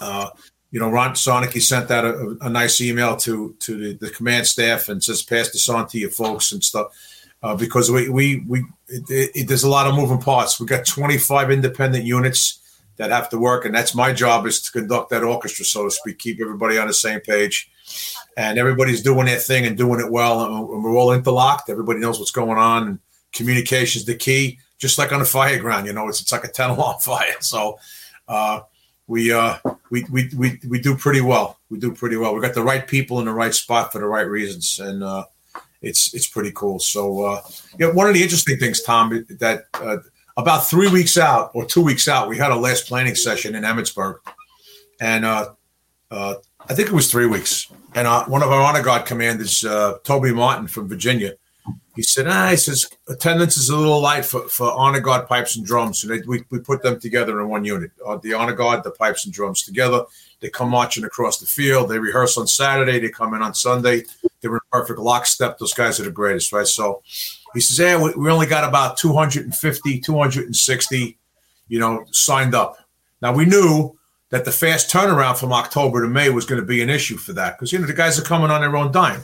Uh, 0.00 0.30
you 0.72 0.80
know, 0.80 0.90
Ron 0.90 1.12
Siarnicki 1.12 1.62
sent 1.62 1.92
out 1.92 2.04
a, 2.04 2.36
a 2.40 2.50
nice 2.50 2.80
email 2.80 3.14
to 3.18 3.54
to 3.60 3.76
the, 3.76 4.04
the, 4.04 4.10
command 4.10 4.48
staff 4.48 4.88
and 4.88 5.02
says 5.02 5.22
pass 5.22 5.50
this 5.50 5.68
on 5.68 5.86
to 5.90 5.98
your 6.00 6.10
folks 6.10 6.50
and 6.50 6.64
stuff 6.64 6.88
uh, 7.44 7.54
because 7.54 7.88
we 7.88 8.08
we 8.08 8.40
we 8.48 8.64
it, 8.88 9.30
it, 9.32 9.46
there's 9.46 9.62
a 9.62 9.70
lot 9.70 9.86
of 9.86 9.94
moving 9.94 10.18
parts. 10.20 10.58
We 10.58 10.66
got 10.66 10.86
25 10.86 11.52
independent 11.52 12.04
units 12.04 12.58
that 12.96 13.12
have 13.12 13.28
to 13.28 13.38
work, 13.38 13.64
and 13.64 13.72
that's 13.72 13.94
my 13.94 14.12
job 14.12 14.44
is 14.44 14.60
to 14.62 14.72
conduct 14.72 15.10
that 15.10 15.22
orchestra, 15.22 15.64
so 15.64 15.84
to 15.84 15.90
speak, 15.92 16.18
keep 16.18 16.40
everybody 16.40 16.78
on 16.78 16.88
the 16.88 16.94
same 16.94 17.20
page, 17.20 17.70
and 18.36 18.58
everybody's 18.58 19.02
doing 19.02 19.26
their 19.26 19.38
thing 19.38 19.66
and 19.66 19.76
doing 19.76 20.00
it 20.00 20.10
well, 20.10 20.44
and 20.44 20.84
we're 20.84 20.96
all 20.96 21.12
interlocked. 21.12 21.70
Everybody 21.70 22.00
knows 22.00 22.18
what's 22.18 22.30
going 22.30 22.58
on, 22.58 22.88
and 22.88 22.98
communication 23.32 24.00
is 24.00 24.06
the 24.06 24.16
key. 24.16 24.58
Just 24.78 24.98
like 24.98 25.12
on 25.12 25.20
a 25.20 25.24
fire 25.24 25.58
ground, 25.58 25.86
you 25.86 25.92
know, 25.92 26.08
it's 26.08 26.20
it's 26.20 26.32
like 26.32 26.44
a 26.44 26.48
10 26.48 26.70
alarm 26.70 26.98
fire. 27.00 27.40
So. 27.40 27.78
Uh, 28.26 28.60
we 29.06 29.32
uh 29.32 29.58
we, 29.90 30.04
we 30.10 30.30
we 30.36 30.58
we 30.68 30.80
do 30.80 30.96
pretty 30.96 31.20
well. 31.20 31.58
We 31.68 31.78
do 31.78 31.92
pretty 31.92 32.16
well. 32.16 32.34
We 32.34 32.40
got 32.40 32.54
the 32.54 32.62
right 32.62 32.86
people 32.86 33.20
in 33.20 33.26
the 33.26 33.32
right 33.32 33.54
spot 33.54 33.92
for 33.92 33.98
the 33.98 34.06
right 34.06 34.26
reasons, 34.26 34.80
and 34.80 35.02
uh, 35.02 35.24
it's 35.82 36.14
it's 36.14 36.26
pretty 36.26 36.52
cool. 36.52 36.78
So 36.78 37.24
uh, 37.24 37.42
yeah, 37.78 37.90
one 37.90 38.08
of 38.08 38.14
the 38.14 38.22
interesting 38.22 38.58
things, 38.58 38.82
Tom, 38.82 39.26
that 39.40 39.64
uh, 39.74 39.98
about 40.36 40.66
three 40.66 40.88
weeks 40.88 41.18
out 41.18 41.50
or 41.54 41.64
two 41.64 41.82
weeks 41.82 42.08
out, 42.08 42.28
we 42.28 42.38
had 42.38 42.50
a 42.50 42.56
last 42.56 42.86
planning 42.86 43.14
session 43.14 43.54
in 43.54 43.62
Emmitsburg, 43.62 44.16
and 45.00 45.24
uh, 45.24 45.50
uh, 46.10 46.34
I 46.68 46.74
think 46.74 46.88
it 46.88 46.94
was 46.94 47.10
three 47.10 47.26
weeks. 47.26 47.70
And 47.94 48.08
one 48.30 48.42
of 48.42 48.50
our 48.50 48.60
honor 48.60 48.82
guard 48.82 49.06
commanders, 49.06 49.64
uh, 49.64 49.98
Toby 50.02 50.32
Martin 50.32 50.66
from 50.66 50.88
Virginia, 50.88 51.34
he 51.94 52.02
said, 52.02 52.26
ah, 52.26 52.50
he 52.50 52.56
says 52.56 52.88
attendance 53.08 53.56
is 53.56 53.68
a 53.68 53.76
little 53.76 54.00
light 54.00 54.24
for, 54.24 54.48
for 54.48 54.72
honor 54.72 54.98
guard 54.98 55.28
pipes 55.28 55.54
and 55.54 55.64
drums. 55.64 56.00
So 56.00 56.08
they, 56.08 56.20
we, 56.26 56.44
we 56.50 56.58
put 56.58 56.82
them 56.82 56.98
together 56.98 57.40
in 57.40 57.48
one 57.48 57.64
unit. 57.64 57.92
Uh, 58.04 58.16
the 58.16 58.34
honor 58.34 58.52
guard, 58.52 58.82
the 58.82 58.90
pipes 58.90 59.24
and 59.24 59.32
drums 59.32 59.62
together. 59.62 60.04
They 60.40 60.50
come 60.50 60.70
marching 60.70 61.04
across 61.04 61.38
the 61.38 61.46
field. 61.46 61.88
They 61.88 62.00
rehearse 62.00 62.36
on 62.36 62.48
Saturday. 62.48 62.98
They 62.98 63.10
come 63.10 63.32
in 63.34 63.42
on 63.42 63.54
Sunday. 63.54 64.02
They 64.40 64.48
were 64.48 64.56
in 64.56 64.60
perfect 64.72 64.98
lockstep. 64.98 65.58
Those 65.58 65.72
guys 65.72 66.00
are 66.00 66.04
the 66.04 66.10
greatest, 66.10 66.52
right? 66.52 66.66
So 66.66 67.02
he 67.54 67.60
says, 67.60 68.00
we, 68.02 68.12
we 68.14 68.28
only 68.28 68.46
got 68.46 68.68
about 68.68 68.96
250, 68.96 70.00
260, 70.00 71.18
you 71.68 71.78
know, 71.78 72.04
signed 72.10 72.56
up. 72.56 72.76
Now 73.22 73.32
we 73.32 73.44
knew 73.44 73.96
that 74.34 74.44
the 74.44 74.50
fast 74.50 74.90
turnaround 74.90 75.38
from 75.38 75.52
October 75.52 76.02
to 76.02 76.08
May 76.08 76.28
was 76.28 76.44
going 76.44 76.60
to 76.60 76.66
be 76.66 76.82
an 76.82 76.90
issue 76.90 77.16
for 77.16 77.32
that 77.34 77.56
because, 77.56 77.72
you 77.72 77.78
know, 77.78 77.86
the 77.86 77.92
guys 77.92 78.18
are 78.18 78.24
coming 78.24 78.50
on 78.50 78.62
their 78.62 78.76
own 78.76 78.90
dime. 78.90 79.22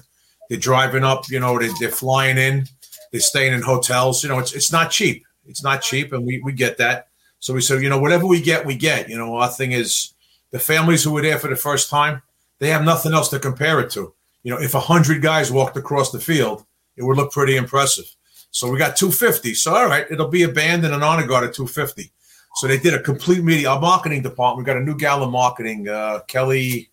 They're 0.49 0.57
driving 0.57 1.03
up, 1.03 1.29
you 1.29 1.41
know, 1.41 1.59
they, 1.59 1.69
they're 1.81 1.89
flying 1.89 2.39
in, 2.39 2.69
they're 3.11 3.21
staying 3.21 3.53
in 3.53 3.61
hotels. 3.61 4.23
You 4.23 4.29
know, 4.29 4.39
it's 4.39 4.53
it's 4.53 4.71
not 4.71 4.93
cheap. 4.93 5.25
It's 5.47 5.65
not 5.65 5.83
cheap, 5.83 6.13
and 6.13 6.25
we 6.25 6.41
we 6.45 6.53
get 6.53 6.79
that. 6.79 7.09
So 7.41 7.53
we 7.53 7.61
said, 7.61 7.83
you 7.83 7.89
know, 7.89 7.99
whatever 7.99 8.25
we 8.25 8.41
get, 8.41 8.65
we 8.65 8.77
get. 8.77 9.11
You 9.11 9.19
know, 9.19 9.35
our 9.35 9.49
thing 9.49 9.73
is 9.73 10.15
the 10.53 10.61
families 10.61 11.03
who 11.03 11.11
were 11.11 11.23
there 11.23 11.41
for 11.41 11.49
the 11.49 11.57
first 11.57 11.91
time, 11.91 12.23
they 12.61 12.69
have 12.69 12.85
nothing 12.85 13.13
else 13.13 13.31
to 13.31 13.41
compare 13.41 13.81
it 13.81 13.91
to. 13.91 14.15
You 14.45 14.55
know, 14.55 14.61
if 14.61 14.75
hundred 14.75 15.23
guys 15.23 15.51
walked 15.51 15.77
across 15.77 16.13
the 16.13 16.21
field, 16.21 16.65
it 16.97 17.03
would 17.03 17.17
look 17.17 17.33
pretty 17.33 17.57
impressive. 17.57 18.15
So 18.53 18.71
we 18.71 18.79
got 18.79 18.95
250. 18.95 19.55
So 19.55 19.75
all 19.75 19.89
right, 19.89 20.07
it'll 20.09 20.29
be 20.29 20.45
a 20.45 20.49
band 20.49 20.85
and 20.85 20.95
an 20.95 21.03
honor 21.03 21.27
guard 21.27 21.49
at 21.49 21.55
250. 21.55 22.13
So 22.57 22.67
they 22.67 22.79
did 22.79 22.95
a 22.95 23.03
complete 23.03 23.43
media. 23.43 23.71
Our 23.71 23.81
marketing 23.81 24.23
department, 24.23 24.59
we 24.59 24.73
got 24.73 24.81
a 24.81 24.85
new 24.85 24.97
gal 24.97 25.23
in 25.23 25.31
marketing, 25.31 25.89
uh, 25.89 26.21
Kelly 26.27 26.91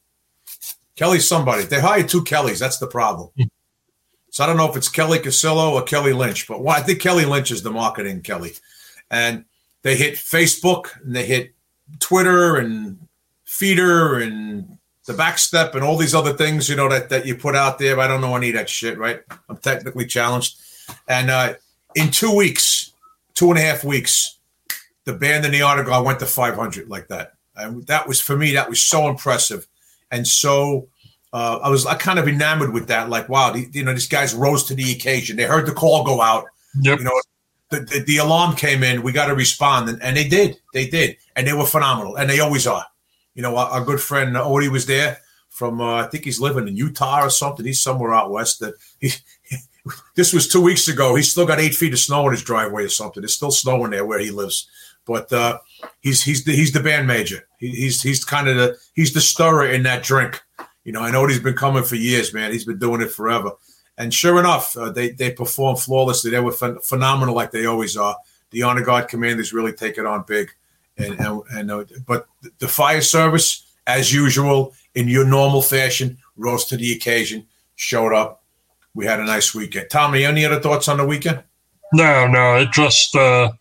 Kelly 0.97 1.19
somebody. 1.19 1.63
They 1.63 1.79
hired 1.79 2.09
two 2.09 2.23
Kellys. 2.23 2.59
That's 2.59 2.79
the 2.79 2.87
problem. 2.87 3.29
Hmm. 3.37 3.43
So 4.31 4.43
I 4.43 4.47
don't 4.47 4.57
know 4.57 4.69
if 4.69 4.75
it's 4.75 4.89
Kelly 4.89 5.19
Casillo 5.19 5.71
or 5.71 5.83
Kelly 5.83 6.13
Lynch, 6.13 6.47
but 6.47 6.65
I 6.67 6.81
think 6.81 6.99
Kelly 6.99 7.25
Lynch 7.25 7.51
is 7.51 7.63
the 7.63 7.71
marketing 7.71 8.21
Kelly. 8.21 8.53
And 9.09 9.45
they 9.83 9.95
hit 9.95 10.15
Facebook 10.15 10.89
and 11.01 11.15
they 11.15 11.25
hit 11.25 11.53
Twitter 11.99 12.57
and 12.57 12.99
Feeder 13.45 14.19
and 14.19 14.77
the 15.05 15.13
backstep 15.13 15.73
and 15.73 15.83
all 15.83 15.97
these 15.97 16.13
other 16.13 16.33
things, 16.33 16.67
you 16.67 16.75
know, 16.75 16.89
that, 16.89 17.09
that 17.09 17.25
you 17.25 17.35
put 17.35 17.55
out 17.55 17.79
there. 17.79 17.99
I 17.99 18.07
don't 18.07 18.21
know 18.21 18.35
any 18.35 18.49
of 18.49 18.55
that 18.55 18.69
shit, 18.69 18.97
right? 18.97 19.21
I'm 19.49 19.57
technically 19.57 20.05
challenged. 20.05 20.59
And 21.07 21.29
uh, 21.29 21.53
in 21.95 22.11
two 22.11 22.35
weeks, 22.35 22.91
two 23.33 23.49
and 23.49 23.57
a 23.57 23.61
half 23.61 23.83
weeks, 23.83 24.36
the 25.07 25.13
band 25.13 25.43
and 25.45 25.53
the 25.53 25.63
article 25.63 26.03
went 26.03 26.19
to 26.19 26.27
500 26.27 26.87
like 26.87 27.07
that. 27.07 27.33
And 27.55 27.87
that 27.87 28.07
was, 28.07 28.21
for 28.21 28.37
me, 28.37 28.53
that 28.53 28.69
was 28.69 28.79
so 28.79 29.07
impressive 29.07 29.67
and 30.11 30.27
so 30.27 30.87
uh, 31.33 31.59
I 31.61 31.69
was 31.69 31.85
I 31.85 31.95
kind 31.95 32.19
of 32.19 32.27
enamored 32.27 32.73
with 32.73 32.87
that. 32.87 33.09
Like, 33.09 33.29
wow, 33.29 33.51
the, 33.51 33.67
you 33.71 33.83
know, 33.83 33.93
these 33.93 34.07
guys 34.07 34.33
rose 34.33 34.63
to 34.65 34.75
the 34.75 34.91
occasion. 34.91 35.37
They 35.37 35.43
heard 35.43 35.65
the 35.65 35.73
call 35.73 36.03
go 36.03 36.21
out. 36.21 36.45
Yep. 36.81 36.99
You 36.99 37.05
know, 37.05 37.21
the, 37.69 37.79
the, 37.81 38.03
the 38.05 38.17
alarm 38.17 38.55
came 38.55 38.83
in. 38.83 39.03
We 39.03 39.11
got 39.11 39.27
to 39.27 39.35
respond, 39.35 39.89
and, 39.89 40.01
and, 40.01 40.15
they 40.15 40.27
did. 40.27 40.57
They 40.73 40.87
did, 40.87 41.17
and 41.35 41.45
they 41.45 41.53
were 41.53 41.65
phenomenal, 41.65 42.15
and 42.15 42.29
they 42.29 42.39
always 42.39 42.65
are. 42.65 42.85
You 43.35 43.41
know, 43.41 43.57
our, 43.57 43.67
our 43.69 43.83
good 43.83 43.99
friend 43.99 44.35
Odie 44.35 44.69
was 44.69 44.85
there 44.85 45.17
from. 45.49 45.81
Uh, 45.81 46.03
I 46.03 46.07
think 46.07 46.23
he's 46.23 46.39
living 46.39 46.67
in 46.67 46.77
Utah 46.77 47.25
or 47.25 47.29
something. 47.29 47.65
He's 47.65 47.81
somewhere 47.81 48.13
out 48.13 48.31
west. 48.31 48.61
That 48.61 48.75
he, 48.99 49.11
this 50.15 50.31
was 50.31 50.47
two 50.47 50.61
weeks 50.61 50.87
ago. 50.87 51.15
He's 51.15 51.29
still 51.29 51.45
got 51.45 51.59
eight 51.59 51.75
feet 51.75 51.93
of 51.93 51.99
snow 51.99 52.25
in 52.27 52.31
his 52.31 52.43
driveway 52.43 52.85
or 52.85 52.89
something. 52.89 53.23
It's 53.23 53.33
still 53.33 53.51
snowing 53.51 53.91
there 53.91 54.05
where 54.05 54.19
he 54.19 54.31
lives. 54.31 54.69
But 55.07 55.31
uh, 55.31 55.59
he's 56.01 56.21
he's 56.21 56.43
the 56.43 56.51
he's 56.51 56.73
the 56.73 56.81
band 56.81 57.07
major. 57.07 57.47
He, 57.57 57.69
he's 57.69 58.01
he's 58.01 58.23
kind 58.25 58.47
of 58.47 58.57
the 58.57 58.77
he's 58.93 59.13
the 59.13 59.21
stirrer 59.21 59.67
in 59.67 59.83
that 59.83 60.03
drink. 60.03 60.41
You 60.83 60.91
know, 60.93 61.01
I 61.01 61.11
know 61.11 61.25
he's 61.27 61.39
been 61.39 61.55
coming 61.55 61.83
for 61.83 61.95
years, 61.95 62.33
man. 62.33 62.51
He's 62.51 62.65
been 62.65 62.79
doing 62.79 63.01
it 63.01 63.11
forever. 63.11 63.51
And 63.97 64.13
sure 64.13 64.39
enough, 64.39 64.77
uh, 64.77 64.91
they 64.91 65.09
they 65.11 65.31
performed 65.31 65.79
flawlessly. 65.79 66.31
They 66.31 66.39
were 66.39 66.53
ph- 66.53 66.83
phenomenal, 66.83 67.33
like 67.33 67.51
they 67.51 67.65
always 67.65 67.97
are. 67.97 68.15
The 68.51 68.63
honor 68.63 68.83
guard 68.83 69.07
commanders 69.07 69.53
really 69.53 69.73
take 69.73 69.97
it 69.97 70.05
on 70.05 70.23
big, 70.27 70.51
and 70.97 71.19
and, 71.19 71.41
and 71.51 71.71
uh, 71.71 71.83
but 72.05 72.27
the 72.59 72.67
fire 72.67 73.01
service, 73.01 73.73
as 73.87 74.13
usual, 74.13 74.73
in 74.93 75.07
your 75.07 75.25
normal 75.25 75.61
fashion, 75.61 76.17
rose 76.35 76.65
to 76.65 76.77
the 76.77 76.93
occasion, 76.93 77.47
showed 77.75 78.13
up. 78.13 78.43
We 78.93 79.05
had 79.05 79.19
a 79.19 79.25
nice 79.25 79.53
weekend. 79.53 79.89
Tommy, 79.89 80.25
any 80.25 80.45
other 80.45 80.59
thoughts 80.59 80.87
on 80.87 80.97
the 80.97 81.05
weekend? 81.05 81.43
No, 81.93 82.27
no, 82.27 82.57
it 82.57 82.71
just 82.71 83.15
uh, 83.15 83.51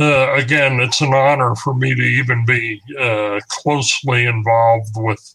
uh, 0.00 0.32
again, 0.34 0.80
it's 0.80 1.00
an 1.00 1.12
honor 1.12 1.54
for 1.56 1.74
me 1.74 1.94
to 1.94 2.02
even 2.02 2.44
be 2.44 2.80
uh, 2.98 3.40
closely 3.48 4.26
involved 4.26 4.90
with 4.96 5.34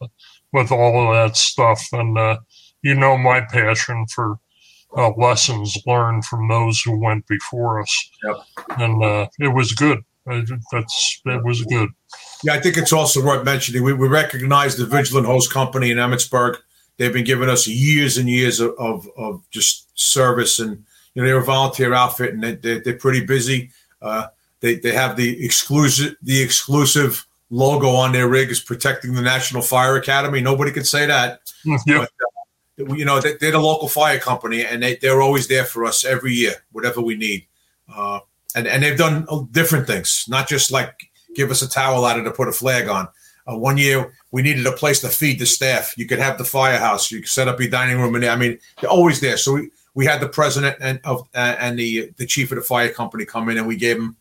with 0.54 0.72
all 0.72 1.08
of 1.08 1.14
that 1.14 1.36
stuff, 1.36 1.86
and 1.92 2.18
uh, 2.18 2.38
you 2.82 2.96
know 2.96 3.18
my 3.18 3.42
passion 3.42 4.06
for 4.08 4.38
uh, 4.96 5.12
lessons 5.18 5.78
learned 5.86 6.24
from 6.26 6.48
those 6.48 6.80
who 6.82 6.98
went 6.98 7.28
before 7.28 7.82
us, 7.82 8.10
yep. 8.24 8.36
and 8.78 9.04
uh, 9.04 9.28
it 9.40 9.54
was 9.54 9.74
good. 9.74 10.00
That's 10.26 11.22
it 11.26 11.44
was 11.44 11.64
good. 11.64 11.90
Yeah, 12.44 12.54
I 12.54 12.60
think 12.62 12.78
it's 12.78 12.94
also 12.94 13.24
worth 13.24 13.44
mentioning. 13.44 13.84
We, 13.84 13.94
we 13.94 14.08
recognize 14.08 14.78
the 14.78 14.86
Vigilant 14.86 15.28
Hose 15.28 15.48
Company 15.48 15.92
in 15.92 15.98
Emmitsburg. 15.98 16.58
they've 16.98 17.12
been 17.12 17.26
giving 17.26 17.50
us 17.50 17.68
years 17.68 18.18
and 18.18 18.30
years 18.30 18.62
of, 18.62 18.74
of, 18.78 19.08
of 19.18 19.44
just 19.52 19.90
service 19.96 20.60
and 20.60 20.86
you 21.14 21.22
know 21.22 21.28
they're 21.28 21.38
a 21.38 21.44
volunteer 21.44 21.94
outfit 21.94 22.34
and 22.34 22.44
they, 22.44 22.56
they, 22.56 22.80
they're 22.80 22.98
pretty 22.98 23.26
busy. 23.26 23.72
Uh, 24.64 24.68
they, 24.68 24.76
they 24.76 24.92
have 24.92 25.16
the 25.16 25.44
exclusive 25.44 26.16
the 26.22 26.42
exclusive 26.42 27.26
logo 27.50 27.90
on 27.90 28.12
their 28.12 28.28
rig 28.28 28.50
is 28.50 28.60
protecting 28.60 29.14
the 29.14 29.22
National 29.22 29.62
Fire 29.62 29.96
Academy. 29.96 30.42
Nobody 30.42 30.72
could 30.72 30.88
say 30.88 31.06
that. 31.06 31.42
Yep. 31.66 31.80
But, 31.88 32.10
uh, 32.90 32.94
you 32.96 33.06
know, 33.06 33.20
they, 33.20 33.34
are 33.34 33.52
the 33.52 33.60
local 33.60 33.88
fire 33.88 34.18
company, 34.18 34.66
and 34.66 34.82
they, 34.82 34.96
they're 34.96 35.22
always 35.22 35.48
there 35.48 35.64
for 35.64 35.86
us 35.86 36.04
every 36.04 36.34
year, 36.34 36.54
whatever 36.72 37.02
we 37.02 37.16
need. 37.16 37.46
Uh, 37.94 38.20
and 38.56 38.68
and 38.68 38.84
they've 38.84 38.98
done 38.98 39.28
different 39.52 39.88
things, 39.88 40.26
not 40.28 40.48
just 40.48 40.72
like 40.72 41.10
give 41.36 41.52
us 41.52 41.62
a 41.62 41.70
towel 41.70 42.06
out 42.06 42.18
of 42.18 42.26
to 42.26 42.32
put 42.32 42.48
a 42.48 42.52
flag 42.52 42.88
on. 42.88 43.08
Uh, 43.46 43.58
one 43.58 43.78
year 43.78 44.14
we 44.32 44.42
needed 44.42 44.66
a 44.66 44.72
place 44.72 45.02
to 45.02 45.10
feed 45.10 45.38
the 45.38 45.46
staff. 45.46 45.94
You 45.98 46.08
could 46.08 46.20
have 46.20 46.38
the 46.38 46.46
firehouse. 46.46 47.12
You 47.12 47.20
could 47.20 47.30
set 47.30 47.48
up 47.48 47.60
your 47.60 47.70
dining 47.70 48.00
room, 48.00 48.16
and 48.16 48.26
I 48.26 48.36
mean, 48.36 48.58
they're 48.80 48.90
always 48.90 49.20
there. 49.20 49.38
So 49.38 49.54
we, 49.54 49.70
we 49.94 50.06
had 50.06 50.22
the 50.22 50.30
president 50.30 50.78
and 50.80 51.00
of 51.04 51.28
uh, 51.36 51.56
and 51.60 51.78
the 51.78 52.12
the 52.18 52.26
chief 52.26 52.52
of 52.52 52.58
the 52.58 52.64
fire 52.64 52.90
company 52.90 53.26
come 53.26 53.50
in, 53.50 53.58
and 53.58 53.68
we 53.68 53.76
gave 53.76 53.98
him 53.98 54.16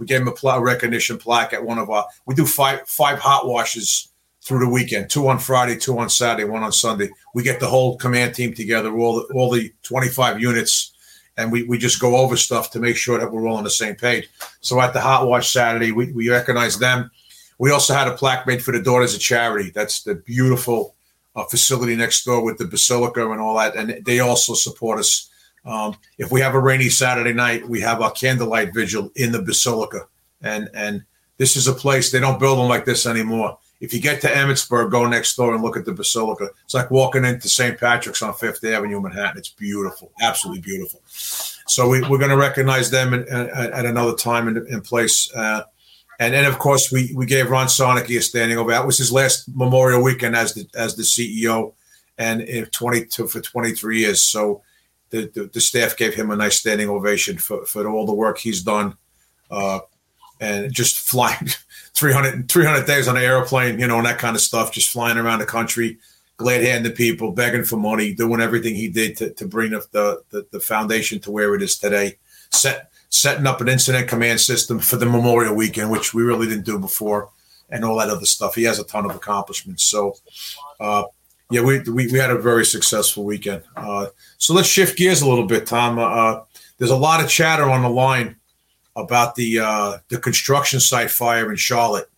we 0.00 0.06
gave 0.06 0.22
him 0.22 0.28
a 0.28 0.32
pl- 0.32 0.60
recognition 0.60 1.18
plaque 1.18 1.52
at 1.52 1.62
one 1.62 1.78
of 1.78 1.90
our. 1.90 2.06
We 2.26 2.34
do 2.34 2.46
five 2.46 2.88
five 2.88 3.18
hot 3.18 3.46
washes 3.46 4.08
through 4.42 4.60
the 4.60 4.68
weekend, 4.68 5.10
two 5.10 5.28
on 5.28 5.38
Friday, 5.38 5.76
two 5.76 5.98
on 5.98 6.08
Saturday, 6.08 6.48
one 6.48 6.62
on 6.62 6.72
Sunday. 6.72 7.10
We 7.34 7.42
get 7.42 7.60
the 7.60 7.68
whole 7.68 7.98
command 7.98 8.34
team 8.34 8.54
together, 8.54 8.96
all 8.96 9.16
the, 9.16 9.34
all 9.34 9.50
the 9.50 9.70
25 9.82 10.40
units, 10.40 10.94
and 11.36 11.52
we, 11.52 11.64
we 11.64 11.76
just 11.76 12.00
go 12.00 12.16
over 12.16 12.38
stuff 12.38 12.70
to 12.70 12.80
make 12.80 12.96
sure 12.96 13.18
that 13.18 13.30
we're 13.30 13.46
all 13.46 13.58
on 13.58 13.64
the 13.64 13.70
same 13.70 13.96
page. 13.96 14.30
So 14.62 14.80
at 14.80 14.94
the 14.94 15.00
hot 15.00 15.28
wash 15.28 15.52
Saturday, 15.52 15.92
we, 15.92 16.10
we 16.12 16.30
recognize 16.30 16.78
them. 16.78 17.10
We 17.58 17.70
also 17.70 17.92
had 17.92 18.08
a 18.08 18.16
plaque 18.16 18.46
made 18.46 18.64
for 18.64 18.72
the 18.72 18.80
Daughters 18.80 19.14
of 19.14 19.20
Charity. 19.20 19.70
That's 19.70 20.02
the 20.02 20.14
beautiful 20.14 20.96
uh, 21.36 21.44
facility 21.44 21.94
next 21.94 22.24
door 22.24 22.42
with 22.42 22.56
the 22.56 22.64
basilica 22.64 23.30
and 23.30 23.40
all 23.42 23.58
that, 23.58 23.76
and 23.76 24.02
they 24.06 24.20
also 24.20 24.54
support 24.54 24.98
us 24.98 25.29
um, 25.64 25.96
if 26.18 26.30
we 26.30 26.40
have 26.40 26.54
a 26.54 26.60
rainy 26.60 26.88
Saturday 26.88 27.32
night, 27.32 27.68
we 27.68 27.80
have 27.80 28.00
a 28.00 28.10
candlelight 28.10 28.72
vigil 28.74 29.10
in 29.16 29.32
the 29.32 29.42
basilica, 29.42 30.06
and 30.42 30.68
and 30.74 31.04
this 31.36 31.56
is 31.56 31.68
a 31.68 31.72
place 31.72 32.10
they 32.10 32.20
don't 32.20 32.40
build 32.40 32.58
them 32.58 32.68
like 32.68 32.84
this 32.84 33.06
anymore. 33.06 33.58
If 33.80 33.94
you 33.94 34.00
get 34.00 34.20
to 34.20 34.28
Emmitsburg, 34.28 34.90
go 34.90 35.06
next 35.06 35.36
door 35.36 35.54
and 35.54 35.62
look 35.62 35.76
at 35.76 35.86
the 35.86 35.92
basilica. 35.92 36.50
It's 36.64 36.74
like 36.74 36.90
walking 36.90 37.24
into 37.24 37.48
St. 37.48 37.80
Patrick's 37.80 38.20
on 38.20 38.34
Fifth 38.34 38.62
Avenue, 38.62 39.00
Manhattan. 39.00 39.38
It's 39.38 39.48
beautiful, 39.48 40.12
absolutely 40.20 40.60
beautiful. 40.60 41.00
So 41.06 41.88
we, 41.88 42.02
are 42.02 42.18
going 42.18 42.28
to 42.28 42.36
recognize 42.36 42.90
them 42.90 43.14
in, 43.14 43.22
in, 43.22 43.48
at 43.48 43.86
another 43.86 44.14
time 44.14 44.48
and 44.48 44.84
place. 44.84 45.32
Uh, 45.34 45.62
and 46.18 46.34
then, 46.34 46.44
of 46.44 46.58
course, 46.58 46.92
we, 46.92 47.10
we 47.14 47.24
gave 47.24 47.48
Ron 47.48 47.68
Siarnicki 47.68 48.18
a 48.18 48.20
standing 48.20 48.58
over. 48.58 48.70
That 48.70 48.86
was 48.86 48.98
his 48.98 49.10
last 49.10 49.48
Memorial 49.54 50.02
Weekend 50.02 50.36
as 50.36 50.52
the 50.52 50.68
as 50.74 50.94
the 50.94 51.02
CEO, 51.02 51.72
and 52.18 52.42
in 52.42 52.66
22 52.66 53.28
for 53.28 53.40
23 53.40 54.00
years. 54.00 54.22
So 54.22 54.62
the, 55.10 55.30
the, 55.34 55.50
the, 55.52 55.60
staff 55.60 55.96
gave 55.96 56.14
him 56.14 56.30
a 56.30 56.36
nice 56.36 56.58
standing 56.58 56.88
ovation 56.88 57.36
for, 57.36 57.64
for 57.66 57.88
all 57.88 58.06
the 58.06 58.14
work 58.14 58.38
he's 58.38 58.62
done. 58.62 58.96
Uh, 59.50 59.80
and 60.40 60.72
just 60.72 60.98
flying 60.98 61.48
300, 61.94 62.48
300 62.48 62.86
days 62.86 63.08
on 63.08 63.16
an 63.16 63.22
airplane, 63.22 63.78
you 63.78 63.86
know, 63.86 63.98
and 63.98 64.06
that 64.06 64.18
kind 64.18 64.34
of 64.34 64.42
stuff, 64.42 64.72
just 64.72 64.90
flying 64.90 65.18
around 65.18 65.40
the 65.40 65.46
country, 65.46 65.98
glad 66.36 66.62
handing 66.62 66.92
people, 66.92 67.32
begging 67.32 67.64
for 67.64 67.76
money, 67.76 68.14
doing 68.14 68.40
everything 68.40 68.74
he 68.74 68.88
did 68.88 69.16
to, 69.18 69.30
to 69.34 69.46
bring 69.46 69.70
the, 69.70 70.22
the, 70.30 70.46
the 70.50 70.60
foundation 70.60 71.20
to 71.20 71.30
where 71.30 71.54
it 71.54 71.62
is 71.62 71.76
today. 71.76 72.16
Set, 72.50 72.90
setting 73.10 73.46
up 73.46 73.60
an 73.60 73.68
incident 73.68 74.08
command 74.08 74.40
system 74.40 74.78
for 74.78 74.96
the 74.96 75.06
Memorial 75.06 75.54
Weekend, 75.54 75.90
which 75.90 76.14
we 76.14 76.22
really 76.22 76.46
didn't 76.46 76.64
do 76.64 76.78
before, 76.78 77.28
and 77.68 77.84
all 77.84 77.98
that 77.98 78.08
other 78.08 78.24
stuff. 78.24 78.54
He 78.54 78.64
has 78.64 78.78
a 78.78 78.84
ton 78.84 79.04
of 79.04 79.14
accomplishments. 79.14 79.84
So, 79.84 80.16
uh, 80.78 81.04
yeah, 81.50 81.62
we, 81.62 81.80
we, 81.80 82.06
we 82.12 82.18
had 82.18 82.30
a 82.30 82.38
very 82.38 82.64
successful 82.64 83.24
weekend. 83.24 83.62
Uh, 83.76 84.06
so 84.38 84.54
let's 84.54 84.68
shift 84.68 84.96
gears 84.96 85.22
a 85.22 85.28
little 85.28 85.46
bit, 85.46 85.66
Tom. 85.66 85.98
Uh, 85.98 86.02
uh, 86.02 86.44
there's 86.78 86.90
a 86.90 86.96
lot 86.96 87.22
of 87.22 87.28
chatter 87.28 87.68
on 87.68 87.82
the 87.82 87.90
line 87.90 88.36
about 88.96 89.34
the 89.34 89.60
uh, 89.60 89.98
the 90.08 90.18
construction 90.18 90.80
site 90.80 91.10
fire 91.10 91.50
in 91.50 91.56
Charlotte 91.56 92.08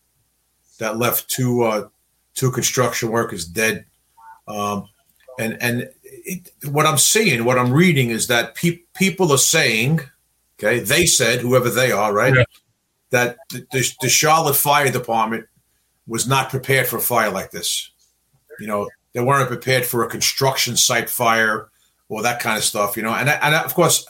that 0.78 0.98
left 0.98 1.28
two 1.28 1.62
uh, 1.62 1.88
two 2.34 2.50
construction 2.50 3.10
workers 3.10 3.44
dead. 3.44 3.84
Um, 4.46 4.88
and 5.38 5.56
and 5.62 5.90
it, 6.02 6.50
what 6.70 6.86
I'm 6.86 6.98
seeing, 6.98 7.44
what 7.44 7.58
I'm 7.58 7.72
reading 7.72 8.10
is 8.10 8.26
that 8.26 8.54
pe- 8.54 8.82
people 8.94 9.32
are 9.32 9.38
saying, 9.38 10.00
okay, 10.58 10.80
they 10.80 11.06
said, 11.06 11.40
whoever 11.40 11.70
they 11.70 11.90
are, 11.90 12.12
right, 12.12 12.34
yeah. 12.34 12.44
that 13.10 13.36
the, 13.50 13.66
the, 13.72 13.92
the 14.02 14.08
Charlotte 14.08 14.56
Fire 14.56 14.90
Department 14.90 15.46
was 16.06 16.26
not 16.26 16.50
prepared 16.50 16.86
for 16.86 16.98
a 16.98 17.00
fire 17.00 17.30
like 17.30 17.50
this. 17.50 17.90
You 18.60 18.66
know, 18.66 18.88
they 19.12 19.20
weren't 19.20 19.48
prepared 19.48 19.84
for 19.84 20.04
a 20.04 20.08
construction 20.08 20.76
site 20.76 21.10
fire 21.10 21.68
or 22.08 22.22
that 22.22 22.40
kind 22.40 22.58
of 22.58 22.64
stuff, 22.64 22.96
you 22.96 23.02
know. 23.02 23.14
And 23.14 23.28
and 23.28 23.54
of 23.54 23.74
course, 23.74 24.06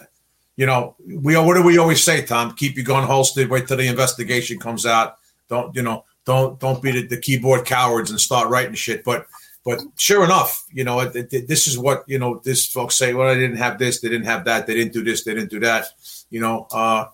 you 0.56 0.66
know, 0.66 0.96
we 1.06 1.36
what 1.36 1.54
do 1.54 1.62
we 1.62 1.78
always 1.78 2.02
say, 2.02 2.24
Tom? 2.24 2.54
Keep 2.54 2.76
your 2.76 2.84
gun 2.84 3.06
holstered. 3.06 3.48
Wait 3.48 3.66
till 3.66 3.76
the 3.76 3.86
investigation 3.86 4.58
comes 4.58 4.86
out. 4.86 5.16
Don't 5.48 5.74
you 5.74 5.82
know? 5.82 6.04
Don't 6.24 6.58
don't 6.60 6.82
be 6.82 6.92
the, 6.92 7.06
the 7.06 7.16
keyboard 7.16 7.64
cowards 7.64 8.10
and 8.10 8.20
start 8.20 8.48
writing 8.48 8.74
shit. 8.74 9.04
But 9.04 9.26
but 9.64 9.80
sure 9.96 10.24
enough, 10.24 10.64
you 10.72 10.84
know, 10.84 11.04
this 11.04 11.66
is 11.66 11.78
what 11.78 12.04
you 12.06 12.18
know. 12.18 12.40
This 12.44 12.66
folks 12.66 12.96
say, 12.96 13.14
well, 13.14 13.28
I 13.28 13.34
didn't 13.34 13.56
have 13.56 13.78
this, 13.78 14.00
they 14.00 14.08
didn't 14.08 14.26
have 14.26 14.44
that, 14.44 14.66
they 14.66 14.74
didn't 14.74 14.92
do 14.92 15.04
this, 15.04 15.24
they 15.24 15.34
didn't 15.34 15.50
do 15.50 15.60
that. 15.60 15.86
You 16.30 16.40
know, 16.40 16.66
uh, 16.72 17.06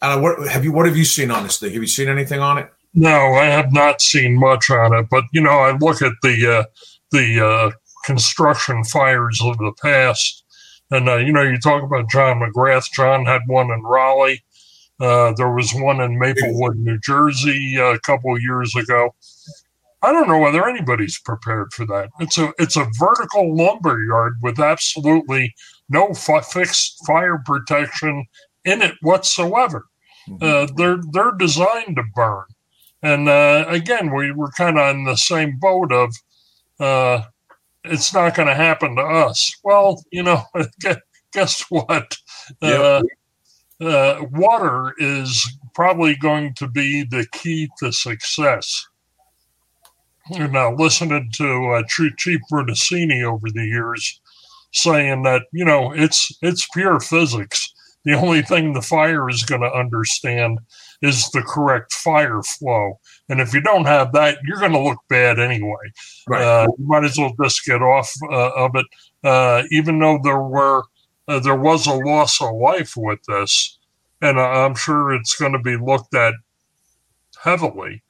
and 0.00 0.22
what 0.22 0.48
have 0.48 0.64
you? 0.64 0.72
What 0.72 0.86
have 0.86 0.96
you 0.96 1.04
seen 1.04 1.30
on 1.30 1.44
this 1.44 1.58
thing? 1.58 1.72
Have 1.72 1.82
you 1.82 1.88
seen 1.88 2.08
anything 2.08 2.40
on 2.40 2.58
it? 2.58 2.72
No, 2.94 3.34
I 3.34 3.44
have 3.44 3.72
not 3.72 4.02
seen 4.02 4.38
much 4.38 4.70
on 4.70 4.94
it. 4.94 5.06
But 5.10 5.24
you 5.32 5.40
know, 5.40 5.60
I 5.60 5.76
look 5.76 6.02
at 6.02 6.12
the 6.22 6.58
uh, 6.58 6.64
the 7.12 7.44
uh, 7.44 7.70
construction 8.04 8.84
fires 8.84 9.40
of 9.42 9.58
the 9.58 9.72
past. 9.80 10.44
And, 10.90 11.08
uh, 11.08 11.16
you 11.16 11.32
know, 11.32 11.42
you 11.42 11.58
talk 11.58 11.82
about 11.82 12.10
John 12.10 12.40
McGrath. 12.40 12.90
John 12.92 13.24
had 13.24 13.42
one 13.46 13.70
in 13.70 13.82
Raleigh. 13.82 14.42
Uh, 15.00 15.32
there 15.36 15.50
was 15.50 15.72
one 15.72 16.00
in 16.00 16.18
Maplewood, 16.18 16.76
New 16.76 16.98
Jersey, 17.00 17.76
uh, 17.78 17.94
a 17.94 18.00
couple 18.00 18.34
of 18.34 18.42
years 18.42 18.74
ago. 18.76 19.14
I 20.02 20.12
don't 20.12 20.28
know 20.28 20.38
whether 20.38 20.68
anybody's 20.68 21.18
prepared 21.18 21.72
for 21.72 21.86
that. 21.86 22.10
It's 22.18 22.36
a 22.36 22.52
it's 22.58 22.76
a 22.76 22.90
vertical 22.98 23.56
lumber 23.56 24.04
yard 24.04 24.34
with 24.42 24.58
absolutely 24.58 25.54
no 25.88 26.08
f- 26.08 26.46
fixed 26.46 27.04
fire 27.06 27.40
protection 27.44 28.26
in 28.64 28.82
it 28.82 28.94
whatsoever. 29.00 29.86
Mm-hmm. 30.28 30.44
Uh, 30.44 30.74
they're 30.76 31.00
they're 31.12 31.36
designed 31.38 31.96
to 31.96 32.04
burn, 32.14 32.44
and 33.00 33.28
uh, 33.28 33.64
again, 33.68 34.14
we 34.14 34.32
were 34.32 34.50
kind 34.50 34.76
of 34.76 34.94
in 34.94 35.04
the 35.04 35.16
same 35.16 35.58
boat 35.58 35.92
of 35.92 36.14
uh, 36.82 37.24
it's 37.84 38.12
not 38.14 38.34
going 38.34 38.48
to 38.48 38.54
happen 38.54 38.96
to 38.96 39.02
us. 39.02 39.54
Well, 39.64 40.02
you 40.10 40.22
know, 40.22 40.42
guess 41.32 41.64
what? 41.68 42.16
Uh, 42.60 43.02
uh, 43.80 44.24
water 44.30 44.94
is 44.98 45.58
probably 45.74 46.14
going 46.16 46.54
to 46.54 46.68
be 46.68 47.04
the 47.04 47.26
key 47.32 47.68
to 47.78 47.92
success. 47.92 48.86
You 50.30 50.46
know, 50.46 50.74
listening 50.78 51.30
to 51.34 51.70
uh, 51.72 51.82
Chief 51.88 52.40
Brunacini 52.50 53.24
over 53.24 53.50
the 53.50 53.64
years 53.64 54.20
saying 54.72 55.22
that 55.22 55.42
you 55.52 55.64
know 55.64 55.92
it's 55.92 56.36
it's 56.42 56.66
pure 56.68 56.98
physics. 57.00 57.72
The 58.04 58.14
only 58.14 58.42
thing 58.42 58.72
the 58.72 58.82
fire 58.82 59.28
is 59.28 59.44
going 59.44 59.60
to 59.60 59.72
understand 59.72 60.58
is 61.02 61.30
the 61.30 61.42
correct 61.42 61.92
fire 61.92 62.42
flow. 62.42 62.98
And 63.28 63.40
if 63.40 63.54
you 63.54 63.60
don't 63.60 63.86
have 63.86 64.12
that, 64.12 64.38
you're 64.44 64.58
going 64.58 64.72
to 64.72 64.80
look 64.82 64.98
bad 65.08 65.38
anyway. 65.38 65.92
Right. 66.28 66.42
Uh, 66.42 66.68
you 66.76 66.86
might 66.86 67.04
as 67.04 67.16
well 67.16 67.32
just 67.42 67.64
get 67.64 67.80
off 67.80 68.12
uh, 68.30 68.50
of 68.50 68.72
it. 68.74 68.86
Uh, 69.24 69.62
even 69.70 69.98
though 69.98 70.18
there 70.22 70.40
were 70.40 70.82
uh, 71.28 71.38
there 71.38 71.56
was 71.56 71.86
a 71.86 71.94
loss 71.94 72.42
of 72.42 72.54
life 72.56 72.94
with 72.96 73.20
this, 73.28 73.78
and 74.20 74.38
I'm 74.38 74.74
sure 74.74 75.14
it's 75.14 75.36
going 75.36 75.52
to 75.52 75.58
be 75.58 75.76
looked 75.76 76.14
at 76.14 76.34
heavily. 77.42 78.02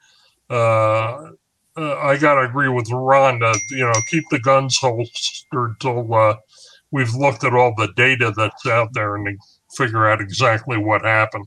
Uh, 0.49 1.31
uh, 1.77 1.97
I 1.99 2.19
got 2.19 2.35
to 2.35 2.43
agree 2.43 2.69
with 2.69 2.89
Rhonda. 2.89 3.55
You 3.71 3.85
know, 3.85 3.93
keep 4.11 4.25
the 4.31 4.41
guns 4.41 4.79
holstered 4.79 5.77
till 5.81 6.03
we've 6.91 7.15
looked 7.15 7.45
at 7.45 7.55
all 7.55 7.75
the 7.77 7.93
data 7.97 8.33
that's 8.37 8.67
out 8.67 8.93
there 8.93 9.17
and 9.17 9.39
figure 9.77 10.07
out 10.07 10.21
exactly 10.21 10.77
what 10.77 11.03
happened. 11.03 11.47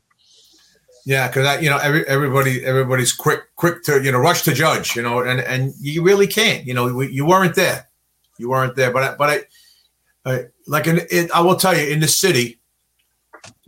Yeah, 1.05 1.27
because 1.27 1.61
you 1.61 1.69
know 1.69 1.77
every, 1.77 2.05
everybody 2.07 2.65
everybody's 2.65 3.13
quick 3.13 3.41
quick 3.55 3.83
to 3.83 4.03
you 4.03 4.11
know 4.11 4.17
rush 4.17 4.41
to 4.43 4.53
judge 4.53 4.95
you 4.95 5.03
know 5.03 5.19
and 5.19 5.39
and 5.39 5.73
you 5.79 6.01
really 6.01 6.25
can't 6.25 6.65
you 6.65 6.73
know 6.73 6.99
you 7.01 7.25
weren't 7.25 7.55
there. 7.55 7.87
You 8.39 8.49
weren't 8.49 8.75
there 8.75 8.91
but 8.91 9.03
I, 9.03 9.15
but 9.15 9.29
I, 10.25 10.31
I 10.31 10.45
like 10.67 10.87
in, 10.87 10.99
in, 11.11 11.29
I 11.33 11.41
will 11.41 11.55
tell 11.55 11.77
you 11.77 11.87
in 11.87 11.99
the 11.99 12.07
city 12.07 12.59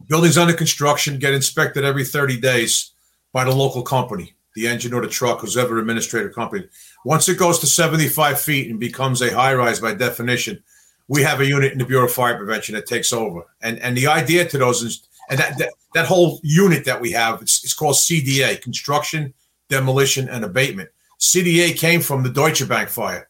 buildings 0.09 0.37
under 0.37 0.53
construction 0.53 1.19
get 1.19 1.33
inspected 1.33 1.85
every 1.85 2.03
thirty 2.03 2.39
days 2.39 2.91
by 3.31 3.43
the 3.43 3.55
local 3.55 3.83
company 3.83 4.33
the 4.55 4.67
engine 4.67 4.93
or 4.93 5.01
the 5.01 5.07
truck 5.07 5.41
who's 5.41 5.55
ever 5.55 5.77
administrator 5.77 6.29
company. 6.29 6.67
Once 7.05 7.29
it 7.29 7.37
goes 7.37 7.59
to 7.59 7.67
seventy 7.67 8.07
five 8.09 8.41
feet 8.41 8.71
and 8.71 8.79
becomes 8.79 9.21
a 9.21 9.33
high 9.33 9.53
rise 9.53 9.79
by 9.79 9.93
definition 9.93 10.61
we 11.07 11.23
have 11.23 11.39
a 11.39 11.45
unit 11.45 11.71
in 11.71 11.77
the 11.77 11.85
Bureau 11.85 12.05
of 12.05 12.11
Fire 12.11 12.35
Prevention 12.35 12.75
that 12.75 12.85
takes 12.85 13.13
over. 13.13 13.45
And 13.61 13.79
and 13.79 13.95
the 13.95 14.07
idea 14.07 14.45
to 14.45 14.57
those 14.57 14.81
is 14.81 15.06
and 15.29 15.39
that, 15.39 15.57
that, 15.57 15.73
that 15.93 16.05
whole 16.05 16.39
unit 16.43 16.85
that 16.85 17.01
we 17.01 17.11
have, 17.11 17.41
it's, 17.41 17.63
it's 17.63 17.73
called 17.73 17.95
CDA, 17.95 18.61
Construction, 18.61 19.33
Demolition, 19.69 20.29
and 20.29 20.45
Abatement. 20.45 20.89
CDA 21.19 21.77
came 21.77 22.01
from 22.01 22.23
the 22.23 22.29
Deutsche 22.29 22.67
Bank 22.67 22.89
fire. 22.89 23.27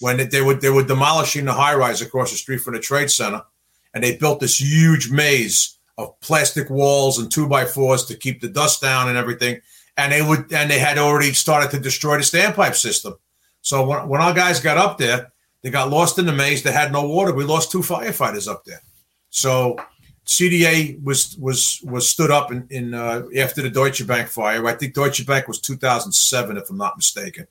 when 0.00 0.28
they 0.28 0.42
were 0.42 0.54
they 0.54 0.70
were 0.70 0.84
demolishing 0.84 1.44
the 1.44 1.52
high 1.52 1.74
rise 1.74 2.02
across 2.02 2.30
the 2.30 2.36
street 2.36 2.60
from 2.60 2.74
the 2.74 2.80
trade 2.80 3.10
center, 3.10 3.42
and 3.94 4.04
they 4.04 4.16
built 4.16 4.40
this 4.40 4.60
huge 4.60 5.10
maze 5.10 5.78
of 5.96 6.18
plastic 6.20 6.70
walls 6.70 7.18
and 7.18 7.30
two 7.32 7.48
by 7.48 7.64
fours 7.64 8.04
to 8.04 8.16
keep 8.16 8.40
the 8.40 8.48
dust 8.48 8.80
down 8.80 9.08
and 9.08 9.18
everything. 9.18 9.60
And 9.96 10.12
they 10.12 10.22
would 10.22 10.52
and 10.52 10.70
they 10.70 10.78
had 10.78 10.98
already 10.98 11.32
started 11.32 11.70
to 11.72 11.80
destroy 11.80 12.18
the 12.18 12.22
standpipe 12.22 12.76
system. 12.76 13.14
So 13.62 13.84
when, 13.86 14.08
when 14.08 14.20
our 14.20 14.34
guys 14.34 14.60
got 14.60 14.78
up 14.78 14.98
there, 14.98 15.32
they 15.62 15.70
got 15.70 15.90
lost 15.90 16.18
in 16.18 16.26
the 16.26 16.32
maze. 16.32 16.62
They 16.62 16.72
had 16.72 16.92
no 16.92 17.08
water. 17.08 17.32
We 17.32 17.44
lost 17.44 17.72
two 17.72 17.80
firefighters 17.80 18.48
up 18.48 18.64
there. 18.64 18.80
So 19.30 19.76
CDA 20.28 21.02
was 21.02 21.38
was 21.38 21.80
was 21.84 22.06
stood 22.06 22.30
up 22.30 22.52
in, 22.52 22.66
in 22.68 22.92
uh, 22.92 23.22
after 23.38 23.62
the 23.62 23.70
Deutsche 23.70 24.06
Bank 24.06 24.28
fire. 24.28 24.64
I 24.66 24.74
think 24.74 24.92
Deutsche 24.92 25.26
Bank 25.26 25.48
was 25.48 25.58
2007, 25.58 26.58
if 26.58 26.68
I'm 26.68 26.76
not 26.76 26.98
mistaken, 26.98 27.46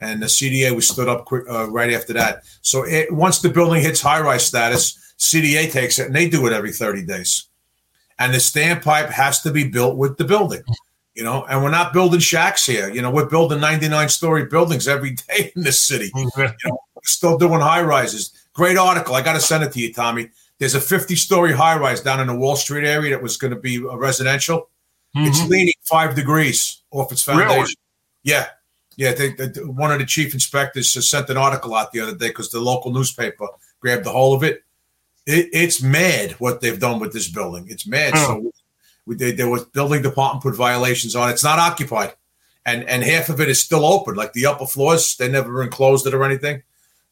and 0.00 0.22
the 0.22 0.26
CDA 0.26 0.72
was 0.72 0.86
stood 0.86 1.08
up 1.08 1.24
quick, 1.24 1.44
uh, 1.50 1.68
right 1.68 1.92
after 1.92 2.12
that. 2.12 2.44
So 2.62 2.84
it, 2.84 3.12
once 3.12 3.40
the 3.40 3.48
building 3.48 3.82
hits 3.82 4.00
high 4.00 4.20
rise 4.20 4.46
status, 4.46 5.14
CDA 5.18 5.72
takes 5.72 5.98
it, 5.98 6.06
and 6.06 6.14
they 6.14 6.30
do 6.30 6.46
it 6.46 6.52
every 6.52 6.70
30 6.70 7.04
days. 7.04 7.48
And 8.20 8.32
the 8.32 8.38
standpipe 8.38 9.10
has 9.10 9.42
to 9.42 9.50
be 9.50 9.64
built 9.64 9.96
with 9.96 10.16
the 10.16 10.24
building, 10.24 10.62
you 11.14 11.24
know. 11.24 11.44
And 11.46 11.64
we're 11.64 11.70
not 11.70 11.92
building 11.92 12.20
shacks 12.20 12.64
here, 12.64 12.90
you 12.90 13.02
know. 13.02 13.10
We're 13.10 13.28
building 13.28 13.58
99 13.58 14.08
story 14.08 14.44
buildings 14.46 14.86
every 14.86 15.10
day 15.28 15.50
in 15.56 15.64
this 15.64 15.80
city. 15.80 16.12
You 16.14 16.30
know, 16.36 16.78
still 17.02 17.36
doing 17.38 17.60
high 17.60 17.82
rises. 17.82 18.32
Great 18.52 18.76
article. 18.76 19.16
I 19.16 19.22
got 19.22 19.32
to 19.32 19.40
send 19.40 19.64
it 19.64 19.72
to 19.72 19.80
you, 19.80 19.92
Tommy 19.92 20.30
there's 20.60 20.74
a 20.74 20.80
50 20.80 21.16
story 21.16 21.52
high 21.52 21.76
rise 21.76 22.02
down 22.02 22.20
in 22.20 22.26
the 22.26 22.36
Wall 22.36 22.54
Street 22.54 22.86
area 22.86 23.10
that 23.10 23.22
was 23.22 23.38
going 23.38 23.52
to 23.52 23.58
be 23.58 23.76
a 23.76 23.96
residential. 23.96 24.68
Mm-hmm. 25.16 25.26
It's 25.26 25.48
leaning 25.48 25.74
five 25.82 26.14
degrees 26.14 26.82
off 26.92 27.10
its 27.10 27.22
foundation. 27.22 27.56
Really? 27.56 27.74
Yeah. 28.22 28.46
Yeah. 28.96 29.14
They, 29.14 29.32
they, 29.32 29.46
one 29.62 29.90
of 29.90 29.98
the 29.98 30.04
chief 30.04 30.34
inspectors 30.34 30.92
sent 31.08 31.30
an 31.30 31.38
article 31.38 31.74
out 31.74 31.92
the 31.92 32.00
other 32.00 32.14
day 32.14 32.28
because 32.28 32.50
the 32.50 32.60
local 32.60 32.92
newspaper 32.92 33.46
grabbed 33.80 34.04
the 34.04 34.12
whole 34.12 34.34
of 34.34 34.44
it. 34.44 34.62
it. 35.26 35.48
It's 35.52 35.82
mad 35.82 36.32
what 36.32 36.60
they've 36.60 36.78
done 36.78 37.00
with 37.00 37.14
this 37.14 37.28
building. 37.28 37.66
It's 37.68 37.86
mad. 37.86 38.12
Oh. 38.14 38.26
So 38.26 38.52
we, 39.06 39.16
they, 39.16 39.32
there 39.32 39.48
was 39.48 39.64
building 39.64 40.02
department 40.02 40.42
put 40.42 40.54
violations 40.54 41.16
on 41.16 41.30
it. 41.30 41.32
It's 41.32 41.44
not 41.44 41.58
occupied. 41.58 42.12
And, 42.66 42.84
and 42.84 43.02
half 43.02 43.30
of 43.30 43.40
it 43.40 43.48
is 43.48 43.58
still 43.58 43.86
open, 43.86 44.14
like 44.14 44.34
the 44.34 44.44
upper 44.44 44.66
floors. 44.66 45.16
They 45.16 45.30
never 45.30 45.62
enclosed 45.62 46.06
it 46.06 46.12
or 46.12 46.22
anything. 46.22 46.62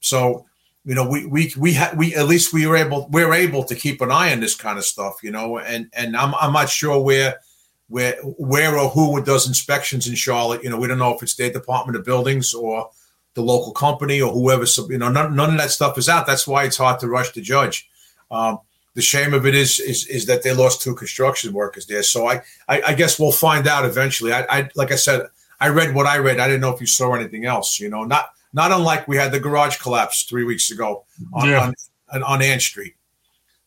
So 0.01 0.44
you 0.85 0.95
know, 0.95 1.09
we 1.09 1.26
we 1.26 1.53
we 1.59 1.74
ha- 1.74 1.93
we 1.97 2.14
at 2.14 2.26
least 2.26 2.53
we 2.53 2.66
were 2.66 2.76
able 2.76 3.09
we're 3.11 3.35
able 3.35 3.64
to 3.64 3.74
keep 3.74 4.01
an 4.01 4.11
eye 4.11 4.33
on 4.33 4.41
this 4.41 4.55
kind 4.55 4.79
of 4.79 4.85
stuff, 4.85 5.22
you 5.22 5.31
know, 5.31 5.59
and 5.59 5.91
and 5.93 6.16
I'm 6.16 6.35
I'm 6.37 6.53
not 6.53 6.68
sure 6.68 7.01
where 7.03 7.41
where 7.89 8.16
where 8.22 8.79
or 8.79 8.89
who 8.89 9.22
does 9.22 9.49
inspections 9.49 10.07
in 10.07 10.14
Charlotte. 10.14 10.62
You 10.62 10.70
know, 10.70 10.79
we 10.79 10.89
don't 10.89 10.99
know 10.99 11.14
if 11.14 11.22
it's 11.22 11.35
their 11.35 11.51
Department 11.51 11.97
of 11.99 12.05
Buildings 12.05 12.55
or 12.55 12.91
the 13.35 13.43
local 13.43 13.72
company 13.72 14.20
or 14.20 14.33
whoever. 14.33 14.66
So, 14.66 14.91
you 14.91 14.99
know, 14.99 15.11
none, 15.11 15.37
none 15.37 15.51
of 15.51 15.59
that 15.59 15.70
stuff 15.70 15.97
is 15.97 16.09
out. 16.09 16.26
That's 16.26 16.47
why 16.47 16.64
it's 16.64 16.76
hard 16.76 17.01
to 17.01 17.09
rush 17.09 17.31
to 17.33 17.41
judge. 17.41 17.89
Um, 18.31 18.59
the 18.95 19.03
shame 19.03 19.33
of 19.33 19.47
it 19.47 19.55
is 19.55 19.79
is 19.79 20.07
is 20.09 20.26
that 20.26 20.43
they 20.43 20.53
lost 20.53 20.83
two 20.83 20.95
construction 20.95 21.53
workers 21.53 21.87
there. 21.87 22.03
So 22.03 22.26
I 22.26 22.43
I, 22.68 22.83
I 22.89 22.95
guess 22.95 23.18
we'll 23.18 23.33
find 23.33 23.66
out 23.68 23.85
eventually. 23.85 24.33
I, 24.33 24.45
I 24.51 24.70
like 24.74 24.91
I 24.91 24.97
said, 24.97 25.29
I 25.61 25.68
read 25.68 25.95
what 25.95 26.07
I 26.07 26.18
read. 26.18 26.41
I 26.41 26.49
didn't 26.49 26.62
know 26.62 26.74
if 26.74 26.81
you 26.81 26.87
saw 26.87 27.14
anything 27.14 27.45
else. 27.45 27.79
You 27.79 27.91
know, 27.91 28.05
not 28.05 28.31
not 28.53 28.72
unlike 28.72 29.09
we 29.09 29.16
had 29.16 29.32
the 29.32 29.40
garage 29.40 29.78
collapse 29.78 30.24
three 30.24 30.44
weeks 30.44 30.70
ago 30.70 31.05
on, 31.32 31.49
yeah. 31.49 31.72
on, 32.12 32.22
on 32.22 32.42
Ann 32.42 32.61
Street. 32.61 32.94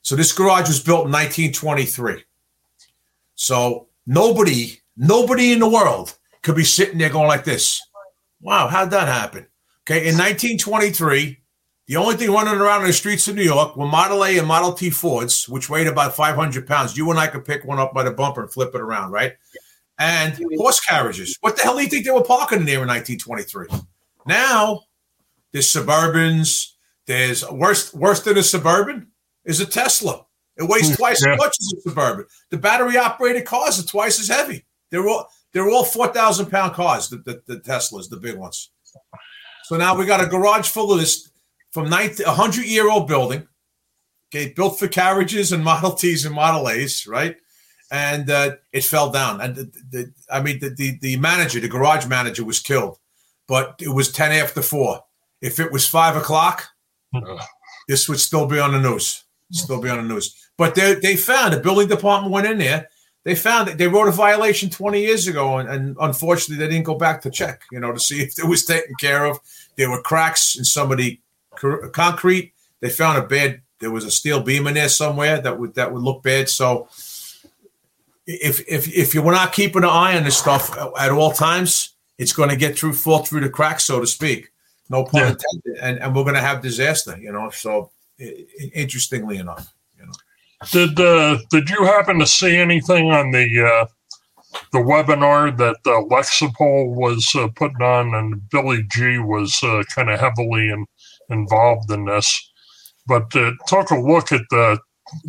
So 0.01 0.15
this 0.15 0.33
garage 0.33 0.67
was 0.67 0.81
built 0.81 1.05
in 1.05 1.11
1923. 1.11 2.23
So 3.35 3.87
nobody, 4.05 4.79
nobody 4.97 5.53
in 5.53 5.59
the 5.59 5.69
world 5.69 6.17
could 6.41 6.55
be 6.55 6.63
sitting 6.63 6.97
there 6.97 7.09
going 7.09 7.27
like 7.27 7.43
this. 7.43 7.81
Wow, 8.41 8.67
how'd 8.67 8.91
that 8.91 9.07
happen? 9.07 9.45
Okay, 9.83 10.07
in 10.07 10.17
1923, 10.17 11.41
the 11.87 11.97
only 11.97 12.15
thing 12.15 12.31
running 12.31 12.59
around 12.59 12.81
in 12.81 12.87
the 12.87 12.93
streets 12.93 13.27
of 13.27 13.35
New 13.35 13.43
York 13.43 13.75
were 13.75 13.87
Model 13.87 14.23
A 14.23 14.37
and 14.37 14.47
Model 14.47 14.73
T 14.73 14.89
Fords, 14.89 15.49
which 15.49 15.69
weighed 15.69 15.87
about 15.87 16.15
500 16.15 16.65
pounds. 16.65 16.95
You 16.95 17.09
and 17.11 17.19
I 17.19 17.27
could 17.27 17.45
pick 17.45 17.65
one 17.65 17.79
up 17.79 17.93
by 17.93 18.03
the 18.03 18.11
bumper 18.11 18.41
and 18.41 18.51
flip 18.51 18.73
it 18.73 18.81
around, 18.81 19.11
right? 19.11 19.33
And 19.99 20.39
horse 20.57 20.79
carriages. 20.79 21.37
What 21.41 21.57
the 21.57 21.63
hell 21.63 21.75
do 21.75 21.83
you 21.83 21.89
think 21.89 22.05
they 22.05 22.11
were 22.11 22.23
parking 22.23 22.59
in 22.59 22.65
there 22.65 22.81
in 22.81 22.87
1923? 22.87 23.67
Now 24.25 24.83
there's 25.51 25.71
Suburbans. 25.71 26.67
There's 27.07 27.49
worse 27.49 27.93
worse 27.93 28.21
than 28.21 28.37
a 28.37 28.43
Suburban 28.43 29.07
is 29.45 29.59
a 29.59 29.65
Tesla. 29.65 30.25
It 30.57 30.67
weighs 30.67 30.89
hmm, 30.89 30.95
twice 30.95 31.25
yeah. 31.25 31.33
as 31.33 31.39
much 31.39 31.55
as 31.59 31.73
a 31.77 31.89
Suburban. 31.89 32.25
The 32.49 32.57
battery 32.57 32.97
operated 32.97 33.45
cars 33.45 33.79
are 33.79 33.87
twice 33.87 34.19
as 34.19 34.27
heavy. 34.27 34.65
They're 34.89 35.07
all 35.07 35.27
they're 35.53 35.69
all 35.69 35.83
four 35.83 36.07
thousand 36.07 36.47
pound 36.47 36.73
cars. 36.73 37.09
The, 37.09 37.17
the, 37.17 37.41
the 37.47 37.59
Teslas, 37.61 38.09
the 38.09 38.17
big 38.17 38.37
ones. 38.37 38.71
So 39.63 39.77
now 39.77 39.95
we 39.95 40.05
got 40.05 40.23
a 40.23 40.27
garage 40.27 40.69
full 40.69 40.91
of 40.91 40.99
this 40.99 41.31
from 41.71 41.89
90, 41.89 42.23
a 42.23 42.31
hundred 42.31 42.65
year 42.65 42.89
old 42.89 43.07
building. 43.07 43.47
Okay, 44.33 44.53
built 44.53 44.79
for 44.79 44.87
carriages 44.87 45.51
and 45.51 45.63
Model 45.63 45.93
Ts 45.93 46.25
and 46.25 46.35
Model 46.35 46.69
A's, 46.69 47.07
right? 47.07 47.35
And 47.91 48.29
uh, 48.29 48.55
it 48.71 48.85
fell 48.85 49.11
down. 49.11 49.41
And 49.41 49.55
the, 49.55 49.71
the, 49.89 50.13
I 50.29 50.41
mean, 50.41 50.59
the, 50.59 50.69
the 50.69 50.97
the 50.99 51.17
manager, 51.17 51.59
the 51.59 51.67
garage 51.67 52.05
manager, 52.05 52.45
was 52.45 52.59
killed 52.59 52.97
but 53.47 53.75
it 53.79 53.89
was 53.89 54.11
10 54.11 54.31
after 54.31 54.61
four. 54.61 55.03
If 55.41 55.59
it 55.59 55.71
was 55.71 55.87
five 55.87 56.15
o'clock, 56.15 56.67
this 57.87 58.07
would 58.07 58.19
still 58.19 58.47
be 58.47 58.59
on 58.59 58.73
the 58.73 58.79
news. 58.79 59.23
Still 59.51 59.81
be 59.81 59.89
on 59.89 60.07
the 60.07 60.13
news. 60.13 60.49
But 60.57 60.75
they, 60.75 60.93
they 60.95 61.15
found 61.15 61.53
the 61.53 61.59
building 61.59 61.87
department 61.87 62.31
went 62.31 62.47
in 62.47 62.57
there. 62.57 62.87
They 63.23 63.35
found 63.35 63.67
that 63.67 63.77
they 63.77 63.87
wrote 63.87 64.07
a 64.07 64.11
violation 64.11 64.69
20 64.69 64.99
years 64.99 65.27
ago, 65.27 65.57
and, 65.57 65.69
and 65.69 65.97
unfortunately, 65.99 66.63
they 66.63 66.71
didn't 66.71 66.85
go 66.85 66.95
back 66.95 67.21
to 67.21 67.29
check, 67.29 67.61
you 67.71 67.79
know, 67.79 67.91
to 67.91 67.99
see 67.99 68.21
if 68.21 68.39
it 68.39 68.45
was 68.45 68.65
taken 68.65 68.95
care 68.99 69.25
of. 69.25 69.39
There 69.75 69.89
were 69.89 70.01
cracks 70.01 70.57
in 70.57 70.63
some 70.63 70.91
of 70.91 70.97
the 70.97 71.19
concrete. 71.91 72.53
They 72.79 72.89
found 72.89 73.17
a 73.17 73.27
bad. 73.27 73.61
There 73.79 73.91
was 73.91 74.05
a 74.05 74.11
steel 74.11 74.41
beam 74.41 74.67
in 74.67 74.75
there 74.75 74.89
somewhere 74.89 75.41
that 75.41 75.59
would 75.59 75.73
that 75.75 75.91
would 75.91 76.03
look 76.03 76.23
bad. 76.23 76.49
So, 76.49 76.87
if 78.25 78.67
if 78.67 78.87
if 78.87 79.13
you 79.13 79.21
were 79.21 79.31
not 79.31 79.53
keeping 79.53 79.83
an 79.83 79.89
eye 79.89 80.17
on 80.17 80.23
this 80.23 80.37
stuff 80.37 80.75
at 80.99 81.11
all 81.11 81.31
times, 81.31 81.95
it's 82.21 82.33
going 82.33 82.49
to 82.49 82.55
get 82.55 82.77
through, 82.77 82.93
fall 82.93 83.25
through 83.25 83.41
the 83.41 83.49
cracks, 83.49 83.85
so 83.85 83.99
to 83.99 84.05
speak. 84.05 84.51
No 84.89 85.05
pun 85.05 85.21
yeah. 85.21 85.27
intended. 85.29 85.81
And, 85.81 85.99
and 85.99 86.15
we're 86.15 86.23
going 86.23 86.35
to 86.35 86.41
have 86.41 86.61
disaster, 86.61 87.17
you 87.17 87.31
know. 87.31 87.49
So, 87.49 87.91
interestingly 88.75 89.37
enough, 89.37 89.73
you 89.97 90.05
know. 90.05 90.13
Did 90.71 90.99
uh, 90.99 91.39
did 91.49 91.69
you 91.69 91.83
happen 91.85 92.19
to 92.19 92.27
see 92.27 92.55
anything 92.57 93.11
on 93.11 93.31
the 93.31 93.47
uh, 93.65 93.85
the 94.71 94.77
webinar 94.77 95.57
that 95.57 95.77
uh, 95.87 96.03
Lexipol 96.13 96.93
was 96.93 97.33
uh, 97.35 97.47
putting 97.55 97.81
on, 97.81 98.13
and 98.13 98.47
Billy 98.51 98.83
G 98.91 99.17
was 99.17 99.59
uh, 99.63 99.81
kind 99.95 100.11
of 100.11 100.19
heavily 100.19 100.69
in, 100.69 100.85
involved 101.29 101.89
in 101.89 102.05
this? 102.05 102.51
But 103.07 103.35
uh, 103.35 103.53
took 103.67 103.89
a 103.89 103.99
look 103.99 104.31
at 104.31 104.45
the 104.51 104.77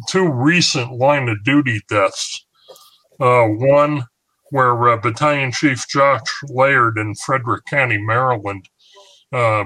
two 0.08 0.28
recent 0.28 0.92
line 0.92 1.30
of 1.30 1.42
duty 1.44 1.80
deaths. 1.88 2.44
Uh, 3.18 3.46
one 3.46 4.04
where 4.52 4.90
uh, 4.90 4.98
Battalion 4.98 5.50
Chief 5.50 5.88
Josh 5.88 6.20
Laird 6.50 6.98
in 6.98 7.14
Frederick 7.14 7.64
County, 7.64 7.96
Maryland, 7.96 8.68
uh, 9.32 9.64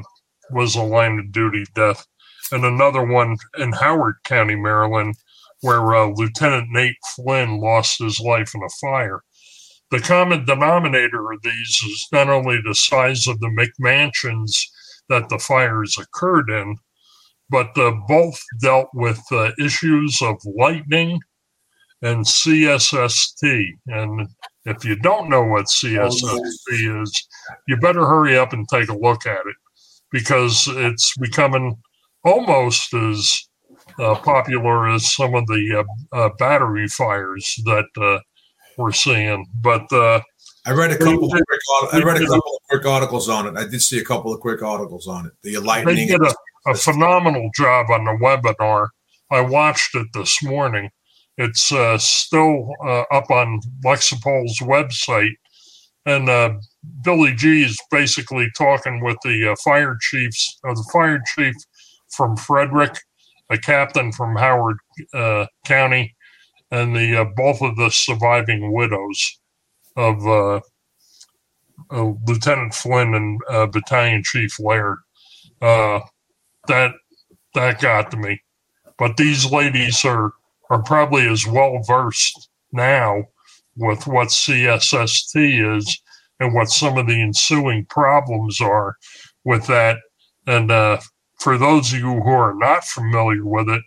was 0.51 0.76
a 0.76 0.82
line 0.82 1.18
of 1.18 1.32
duty 1.32 1.64
death, 1.74 2.07
and 2.53 2.64
another 2.64 3.05
one 3.05 3.37
in 3.59 3.72
Howard 3.72 4.14
County, 4.22 4.55
Maryland, 4.55 5.16
where 5.61 5.93
uh, 5.93 6.07
Lieutenant 6.07 6.68
Nate 6.70 6.95
Flynn 7.16 7.59
lost 7.59 7.99
his 7.99 8.20
life 8.20 8.55
in 8.55 8.62
a 8.62 8.68
fire. 8.80 9.22
The 9.91 9.99
common 9.99 10.45
denominator 10.45 11.32
of 11.32 11.43
these 11.43 11.82
is 11.84 12.07
not 12.12 12.28
only 12.28 12.61
the 12.61 12.74
size 12.74 13.26
of 13.26 13.41
the 13.41 13.49
McMansions 13.49 14.66
that 15.09 15.28
the 15.28 15.41
fires 15.41 15.99
occurred 15.99 16.49
in, 16.49 16.76
but 17.51 17.76
uh, 17.76 17.91
both 18.07 18.41
dealt 18.61 18.89
with 18.95 19.20
uh, 19.32 19.51
issues 19.59 20.22
of 20.22 20.37
lightning 20.57 21.18
and 22.03 22.24
CSST. 22.24 23.66
And 23.89 24.28
if 24.67 24.85
you 24.85 24.97
don't 24.97 25.31
know 25.31 25.45
what 25.45 25.67
CSST 25.67 27.03
is, 27.03 27.29
you 27.69 27.77
better 27.77 28.05
hurry 28.05 28.37
up 28.37 28.53
and 28.53 28.69
take 28.69 28.89
a 28.89 28.99
look 28.99 29.25
at 29.25 29.47
it 29.47 29.57
because 30.11 30.69
it's 30.69 31.17
becoming 31.19 31.77
almost 32.25 32.93
as 32.93 33.49
uh, 33.99 34.17
popular 34.17 34.89
as 34.89 35.14
some 35.14 35.35
of 35.35 35.47
the 35.47 35.85
uh, 36.12 36.17
uh, 36.17 36.31
battery 36.39 36.89
fires 36.89 37.55
that 37.64 37.87
uh, 37.97 38.19
we're 38.77 38.93
seeing. 38.93 39.47
But 39.55 39.91
uh, 39.93 40.21
I 40.67 40.73
read 40.73 40.91
a 40.91 40.99
couple. 40.99 41.25
Of 41.25 41.31
quick, 41.31 41.93
I 41.93 42.03
read 42.03 42.21
a 42.21 42.27
couple 42.27 42.37
of 42.37 42.69
quick 42.69 42.87
articles 42.87 43.29
on 43.29 43.47
it. 43.47 43.57
I 43.57 43.67
did 43.69 43.81
see 43.81 44.01
a 44.01 44.05
couple 44.05 44.35
of 44.35 44.41
quick 44.41 44.62
articles 44.62 45.07
on 45.07 45.27
it. 45.27 45.33
The 45.43 45.59
lightning. 45.59 45.95
They 45.95 46.07
did 46.07 46.21
a, 46.21 46.35
a 46.67 46.75
phenomenal 46.75 47.49
job 47.55 47.87
on 47.91 48.05
the 48.05 48.19
webinar. 48.21 48.89
I 49.31 49.41
watched 49.41 49.95
it 49.95 50.09
this 50.12 50.43
morning 50.43 50.91
it's 51.39 51.70
uh, 51.70 51.99
still 51.99 52.70
uh, 52.82 53.03
up 53.12 53.30
on 53.30 53.61
Lexipol's 53.84 54.59
website. 54.61 55.34
And 56.07 56.28
uh, 56.28 56.55
Billy 57.03 57.34
G 57.34 57.64
is 57.64 57.78
basically 57.91 58.49
talking 58.57 59.03
with 59.03 59.16
the 59.24 59.53
uh, 59.53 59.57
fire 59.62 59.99
chiefs, 60.01 60.59
or 60.62 60.74
the 60.74 60.89
fire 60.93 61.20
chief 61.34 61.55
from 62.09 62.37
Frederick, 62.37 62.97
a 63.51 63.59
captain 63.59 64.12
from 64.12 64.37
Howard 64.37 64.78
uh, 65.12 65.47
County, 65.66 66.14
and 66.70 66.95
the 66.97 67.16
uh, 67.16 67.24
both 67.37 67.61
of 67.61 67.76
the 67.76 67.91
surviving 67.91 68.72
widows 68.72 69.41
of 69.97 70.22
Lieutenant 71.91 72.74
Flynn 72.74 73.14
and 73.14 73.41
Battalion 73.72 74.22
Chief 74.24 74.59
Laird. 74.61 74.99
that 75.61 76.93
that 77.55 77.80
got 77.80 78.11
to 78.11 78.16
me. 78.16 78.41
But 78.99 79.16
these 79.16 79.51
ladies 79.51 80.05
are 80.05 80.32
are 80.71 80.83
probably 80.83 81.29
as 81.29 81.47
well 81.47 81.81
versed 81.87 82.49
now 82.73 83.25
with 83.77 84.07
what 84.07 84.29
CSST 84.29 85.77
is 85.77 86.01
and 86.41 86.55
what 86.55 86.69
some 86.69 86.99
of 86.99 87.07
the 87.07 87.21
ensuing 87.21 87.85
problems 87.87 88.61
are 88.61 88.97
with 89.45 89.67
that. 89.67 89.99
And 90.47 90.71
uh, 90.71 90.99
for 91.39 91.59
those 91.59 91.93
of 91.93 92.01
you 92.01 92.21
who 92.21 92.31
are 92.31 92.55
not 92.55 92.85
familiar 92.85 93.45
with 93.45 93.69
it, 93.69 93.83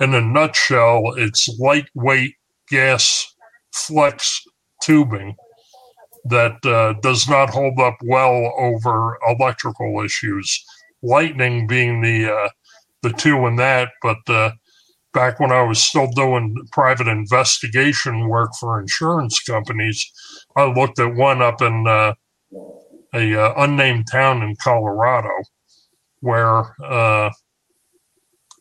in 0.00 0.14
a 0.14 0.20
nutshell, 0.20 1.14
it's 1.16 1.48
lightweight 1.58 2.34
gas 2.68 3.34
flex 3.72 4.42
tubing 4.82 5.36
that 6.24 6.64
uh, 6.64 6.94
does 7.00 7.28
not 7.28 7.50
hold 7.50 7.78
up 7.78 7.96
well 8.04 8.52
over 8.58 9.18
electrical 9.28 10.02
issues. 10.04 10.64
Lightning 11.02 11.66
being 11.66 12.00
the 12.00 12.32
uh, 12.32 12.48
the 13.02 13.12
two 13.12 13.46
in 13.46 13.56
that, 13.56 13.90
but 14.02 14.16
uh, 14.28 14.50
back 15.14 15.40
when 15.40 15.52
I 15.52 15.62
was 15.62 15.82
still 15.82 16.08
doing 16.08 16.54
private 16.72 17.06
investigation 17.06 18.28
work 18.28 18.50
for 18.60 18.78
insurance 18.78 19.40
companies, 19.40 20.04
I 20.56 20.64
looked 20.64 20.98
at 20.98 21.14
one 21.14 21.40
up 21.40 21.62
in 21.62 21.86
uh, 21.86 22.14
a 23.14 23.40
uh, 23.40 23.54
unnamed 23.56 24.06
town 24.10 24.42
in 24.42 24.56
Colorado 24.62 25.30
where 26.20 26.64
uh, 26.84 27.30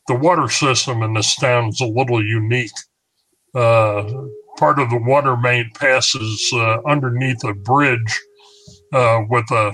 the 0.07 0.15
water 0.15 0.47
system 0.47 1.01
in 1.01 1.13
this 1.13 1.35
town 1.35 1.69
is 1.69 1.81
a 1.81 1.87
little 1.87 2.23
unique. 2.23 2.71
Uh, 3.55 4.03
part 4.57 4.79
of 4.79 4.89
the 4.89 5.01
water 5.01 5.35
main 5.35 5.69
passes 5.75 6.51
uh, 6.53 6.77
underneath 6.85 7.43
a 7.43 7.53
bridge 7.53 8.21
uh, 8.93 9.21
with 9.29 9.49
a 9.51 9.73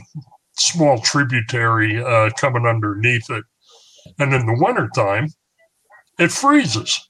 small 0.57 0.99
tributary 1.01 2.01
coming 2.39 2.65
underneath 2.65 3.29
it. 3.29 3.43
And 4.17 4.33
in 4.33 4.45
the 4.45 4.57
wintertime, 4.61 5.29
it 6.19 6.31
freezes. 6.31 7.09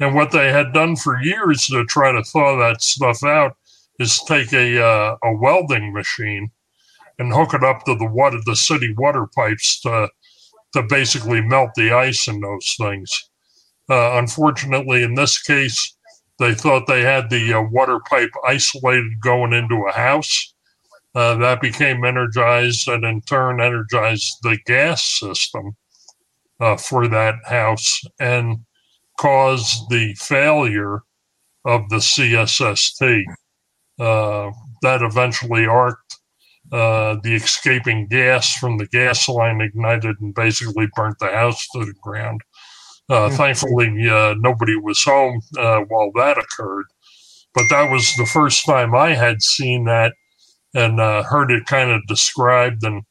And 0.00 0.14
what 0.14 0.32
they 0.32 0.50
had 0.50 0.72
done 0.72 0.96
for 0.96 1.22
years 1.22 1.66
to 1.68 1.84
try 1.84 2.10
to 2.10 2.22
thaw 2.22 2.58
that 2.58 2.82
stuff 2.82 3.22
out 3.22 3.56
is 3.98 4.20
take 4.26 4.52
a 4.52 4.82
uh, 4.82 5.16
a 5.22 5.32
welding 5.34 5.92
machine 5.92 6.50
and 7.18 7.32
hook 7.32 7.52
it 7.54 7.62
up 7.62 7.84
to 7.84 7.94
the 7.94 8.06
water 8.06 8.38
the 8.46 8.56
city 8.56 8.94
water 8.96 9.26
pipes 9.34 9.80
to 9.82 10.08
to 10.72 10.82
basically 10.84 11.40
melt 11.40 11.70
the 11.74 11.92
ice 11.92 12.28
in 12.28 12.40
those 12.40 12.74
things. 12.78 13.30
Uh, 13.90 14.18
unfortunately, 14.18 15.02
in 15.02 15.14
this 15.14 15.42
case, 15.42 15.96
they 16.38 16.54
thought 16.54 16.86
they 16.86 17.02
had 17.02 17.28
the 17.28 17.52
uh, 17.52 17.60
water 17.60 18.00
pipe 18.08 18.30
isolated 18.46 19.20
going 19.20 19.52
into 19.52 19.86
a 19.86 19.92
house. 19.92 20.54
Uh, 21.14 21.34
that 21.34 21.60
became 21.60 22.04
energized 22.04 22.88
and 22.88 23.04
in 23.04 23.20
turn 23.22 23.60
energized 23.60 24.36
the 24.42 24.56
gas 24.64 25.04
system 25.04 25.76
uh, 26.60 26.76
for 26.76 27.08
that 27.08 27.34
house 27.46 28.00
and 28.18 28.58
caused 29.18 29.88
the 29.90 30.14
failure 30.14 31.02
of 31.64 31.88
the 31.88 31.96
CSST. 31.96 33.24
Uh, 33.98 34.50
that 34.82 35.02
eventually 35.02 35.66
arced 35.66 36.20
uh, 36.72 37.16
the 37.22 37.34
escaping 37.34 38.06
gas 38.06 38.54
from 38.54 38.78
the 38.78 38.86
gas 38.86 39.28
line 39.28 39.60
ignited 39.60 40.16
and 40.20 40.34
basically 40.34 40.88
burnt 40.94 41.18
the 41.18 41.26
house 41.26 41.66
to 41.74 41.84
the 41.84 41.94
ground. 42.00 42.40
Uh, 43.10 43.26
mm-hmm. 43.26 43.36
Thankfully, 43.36 44.08
uh, 44.08 44.34
nobody 44.38 44.76
was 44.76 45.02
home 45.02 45.40
uh, 45.58 45.80
while 45.88 46.10
that 46.14 46.38
occurred. 46.38 46.86
But 47.52 47.64
that 47.70 47.90
was 47.90 48.14
the 48.14 48.26
first 48.26 48.64
time 48.64 48.94
I 48.94 49.14
had 49.14 49.42
seen 49.42 49.84
that 49.84 50.14
and 50.74 51.00
uh, 51.00 51.24
heard 51.24 51.50
it 51.50 51.66
kind 51.66 51.90
of 51.90 52.06
described 52.06 52.84
and 52.84 53.02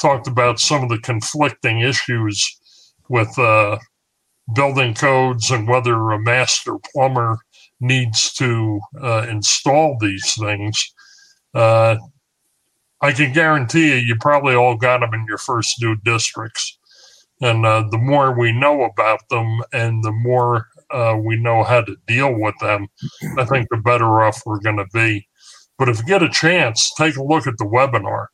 talked 0.00 0.26
about 0.26 0.58
some 0.58 0.82
of 0.82 0.88
the 0.88 0.98
conflicting 0.98 1.80
issues 1.80 2.60
with 3.08 3.38
uh, 3.38 3.78
building 4.54 4.94
codes 4.94 5.50
and 5.50 5.68
whether 5.68 6.10
a 6.10 6.20
master 6.20 6.76
plumber 6.92 7.38
needs 7.80 8.32
to 8.34 8.80
uh, 9.00 9.26
install 9.28 9.96
these 10.00 10.34
things. 10.34 10.92
Uh, 11.54 11.96
I 13.00 13.12
can 13.12 13.32
guarantee 13.32 13.88
you, 13.88 13.96
you 13.96 14.16
probably 14.16 14.54
all 14.54 14.76
got 14.76 15.00
them 15.00 15.12
in 15.14 15.26
your 15.28 15.38
first 15.38 15.78
due 15.78 15.96
districts. 16.04 16.78
And 17.40 17.66
uh, 17.66 17.84
the 17.90 17.98
more 17.98 18.38
we 18.38 18.52
know 18.52 18.84
about 18.84 19.20
them 19.28 19.60
and 19.72 20.02
the 20.02 20.12
more 20.12 20.68
uh, 20.90 21.18
we 21.22 21.36
know 21.36 21.64
how 21.64 21.82
to 21.82 21.96
deal 22.06 22.32
with 22.32 22.54
them, 22.60 22.86
I 23.36 23.44
think 23.44 23.68
the 23.68 23.78
better 23.78 24.22
off 24.22 24.42
we're 24.46 24.60
going 24.60 24.76
to 24.76 24.86
be. 24.94 25.26
But 25.78 25.88
if 25.88 25.98
you 25.98 26.04
get 26.04 26.22
a 26.22 26.30
chance, 26.30 26.92
take 26.94 27.16
a 27.16 27.22
look 27.22 27.46
at 27.46 27.58
the 27.58 27.64
webinar. 27.64 28.26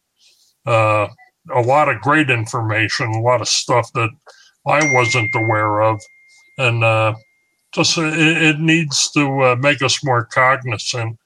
Uh, 0.66 1.09
a 1.55 1.62
lot 1.62 1.89
of 1.89 2.01
great 2.03 2.29
information, 2.31 3.09
a 3.09 3.21
lot 3.21 3.41
of 3.41 3.49
stuff 3.49 3.91
that 3.95 4.11
I 4.67 4.93
wasn't 4.93 5.35
aware 5.35 5.81
of, 5.81 6.01
and 6.59 6.85
uh, 6.85 7.15
just 7.73 7.97
uh, 7.99 8.03
it, 8.03 8.43
it, 8.43 8.61
needs 8.61 9.11
to 9.13 9.41
uh, 9.41 9.57
make 9.57 9.83
us 9.83 10.05
more 10.05 10.25
cognizant 10.27 11.19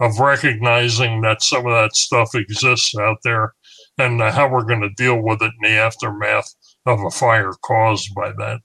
of 0.00 0.20
recognizing 0.20 1.22
that 1.22 1.42
some 1.42 1.66
of 1.66 1.72
that 1.72 1.96
stuff 1.96 2.34
exists 2.34 2.96
out 2.96 3.18
there, 3.24 3.54
and 3.98 4.20
uh, 4.20 4.30
how 4.30 4.48
we're 4.48 4.62
going 4.62 4.82
to 4.82 4.90
deal 4.90 5.20
with 5.20 5.42
it 5.42 5.52
in 5.62 5.72
the 5.72 5.78
aftermath 5.78 6.54
of 6.84 7.00
a 7.00 7.10
fire 7.10 7.52
caused 7.62 8.14
by 8.14 8.30
that. 8.32 8.60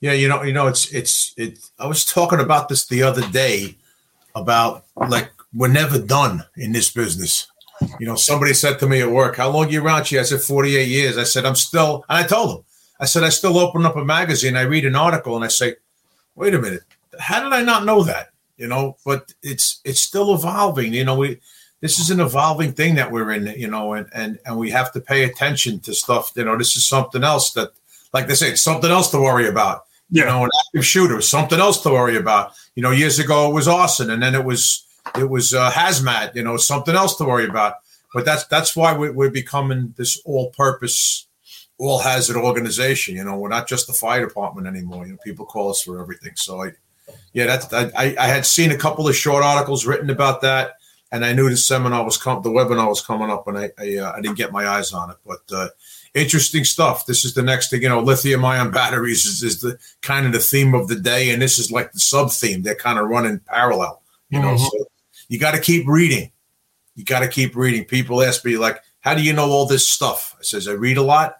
Yeah, 0.00 0.12
you 0.12 0.28
know, 0.28 0.42
you 0.42 0.52
know, 0.52 0.66
it's 0.66 0.92
it's 0.92 1.32
it. 1.36 1.58
I 1.78 1.86
was 1.86 2.04
talking 2.04 2.40
about 2.40 2.68
this 2.68 2.86
the 2.86 3.02
other 3.02 3.26
day 3.30 3.76
about 4.34 4.84
like 4.96 5.30
we're 5.54 5.68
never 5.68 5.98
done 5.98 6.44
in 6.56 6.72
this 6.72 6.92
business. 6.92 7.50
You 7.98 8.06
know, 8.06 8.16
somebody 8.16 8.54
said 8.54 8.78
to 8.78 8.86
me 8.86 9.00
at 9.02 9.10
work, 9.10 9.36
How 9.36 9.50
long 9.50 9.70
you 9.70 9.84
around 9.84 10.06
here? 10.06 10.20
I 10.20 10.24
said, 10.24 10.40
48 10.40 10.88
years. 10.88 11.18
I 11.18 11.24
said, 11.24 11.44
I'm 11.44 11.56
still, 11.56 12.04
and 12.08 12.18
I 12.18 12.26
told 12.26 12.50
them, 12.50 12.64
I 12.98 13.04
said, 13.04 13.24
I 13.24 13.28
still 13.28 13.58
open 13.58 13.84
up 13.84 13.96
a 13.96 14.04
magazine, 14.04 14.56
I 14.56 14.62
read 14.62 14.86
an 14.86 14.96
article, 14.96 15.36
and 15.36 15.44
I 15.44 15.48
say, 15.48 15.76
Wait 16.34 16.54
a 16.54 16.60
minute, 16.60 16.82
how 17.18 17.42
did 17.42 17.52
I 17.52 17.62
not 17.62 17.84
know 17.84 18.02
that? 18.04 18.30
You 18.56 18.68
know, 18.68 18.96
but 19.04 19.32
it's 19.42 19.80
it's 19.84 20.00
still 20.00 20.34
evolving. 20.34 20.94
You 20.94 21.04
know, 21.04 21.16
we 21.16 21.40
this 21.80 21.98
is 21.98 22.10
an 22.10 22.20
evolving 22.20 22.72
thing 22.72 22.94
that 22.94 23.10
we're 23.10 23.32
in, 23.32 23.46
you 23.58 23.68
know, 23.68 23.94
and 23.94 24.08
and 24.14 24.38
and 24.46 24.56
we 24.56 24.70
have 24.70 24.92
to 24.92 25.00
pay 25.00 25.24
attention 25.24 25.80
to 25.80 25.94
stuff. 25.94 26.32
You 26.34 26.44
know, 26.44 26.56
this 26.56 26.76
is 26.76 26.86
something 26.86 27.22
else 27.22 27.52
that, 27.52 27.72
like 28.14 28.28
they 28.28 28.34
say, 28.34 28.54
something 28.54 28.90
else 28.90 29.10
to 29.10 29.18
worry 29.18 29.48
about. 29.48 29.84
Yeah. 30.10 30.24
You 30.24 30.30
know, 30.30 30.44
an 30.44 30.50
active 30.66 30.86
shooter, 30.86 31.20
something 31.20 31.58
else 31.58 31.82
to 31.82 31.90
worry 31.90 32.16
about. 32.16 32.52
You 32.74 32.82
know, 32.82 32.92
years 32.92 33.18
ago 33.18 33.50
it 33.50 33.54
was 33.54 33.68
arson, 33.68 34.10
and 34.10 34.22
then 34.22 34.34
it 34.34 34.44
was 34.44 34.85
it 35.18 35.28
was 35.28 35.54
uh, 35.54 35.70
hazmat, 35.70 36.34
you 36.34 36.42
know, 36.42 36.56
something 36.56 36.94
else 36.94 37.16
to 37.16 37.24
worry 37.24 37.46
about. 37.46 37.76
But 38.14 38.24
that's 38.24 38.46
that's 38.46 38.74
why 38.74 38.96
we, 38.96 39.10
we're 39.10 39.30
becoming 39.30 39.94
this 39.96 40.20
all-purpose, 40.24 41.26
all-hazard 41.78 42.36
organization. 42.36 43.16
You 43.16 43.24
know, 43.24 43.36
we're 43.36 43.48
not 43.48 43.68
just 43.68 43.86
the 43.86 43.92
fire 43.92 44.26
department 44.26 44.66
anymore. 44.66 45.06
You 45.06 45.12
know, 45.12 45.18
people 45.24 45.44
call 45.44 45.70
us 45.70 45.82
for 45.82 46.00
everything. 46.00 46.32
So 46.36 46.62
I, 46.62 46.72
yeah, 47.32 47.46
that's 47.46 47.72
I, 47.72 48.14
I 48.18 48.26
had 48.26 48.46
seen 48.46 48.70
a 48.70 48.78
couple 48.78 49.06
of 49.08 49.14
short 49.14 49.44
articles 49.44 49.86
written 49.86 50.10
about 50.10 50.40
that, 50.42 50.74
and 51.12 51.24
I 51.24 51.32
knew 51.32 51.50
the 51.50 51.56
seminar 51.56 52.04
was 52.04 52.16
coming, 52.16 52.42
the 52.42 52.50
webinar 52.50 52.88
was 52.88 53.02
coming 53.02 53.30
up, 53.30 53.46
and 53.48 53.58
I 53.58 53.70
I, 53.78 53.96
uh, 53.96 54.12
I 54.12 54.20
didn't 54.20 54.38
get 54.38 54.52
my 54.52 54.66
eyes 54.66 54.92
on 54.92 55.10
it, 55.10 55.16
but. 55.26 55.42
Uh, 55.52 55.68
interesting 56.16 56.64
stuff. 56.64 57.06
This 57.06 57.24
is 57.24 57.34
the 57.34 57.42
next 57.42 57.70
thing, 57.70 57.82
you 57.82 57.88
know, 57.88 58.00
lithium 58.00 58.44
ion 58.44 58.70
batteries 58.70 59.26
is, 59.26 59.42
is, 59.42 59.60
the 59.60 59.78
kind 60.00 60.26
of 60.26 60.32
the 60.32 60.38
theme 60.38 60.74
of 60.74 60.88
the 60.88 60.96
day, 60.96 61.30
and 61.30 61.40
this 61.40 61.58
is 61.58 61.70
like 61.70 61.92
the 61.92 62.00
sub 62.00 62.32
theme. 62.32 62.62
They're 62.62 62.74
kind 62.74 62.98
of 62.98 63.08
running 63.08 63.38
parallel, 63.40 64.02
you 64.30 64.40
know. 64.40 64.54
Mm-hmm. 64.54 64.64
So 64.64 64.86
you 65.28 65.38
got 65.38 65.52
to 65.52 65.60
keep 65.60 65.86
reading. 65.86 66.30
You 66.94 67.04
got 67.04 67.20
to 67.20 67.28
keep 67.28 67.56
reading. 67.56 67.84
People 67.84 68.22
ask 68.22 68.44
me 68.44 68.56
like, 68.56 68.80
"How 69.00 69.14
do 69.14 69.22
you 69.22 69.32
know 69.32 69.50
all 69.50 69.66
this 69.66 69.86
stuff?" 69.86 70.34
I 70.38 70.42
says, 70.42 70.68
"I 70.68 70.72
read 70.72 70.96
a 70.96 71.02
lot, 71.02 71.36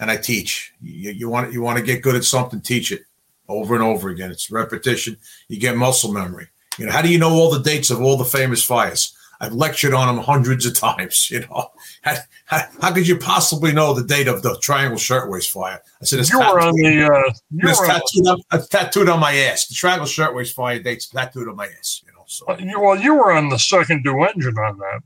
and 0.00 0.10
I 0.10 0.16
teach. 0.16 0.72
You, 0.80 1.10
you 1.10 1.28
want 1.28 1.52
you 1.52 1.62
want 1.62 1.78
to 1.78 1.84
get 1.84 2.02
good 2.02 2.16
at 2.16 2.24
something, 2.24 2.60
teach 2.60 2.92
it 2.92 3.02
over 3.48 3.74
and 3.74 3.84
over 3.84 4.08
again. 4.08 4.30
It's 4.30 4.50
repetition. 4.50 5.16
You 5.48 5.58
get 5.58 5.76
muscle 5.76 6.12
memory. 6.12 6.48
You 6.78 6.86
know, 6.86 6.92
how 6.92 7.02
do 7.02 7.10
you 7.10 7.18
know 7.18 7.30
all 7.30 7.50
the 7.50 7.62
dates 7.62 7.90
of 7.90 8.00
all 8.00 8.16
the 8.16 8.24
famous 8.24 8.62
fires? 8.62 9.14
I've 9.40 9.52
lectured 9.52 9.94
on 9.94 10.14
them 10.14 10.24
hundreds 10.24 10.66
of 10.66 10.76
times. 10.76 11.30
You 11.38 11.40
know, 11.40 11.70
how, 12.02 12.14
how, 12.46 12.62
how 12.80 12.92
could 12.94 13.06
you 13.06 13.18
possibly 13.18 13.72
know 13.72 13.92
the 13.92 14.04
date 14.04 14.28
of 14.28 14.42
the 14.42 14.58
Triangle 14.60 14.98
Shirtwaist 14.98 15.50
fire? 15.50 15.80
I 16.00 16.04
said 16.04 16.20
it's 16.20 16.30
you 16.30 16.38
tattooed, 16.38 16.62
on 16.62 16.74
the 16.74 17.04
uh, 17.04 17.32
it's 17.52 17.86
tattooed, 17.86 18.26
on, 18.26 18.68
tattooed 18.68 19.08
on 19.08 19.20
my 19.20 19.34
ass. 19.34 19.66
The 19.66 19.74
Triangle 19.74 20.06
Shirtwaist 20.06 20.54
fire 20.54 20.82
date's 20.82 21.08
tattooed 21.08 21.48
on 21.48 21.56
my 21.56 21.66
ass. 21.66 22.02
You 22.06 22.12
know, 22.14 22.17
so 22.28 22.44
well, 22.46 22.94
you 22.94 23.14
were 23.14 23.32
on 23.32 23.48
the 23.48 23.58
second 23.58 24.04
due 24.04 24.22
engine 24.22 24.58
on 24.58 24.78
that. 24.78 25.00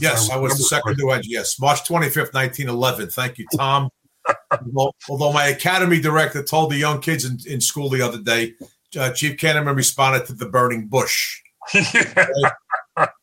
Yes, 0.00 0.30
I, 0.30 0.34
I 0.34 0.38
was 0.38 0.56
the 0.56 0.62
second 0.62 0.96
due 0.96 1.10
engine. 1.10 1.32
Yes, 1.32 1.58
March 1.58 1.84
twenty 1.84 2.08
fifth, 2.08 2.32
nineteen 2.32 2.68
eleven. 2.68 3.08
Thank 3.08 3.38
you, 3.38 3.46
Tom. 3.56 3.90
although, 4.52 4.92
although, 5.08 5.32
my 5.32 5.46
academy 5.46 6.00
director 6.00 6.44
told 6.44 6.70
the 6.70 6.76
young 6.76 7.00
kids 7.00 7.24
in, 7.24 7.38
in 7.52 7.60
school 7.60 7.88
the 7.88 8.02
other 8.02 8.18
day, 8.18 8.54
uh, 8.96 9.10
Chief 9.10 9.36
Kanterman 9.36 9.74
responded 9.74 10.26
to 10.26 10.32
the 10.32 10.46
burning 10.46 10.86
bush. 10.86 11.40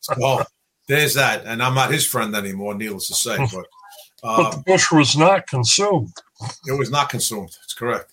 so 0.02 0.44
there's 0.88 1.14
that, 1.14 1.46
and 1.46 1.64
I'm 1.64 1.74
not 1.74 1.92
his 1.92 2.06
friend 2.06 2.36
anymore. 2.36 2.76
Needless 2.76 3.08
to 3.08 3.14
say, 3.14 3.38
but, 3.38 3.66
uh, 4.24 4.38
but 4.44 4.52
the 4.52 4.64
bush 4.66 4.92
was 4.92 5.16
not 5.16 5.48
consumed. 5.48 6.14
It 6.66 6.78
was 6.78 6.92
not 6.92 7.08
consumed. 7.08 7.56
It's 7.64 7.74
correct. 7.74 8.12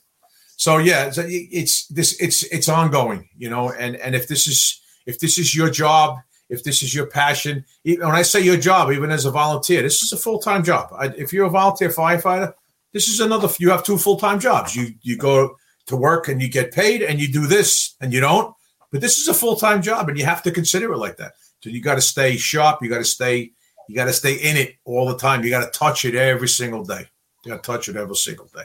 So 0.57 0.79
yeah, 0.79 1.07
it's, 1.07 1.19
it's 1.19 1.87
this. 1.89 2.21
It's 2.21 2.45
it's 2.45 2.69
ongoing, 2.69 3.29
you 3.37 3.51
know. 3.51 3.73
And 3.73 3.97
and 3.97 4.15
if 4.15 4.29
this 4.29 4.47
is 4.47 4.81
if 5.07 5.19
this 5.19 5.39
is 5.39 5.55
your 5.55 5.71
job, 5.71 6.19
if 6.49 6.63
this 6.63 6.83
is 6.83 6.95
your 6.95 7.07
passion, 7.07 7.65
even 7.85 8.07
when 8.07 8.17
I 8.17 8.23
say 8.23 8.41
your 8.41 8.57
job, 8.57 8.91
even 8.93 9.11
as 9.11 9.25
a 9.25 9.31
volunteer, 9.31 9.83
this 9.83 10.03
is 10.03 10.13
a 10.13 10.17
full 10.17 10.39
time 10.39 10.63
job. 10.63 10.91
I, 10.97 11.07
if 11.17 11.33
you're 11.33 11.47
a 11.47 11.51
volunteer 11.51 11.91
firefighter, 11.91 12.53
this 12.93 13.09
is 13.09 13.21
another. 13.21 13.49
You 13.59 13.71
have 13.71 13.85
two 13.85 13.99
full 13.99 14.17
time 14.17 14.41
jobs. 14.41 14.75
You 14.77 14.95
you 15.03 15.17
go 15.17 15.57
to 15.87 15.97
work 15.97 16.29
and 16.29 16.41
you 16.41 16.49
get 16.49 16.73
paid, 16.73 17.03
and 17.03 17.21
you 17.21 17.31
do 17.33 17.47
this 17.47 17.97
and 18.01 18.13
you 18.13 18.21
don't. 18.21 18.55
But 18.93 19.01
this 19.01 19.19
is 19.19 19.29
a 19.29 19.35
full 19.35 19.57
time 19.57 19.83
job, 19.83 20.09
and 20.09 20.19
you 20.19 20.25
have 20.25 20.43
to 20.45 20.51
consider 20.51 20.93
it 20.93 20.99
like 20.99 21.17
that. 21.17 21.33
So 21.61 21.71
you 21.71 21.83
got 21.83 21.97
to 21.97 22.01
stay 22.01 22.37
sharp. 22.37 22.83
You 22.83 22.89
got 22.89 22.99
to 22.99 23.05
stay. 23.05 23.53
You 23.89 23.97
got 23.97 24.05
to 24.05 24.13
stay 24.13 24.35
in 24.35 24.57
it 24.57 24.77
all 24.85 25.09
the 25.09 25.17
time. 25.17 25.43
You 25.43 25.51
got 25.51 25.65
to 25.65 25.79
touch 25.79 26.05
it 26.05 26.15
every 26.15 26.49
single 26.49 26.85
day. 26.85 27.07
You 27.45 27.51
got 27.51 27.63
to 27.63 27.73
touch 27.73 27.89
it 27.89 27.97
every 27.97 28.17
single 28.17 28.47
day. 28.55 28.65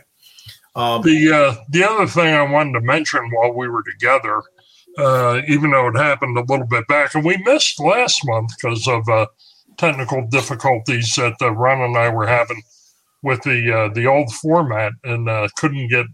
Um, 0.75 1.01
the 1.01 1.31
uh, 1.31 1.55
the 1.69 1.83
other 1.83 2.07
thing 2.07 2.33
I 2.33 2.43
wanted 2.43 2.73
to 2.73 2.81
mention 2.81 3.31
while 3.31 3.53
we 3.53 3.67
were 3.67 3.83
together, 3.83 4.41
uh, 4.99 5.41
even 5.47 5.71
though 5.71 5.87
it 5.87 5.97
happened 5.97 6.37
a 6.37 6.41
little 6.41 6.67
bit 6.67 6.87
back, 6.87 7.15
and 7.15 7.23
we 7.23 7.37
missed 7.37 7.79
last 7.79 8.21
month 8.25 8.51
because 8.61 8.87
of 8.87 9.07
uh, 9.09 9.25
technical 9.77 10.27
difficulties 10.27 11.13
that 11.15 11.35
uh, 11.41 11.51
Ron 11.51 11.81
and 11.81 11.97
I 11.97 12.09
were 12.09 12.27
having 12.27 12.61
with 13.23 13.41
the 13.43 13.71
uh, 13.71 13.93
the 13.93 14.05
old 14.05 14.31
format, 14.33 14.93
and 15.03 15.29
uh, 15.29 15.47
couldn't 15.57 15.87
get 15.87 16.05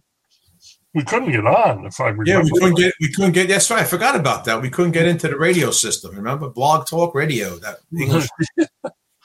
we 0.94 1.04
couldn't 1.04 1.32
get 1.32 1.46
on. 1.46 1.86
If 1.86 2.00
I 2.00 2.06
remember, 2.06 2.24
yeah, 2.26 2.42
we 2.42 2.52
couldn't 2.52 2.76
get 2.76 2.94
we 3.02 3.12
couldn't 3.12 3.34
get. 3.34 3.50
That's 3.50 3.70
right. 3.70 3.82
I 3.82 3.86
forgot 3.86 4.16
about 4.16 4.46
that. 4.46 4.62
We 4.62 4.70
couldn't 4.70 4.94
get 4.94 5.08
into 5.08 5.28
the 5.28 5.38
radio 5.38 5.72
system. 5.72 6.16
Remember, 6.16 6.50
Blog 6.50 6.88
Talk 6.88 7.14
Radio. 7.14 7.58
That 7.58 7.80
English. 8.00 8.28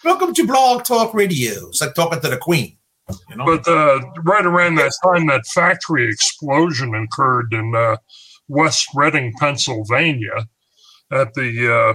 Welcome 0.04 0.34
to 0.34 0.46
Blog 0.46 0.84
Talk 0.84 1.14
Radio. 1.14 1.68
It's 1.68 1.80
like 1.80 1.94
talking 1.94 2.20
to 2.20 2.28
the 2.28 2.38
Queen. 2.38 2.76
You 3.28 3.36
know? 3.36 3.44
But 3.44 3.68
uh, 3.68 4.00
right 4.22 4.46
around 4.46 4.76
that 4.76 4.92
time, 5.04 5.26
that 5.26 5.46
factory 5.46 6.08
explosion 6.08 6.94
occurred 6.94 7.52
and 7.52 7.74
uh, 7.74 7.96
West 8.50 8.88
Reading, 8.94 9.32
Pennsylvania, 9.40 10.46
at 11.12 11.34
the 11.34 11.94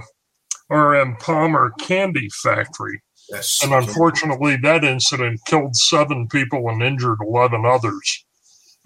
R.M. 0.70 1.16
Palmer 1.20 1.72
Candy 1.80 2.28
Factory. 2.42 3.02
Yes. 3.30 3.60
And 3.64 3.72
unfortunately, 3.74 4.56
that 4.62 4.84
incident 4.84 5.40
killed 5.46 5.76
seven 5.76 6.28
people 6.28 6.68
and 6.68 6.82
injured 6.82 7.18
11 7.26 7.64
others. 7.66 8.24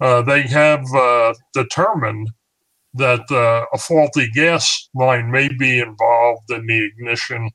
Uh, 0.01 0.21
they 0.23 0.43
have 0.43 0.83
uh, 0.95 1.33
determined 1.53 2.29
that 2.95 3.21
uh, 3.31 3.65
a 3.73 3.77
faulty 3.77 4.29
gas 4.31 4.89
line 4.95 5.31
may 5.31 5.49
be 5.49 5.79
involved 5.79 6.51
in 6.51 6.67
the 6.67 6.85
ignition 6.85 7.49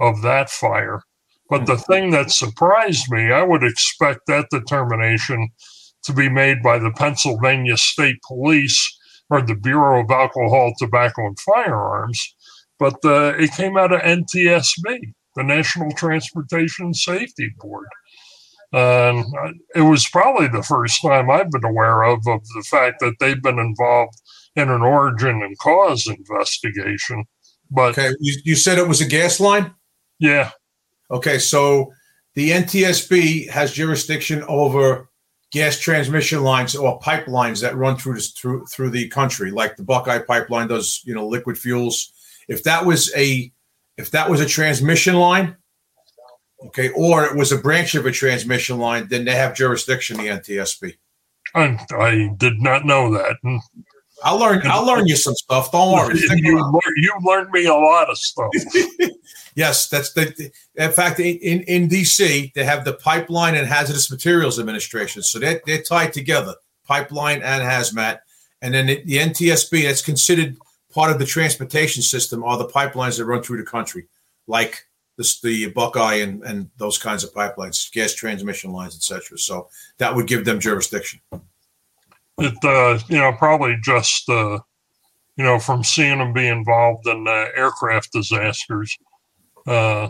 of 0.00 0.22
that 0.22 0.50
fire. 0.50 1.02
But 1.50 1.66
the 1.66 1.76
thing 1.78 2.10
that 2.12 2.30
surprised 2.30 3.10
me, 3.10 3.32
I 3.32 3.42
would 3.42 3.64
expect 3.64 4.22
that 4.28 4.48
determination 4.50 5.50
to 6.04 6.12
be 6.12 6.28
made 6.28 6.62
by 6.62 6.78
the 6.78 6.92
Pennsylvania 6.92 7.76
State 7.76 8.18
Police 8.26 8.98
or 9.30 9.42
the 9.42 9.54
Bureau 9.54 10.02
of 10.02 10.10
Alcohol, 10.10 10.74
Tobacco, 10.78 11.26
and 11.26 11.38
Firearms, 11.40 12.34
but 12.78 12.96
uh, 13.04 13.34
it 13.38 13.52
came 13.52 13.76
out 13.76 13.92
of 13.92 14.00
NTSB, 14.00 15.12
the 15.36 15.42
National 15.42 15.90
Transportation 15.92 16.92
Safety 16.92 17.52
Board. 17.58 17.86
And 18.72 19.24
it 19.76 19.82
was 19.82 20.08
probably 20.08 20.48
the 20.48 20.64
first 20.64 21.00
time 21.00 21.30
I've 21.30 21.50
been 21.50 21.64
aware 21.64 22.02
of 22.02 22.18
of 22.26 22.40
the 22.56 22.64
fact 22.68 22.98
that 23.00 23.14
they've 23.20 23.40
been 23.40 23.60
involved 23.60 24.20
in 24.56 24.68
an 24.68 24.82
origin 24.82 25.42
and 25.42 25.56
cause 25.58 26.08
investigation. 26.08 27.24
But 27.70 27.96
okay, 27.96 28.14
you, 28.20 28.40
you 28.44 28.56
said 28.56 28.78
it 28.78 28.88
was 28.88 29.00
a 29.00 29.06
gas 29.06 29.38
line. 29.38 29.72
Yeah. 30.18 30.50
Okay, 31.10 31.38
so 31.38 31.92
the 32.34 32.50
NTSB 32.50 33.48
has 33.50 33.72
jurisdiction 33.72 34.42
over 34.48 35.08
gas 35.54 35.78
transmission 35.78 36.42
lines 36.42 36.74
or 36.74 36.98
pipelines 36.98 37.62
that 37.62 37.76
run 37.76 37.96
through 37.96 38.14
this, 38.14 38.32
through 38.32 38.66
through 38.66 38.90
the 38.90 39.08
country, 39.08 39.52
like 39.52 39.76
the 39.76 39.84
Buckeye 39.84 40.18
pipeline 40.18 40.66
does. 40.66 41.00
You 41.04 41.14
know, 41.14 41.26
liquid 41.26 41.56
fuels. 41.56 42.12
If 42.48 42.64
that 42.64 42.84
was 42.84 43.14
a 43.16 43.52
if 43.96 44.10
that 44.10 44.28
was 44.28 44.40
a 44.40 44.46
transmission 44.46 45.14
line, 45.14 45.56
okay, 46.66 46.90
or 46.90 47.24
it 47.24 47.36
was 47.36 47.52
a 47.52 47.58
branch 47.58 47.94
of 47.94 48.04
a 48.04 48.10
transmission 48.10 48.78
line, 48.78 49.06
then 49.08 49.24
they 49.24 49.36
have 49.36 49.54
jurisdiction. 49.54 50.16
The 50.16 50.26
NTSB. 50.26 50.96
I, 51.54 51.78
I 51.96 52.30
did 52.36 52.60
not 52.60 52.84
know 52.84 53.12
that. 53.14 53.36
Hmm. 53.42 53.58
I'll 54.24 54.38
learn. 54.38 54.60
I'll 54.64 54.84
learn 54.84 55.06
you 55.06 55.16
some 55.16 55.34
stuff. 55.34 55.70
Don't 55.70 55.92
worry. 55.92 56.18
you, 56.36 56.80
you 56.96 57.12
learned 57.22 57.50
me 57.50 57.66
a 57.66 57.74
lot 57.74 58.10
of 58.10 58.18
stuff. 58.18 58.50
yes, 59.54 59.88
that's 59.88 60.12
the. 60.12 60.52
In 60.76 60.92
fact, 60.92 61.20
in 61.20 61.62
in 61.62 61.88
DC, 61.88 62.52
they 62.54 62.64
have 62.64 62.84
the 62.84 62.94
Pipeline 62.94 63.54
and 63.54 63.66
Hazardous 63.66 64.10
Materials 64.10 64.58
Administration, 64.58 65.22
so 65.22 65.38
they're 65.38 65.60
they're 65.66 65.82
tied 65.82 66.12
together, 66.12 66.54
pipeline 66.86 67.42
and 67.42 67.62
hazmat, 67.62 68.20
and 68.62 68.74
then 68.74 68.86
the, 68.86 69.02
the 69.04 69.16
NTSB 69.16 69.84
that's 69.84 70.02
considered 70.02 70.56
part 70.92 71.10
of 71.10 71.18
the 71.18 71.26
transportation 71.26 72.02
system 72.02 72.44
are 72.44 72.58
the 72.58 72.68
pipelines 72.68 73.18
that 73.18 73.24
run 73.24 73.42
through 73.42 73.58
the 73.58 73.64
country, 73.64 74.06
like 74.46 74.86
this, 75.16 75.40
the 75.40 75.70
Buckeye 75.70 76.16
and, 76.16 76.42
and 76.44 76.70
those 76.76 76.98
kinds 76.98 77.24
of 77.24 77.32
pipelines, 77.34 77.92
gas 77.92 78.14
transmission 78.14 78.72
lines, 78.72 78.94
etc. 78.94 79.38
So 79.38 79.68
that 79.98 80.14
would 80.14 80.26
give 80.26 80.44
them 80.44 80.60
jurisdiction 80.60 81.20
it 82.38 82.64
uh, 82.64 82.98
you 83.08 83.18
know 83.18 83.32
probably 83.32 83.76
just 83.82 84.28
uh, 84.28 84.58
you 85.36 85.44
know 85.44 85.58
from 85.58 85.84
seeing 85.84 86.18
them 86.18 86.32
be 86.32 86.46
involved 86.46 87.06
in 87.06 87.26
uh, 87.28 87.46
aircraft 87.56 88.12
disasters 88.12 88.96
uh, 89.66 90.08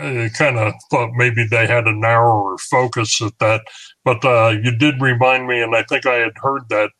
I 0.00 0.30
kind 0.36 0.58
of 0.58 0.74
thought 0.90 1.10
maybe 1.14 1.44
they 1.44 1.66
had 1.66 1.86
a 1.86 1.92
narrower 1.92 2.56
focus 2.58 3.20
at 3.20 3.38
that 3.40 3.62
but 4.04 4.24
uh, 4.24 4.54
you 4.62 4.76
did 4.76 5.00
remind 5.00 5.48
me 5.48 5.60
and 5.60 5.74
i 5.74 5.82
think 5.82 6.06
i 6.06 6.14
had 6.14 6.32
heard 6.36 6.62
that 6.68 6.90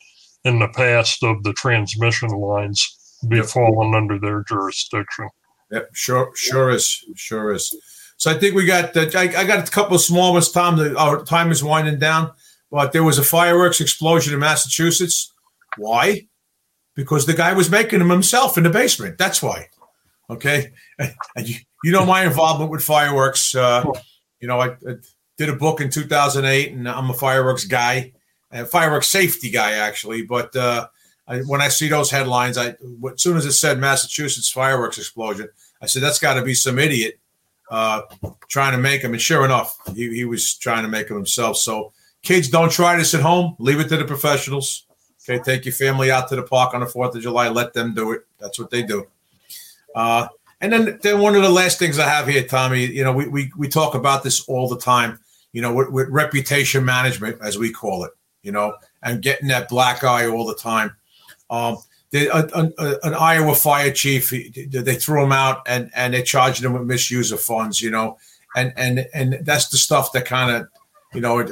in 0.45 0.59
the 0.59 0.68
past 0.68 1.22
of 1.22 1.45
the 1.45 1.53
transmission 1.53 2.30
lines 2.30 2.99
be 3.28 3.37
yep. 3.37 3.47
falling 3.47 3.95
under 3.95 4.18
their 4.18 4.43
jurisdiction 4.49 5.28
yep 5.70 5.89
sure 5.95 6.33
sure 6.35 6.70
is 6.70 7.05
sure 7.14 7.53
is 7.53 7.72
so 8.16 8.33
i 8.33 8.35
think 8.35 8.57
we 8.57 8.66
got 8.66 8.97
uh, 8.97 9.07
I, 9.14 9.33
I, 9.37 9.45
got 9.45 9.68
a 9.68 9.70
couple 9.70 9.95
of 9.95 10.03
small 10.03 10.33
ones 10.33 10.51
tom 10.51 10.76
the, 10.76 10.99
our 10.99 11.24
time 11.24 11.53
is 11.53 11.62
winding 11.62 12.01
down 12.01 12.33
but 12.72 12.93
there 12.93 13.05
was 13.05 13.18
a 13.18 13.22
fireworks 13.22 13.83
explosion 13.83 14.33
in 14.33 14.41
Massachusetts. 14.41 15.30
Why? 15.76 16.26
Because 16.97 17.26
the 17.26 17.35
guy 17.35 17.53
was 17.53 17.70
making 17.70 17.99
them 17.99 18.09
himself 18.09 18.57
in 18.57 18.64
the 18.64 18.70
basement. 18.70 19.18
That's 19.18 19.43
why. 19.43 19.68
Okay. 20.33 20.72
And 21.35 21.49
you, 21.49 21.57
you 21.83 21.93
know 21.93 22.05
my 22.07 22.24
involvement 22.24 22.70
with 22.70 22.85
fireworks. 22.85 23.55
Uh, 23.55 23.85
you 24.41 24.49
know, 24.49 24.61
I, 24.61 24.68
I, 24.89 24.97
did 25.39 25.49
a 25.49 25.57
book 25.57 25.80
in 25.80 25.91
2008, 25.91 26.72
and 26.72 26.89
I'm 26.89 27.11
a 27.11 27.14
fireworks 27.14 27.64
guy, 27.64 28.12
a 28.53 28.66
fireworks 28.66 29.09
safety 29.09 29.51
guy 29.51 29.72
actually. 29.72 30.22
But 30.22 30.55
uh, 30.55 30.87
I, 31.26 31.41
when 31.41 31.61
I 31.61 31.68
see 31.68 31.89
those 31.89 32.11
headlines, 32.11 32.59
I 32.59 32.68
as 32.68 32.76
soon 33.16 33.37
as 33.37 33.47
it 33.47 33.53
said 33.53 33.78
Massachusetts 33.78 34.51
fireworks 34.51 34.99
explosion, 34.99 35.49
I 35.80 35.87
said 35.87 36.03
that's 36.03 36.18
got 36.18 36.35
to 36.35 36.43
be 36.43 36.55
some 36.55 36.78
idiot 36.78 37.18
uh, 37.70 38.03
trying 38.49 38.72
to 38.72 38.78
make 38.78 39.03
them. 39.03 39.12
And 39.12 39.20
sure 39.20 39.45
enough, 39.45 39.76
he, 39.95 40.14
he 40.14 40.24
was 40.24 40.55
trying 40.55 40.83
to 40.83 40.89
make 40.89 41.09
them 41.09 41.16
himself. 41.16 41.57
So 41.57 41.93
Kids, 42.22 42.49
don't 42.49 42.70
try 42.70 42.97
this 42.97 43.14
at 43.14 43.20
home. 43.20 43.57
Leave 43.59 43.80
it 43.80 43.89
to 43.89 43.97
the 43.97 44.05
professionals. 44.05 44.87
Okay, 45.28 45.43
take 45.43 45.64
your 45.64 45.74
family 45.74 46.11
out 46.11 46.28
to 46.28 46.37
the 46.37 46.43
park 46.43 46.72
on 46.72 46.80
the 46.80 46.87
Fourth 46.87 47.14
of 47.14 47.22
July. 47.22 47.49
Let 47.49 47.74
them 47.74 47.95
do 47.95 48.12
it. 48.12 48.22
That's 48.39 48.59
what 48.59 48.70
they 48.70 48.83
do. 48.83 49.07
Uh, 49.95 50.28
and 50.61 50.72
then, 50.72 50.99
then 51.03 51.20
one 51.20 51.34
of 51.34 51.43
the 51.43 51.51
last 51.51 51.78
things 51.78 51.99
I 51.99 52.09
have 52.09 52.28
here, 52.28 52.45
Tommy. 52.45 52.86
You 52.86 53.05
know, 53.05 53.12
we 53.12 53.28
we, 53.28 53.53
we 53.57 53.68
talk 53.68 53.95
about 53.95 54.22
this 54.22 54.47
all 54.49 54.68
the 54.68 54.78
time. 54.78 55.18
You 55.53 55.61
know, 55.61 55.74
with, 55.74 55.90
with 55.90 56.09
reputation 56.09 56.84
management, 56.84 57.38
as 57.43 57.59
we 57.59 57.72
call 57.72 58.05
it. 58.05 58.12
You 58.43 58.53
know, 58.53 58.76
and 59.03 59.22
getting 59.22 59.49
that 59.49 59.68
black 59.68 60.05
eye 60.05 60.26
all 60.26 60.47
the 60.47 60.55
time. 60.55 60.97
Um, 61.51 61.78
the, 62.11 62.26
a, 62.28 62.47
a, 62.55 62.99
an 63.05 63.14
Iowa 63.14 63.55
fire 63.55 63.90
chief, 63.90 64.30
they 64.30 64.95
threw 64.95 65.24
him 65.24 65.32
out 65.32 65.62
and 65.66 65.90
and 65.95 66.14
they 66.14 66.22
charged 66.22 66.64
him 66.64 66.74
with 66.74 66.82
misuse 66.82 67.32
of 67.32 67.40
funds. 67.40 67.80
You 67.80 67.90
know, 67.90 68.18
and 68.57 68.72
and 68.76 69.07
and 69.14 69.38
that's 69.43 69.68
the 69.68 69.78
stuff 69.78 70.12
that 70.12 70.26
kind 70.26 70.55
of 70.55 70.68
you 71.12 71.20
know, 71.20 71.43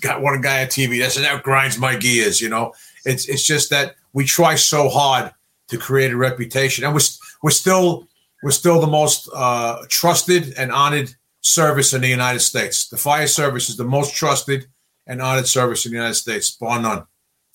got 0.00 0.20
one 0.22 0.40
guy 0.40 0.62
on 0.62 0.66
TV 0.66 1.00
that 1.00 1.12
said 1.12 1.24
that 1.24 1.42
grinds 1.42 1.78
my 1.78 1.96
gears. 1.96 2.40
You 2.40 2.48
know, 2.48 2.74
it's 3.04 3.26
it's 3.28 3.44
just 3.44 3.70
that 3.70 3.96
we 4.12 4.24
try 4.24 4.54
so 4.54 4.88
hard 4.88 5.32
to 5.68 5.78
create 5.78 6.12
a 6.12 6.16
reputation, 6.16 6.84
and 6.84 6.92
we're 6.92 7.00
we're 7.42 7.50
still 7.50 8.08
we're 8.42 8.50
still 8.50 8.80
the 8.80 8.86
most 8.86 9.28
uh, 9.34 9.84
trusted 9.88 10.54
and 10.56 10.70
honored 10.70 11.14
service 11.40 11.92
in 11.92 12.00
the 12.00 12.08
United 12.08 12.40
States. 12.40 12.88
The 12.88 12.96
fire 12.96 13.26
service 13.26 13.68
is 13.68 13.76
the 13.76 13.84
most 13.84 14.14
trusted 14.14 14.66
and 15.06 15.20
honored 15.20 15.48
service 15.48 15.84
in 15.86 15.92
the 15.92 15.96
United 15.98 16.14
States, 16.14 16.50
bar 16.50 16.80
none. 16.80 17.06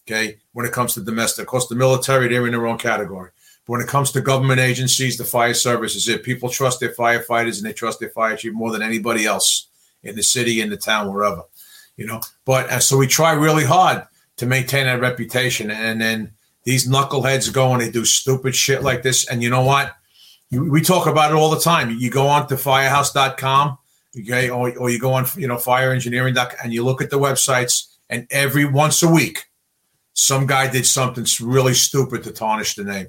Okay, 0.06 0.40
when 0.52 0.66
it 0.66 0.74
comes 0.74 0.94
to 0.96 1.02
domestic, 1.02 1.44
of 1.44 1.48
course, 1.48 1.68
the 1.68 1.76
military 1.76 2.28
they're 2.28 2.46
in 2.46 2.52
their 2.52 2.68
own 2.68 2.78
category. 2.78 3.32
But 3.66 3.72
when 3.72 3.82
it 3.82 3.88
comes 3.88 4.12
to 4.12 4.22
government 4.22 4.60
agencies, 4.60 5.18
the 5.18 5.24
fire 5.24 5.54
service 5.54 5.96
is 5.96 6.10
it. 6.10 6.24
People 6.24 6.50
trust 6.50 6.82
their 6.82 6.94
firefighters 6.94 7.58
and 7.58 7.66
they 7.66 7.72
trust 7.72 8.02
their 8.02 8.10
fire 8.10 8.36
chief 8.36 8.52
more 8.52 8.72
than 8.72 8.82
anybody 8.82 9.26
else 9.26 9.68
in 10.04 10.16
the 10.16 10.24
city, 10.24 10.60
in 10.60 10.70
the 10.70 10.76
town, 10.76 11.14
wherever, 11.14 11.44
you 11.96 12.06
know. 12.06 12.20
But 12.44 12.70
uh, 12.70 12.80
so 12.80 12.98
we 12.98 13.08
try 13.08 13.32
really 13.32 13.64
hard 13.64 14.06
to 14.38 14.46
maintain 14.46 14.88
that 14.88 15.00
reputation. 15.00 15.72
And 15.72 16.02
then 16.02 16.34
these 16.64 16.88
knuckleheads 16.88 17.52
go 17.52 17.74
and 17.74 17.82
they 17.82 17.92
do 17.92 18.06
stupid 18.06 18.56
shit 18.56 18.84
like 18.84 19.04
this. 19.04 19.28
And 19.28 19.44
you 19.44 19.50
know 19.50 19.64
what? 19.64 19.94
You, 20.50 20.70
we 20.70 20.82
talk 20.82 21.08
about 21.08 21.32
it 21.32 21.36
all 21.36 21.50
the 21.50 21.60
time. 21.60 21.92
You 21.92 22.10
go 22.10 22.28
on 22.28 22.48
to 22.48 22.58
firehouse.com, 22.58 23.78
okay, 24.20 24.50
or, 24.50 24.78
or 24.78 24.90
you 24.90 25.00
go 25.00 25.14
on, 25.14 25.26
you 25.36 25.48
know, 25.48 25.58
fireengineering.com 25.58 26.58
and 26.64 26.74
you 26.74 26.84
look 26.84 27.02
at 27.02 27.10
the 27.10 27.20
websites, 27.20 27.96
and 28.10 28.28
every 28.30 28.66
once 28.66 29.02
a 29.02 29.10
week, 29.10 29.46
some 30.14 30.46
guy 30.46 30.70
did 30.70 30.86
something 30.86 31.26
really 31.42 31.74
stupid 31.74 32.24
to 32.24 32.32
tarnish 32.32 32.76
the 32.76 32.84
name. 32.84 33.08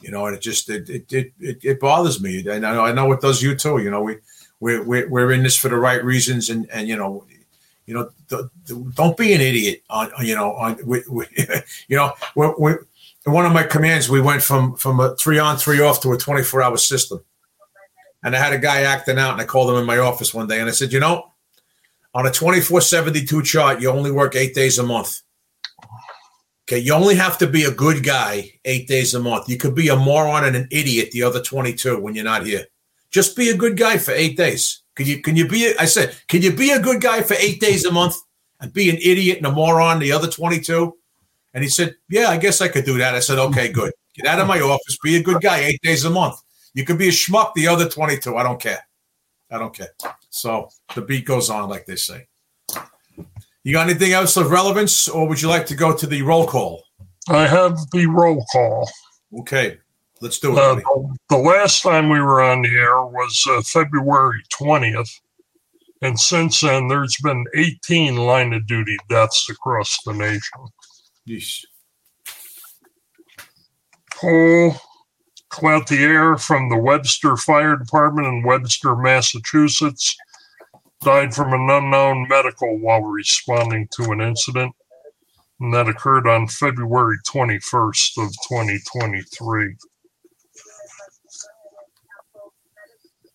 You 0.00 0.10
know, 0.10 0.26
and 0.26 0.36
it 0.36 0.42
just 0.42 0.68
it 0.68 0.90
it 0.90 1.12
it, 1.12 1.32
it 1.38 1.80
bothers 1.80 2.20
me. 2.20 2.40
And 2.40 2.66
I 2.66 2.74
know 2.74 2.84
I 2.84 2.92
know 2.92 3.12
it 3.12 3.20
does 3.20 3.40
you 3.42 3.54
too. 3.54 3.78
You 3.78 3.90
know, 3.90 4.02
we 4.02 4.16
we're, 4.60 4.82
we're, 4.82 5.08
we're 5.08 5.32
in 5.32 5.42
this 5.42 5.56
for 5.56 5.68
the 5.68 5.76
right 5.76 6.04
reasons 6.04 6.50
and 6.50 6.68
and 6.70 6.88
you 6.88 6.96
know 6.96 7.24
You 7.86 7.94
know, 8.28 8.48
don't 8.94 9.16
be 9.16 9.32
an 9.32 9.40
idiot. 9.40 9.82
On 9.90 10.10
you 10.20 10.34
know, 10.34 10.52
on 10.52 10.78
we, 10.84 11.02
we, 11.08 11.26
you 11.88 11.96
know, 11.96 12.12
we, 12.36 12.46
we, 12.58 12.70
in 12.72 12.78
one 13.24 13.46
of 13.46 13.52
my 13.52 13.62
commands, 13.62 14.08
we 14.08 14.20
went 14.20 14.42
from 14.42 14.74
from 14.76 15.00
a 15.00 15.14
three 15.16 15.38
on 15.38 15.56
three 15.56 15.80
off 15.80 16.00
to 16.02 16.12
a 16.12 16.18
twenty 16.18 16.42
four 16.42 16.62
hour 16.62 16.76
system, 16.76 17.24
and 18.24 18.34
I 18.34 18.38
had 18.38 18.52
a 18.52 18.58
guy 18.58 18.82
acting 18.82 19.18
out, 19.18 19.32
and 19.32 19.40
I 19.40 19.44
called 19.44 19.70
him 19.70 19.76
in 19.76 19.86
my 19.86 19.98
office 19.98 20.34
one 20.34 20.48
day, 20.48 20.60
and 20.60 20.68
I 20.68 20.72
said, 20.72 20.92
you 20.92 21.00
know, 21.00 21.32
on 22.14 22.26
a 22.26 22.30
twenty 22.30 22.60
four 22.60 22.80
seventy 22.80 23.24
two 23.24 23.42
chart, 23.42 23.80
you 23.80 23.90
only 23.90 24.10
work 24.10 24.34
eight 24.34 24.54
days 24.54 24.78
a 24.78 24.82
month. 24.82 25.22
Okay, 26.68 26.78
you 26.78 26.94
only 26.94 27.16
have 27.16 27.38
to 27.38 27.46
be 27.46 27.64
a 27.64 27.70
good 27.70 28.04
guy 28.04 28.50
eight 28.64 28.88
days 28.88 29.14
a 29.14 29.20
month. 29.20 29.48
You 29.48 29.56
could 29.56 29.74
be 29.74 29.88
a 29.88 29.96
moron 29.96 30.44
and 30.44 30.56
an 30.56 30.68
idiot 30.70 31.10
the 31.10 31.22
other 31.22 31.42
22 31.42 32.00
when 32.00 32.14
you're 32.14 32.24
not 32.24 32.46
here. 32.46 32.66
Just 33.10 33.36
be 33.36 33.50
a 33.50 33.56
good 33.56 33.76
guy 33.76 33.98
for 33.98 34.12
eight 34.12 34.36
days. 34.36 34.82
Can 34.94 35.06
you 35.06 35.20
can 35.20 35.36
you 35.36 35.48
be 35.48 35.74
I 35.78 35.86
said, 35.86 36.16
can 36.28 36.42
you 36.42 36.52
be 36.52 36.70
a 36.70 36.80
good 36.80 37.00
guy 37.00 37.22
for 37.22 37.34
eight 37.34 37.60
days 37.60 37.84
a 37.84 37.92
month 37.92 38.16
and 38.60 38.72
be 38.72 38.90
an 38.90 38.96
idiot 38.96 39.38
and 39.38 39.46
a 39.46 39.50
moron 39.50 39.98
the 39.98 40.12
other 40.12 40.28
22? 40.28 40.96
And 41.54 41.62
he 41.62 41.70
said, 41.70 41.94
Yeah, 42.08 42.28
I 42.28 42.36
guess 42.36 42.60
I 42.60 42.68
could 42.68 42.84
do 42.84 42.98
that. 42.98 43.14
I 43.14 43.20
said, 43.20 43.38
Okay, 43.38 43.70
good. 43.70 43.92
Get 44.14 44.26
out 44.26 44.40
of 44.40 44.46
my 44.46 44.60
office, 44.60 44.98
be 45.02 45.16
a 45.16 45.22
good 45.22 45.40
guy 45.40 45.58
eight 45.58 45.80
days 45.82 46.04
a 46.04 46.10
month. 46.10 46.36
You 46.74 46.84
could 46.84 46.98
be 46.98 47.08
a 47.08 47.12
schmuck 47.12 47.54
the 47.54 47.68
other 47.68 47.88
22. 47.88 48.36
I 48.36 48.42
don't 48.42 48.60
care. 48.60 48.86
I 49.50 49.58
don't 49.58 49.74
care. 49.74 49.90
So 50.30 50.68
the 50.94 51.02
beat 51.02 51.26
goes 51.26 51.50
on, 51.50 51.68
like 51.68 51.86
they 51.86 51.96
say. 51.96 52.26
You 53.64 53.72
got 53.72 53.88
anything 53.88 54.12
else 54.12 54.36
of 54.36 54.50
relevance, 54.50 55.08
or 55.08 55.28
would 55.28 55.40
you 55.40 55.48
like 55.48 55.66
to 55.66 55.76
go 55.76 55.94
to 55.94 56.06
the 56.06 56.22
roll 56.22 56.46
call? 56.46 56.82
I 57.28 57.46
have 57.46 57.78
the 57.92 58.06
roll 58.06 58.44
call. 58.50 58.90
Okay, 59.40 59.78
let's 60.20 60.40
do 60.40 60.52
it. 60.52 60.58
Uh, 60.58 60.80
the 61.28 61.36
last 61.36 61.82
time 61.82 62.08
we 62.08 62.20
were 62.20 62.42
on 62.42 62.62
the 62.62 62.70
air 62.70 63.02
was 63.04 63.46
uh, 63.48 63.62
February 63.62 64.42
20th. 64.60 65.20
And 66.00 66.18
since 66.18 66.60
then, 66.60 66.88
there's 66.88 67.16
been 67.22 67.44
18 67.54 68.16
line 68.16 68.52
of 68.52 68.66
duty 68.66 68.96
deaths 69.08 69.48
across 69.48 69.96
the 70.04 70.12
nation. 70.12 70.66
Yeesh. 71.28 71.64
Paul 74.14 74.76
Cloutier 75.50 76.40
from 76.40 76.68
the 76.68 76.78
Webster 76.78 77.36
Fire 77.36 77.76
Department 77.76 78.26
in 78.26 78.42
Webster, 78.42 78.96
Massachusetts, 78.96 80.16
died 81.02 81.34
from 81.34 81.52
an 81.52 81.68
unknown 81.68 82.26
medical 82.28 82.78
while 82.78 83.02
responding 83.02 83.88
to 83.92 84.10
an 84.12 84.20
incident. 84.20 84.74
And 85.60 85.72
that 85.74 85.88
occurred 85.88 86.26
on 86.26 86.48
February 86.48 87.18
21st 87.26 88.24
of 88.24 88.32
2023. 88.48 89.76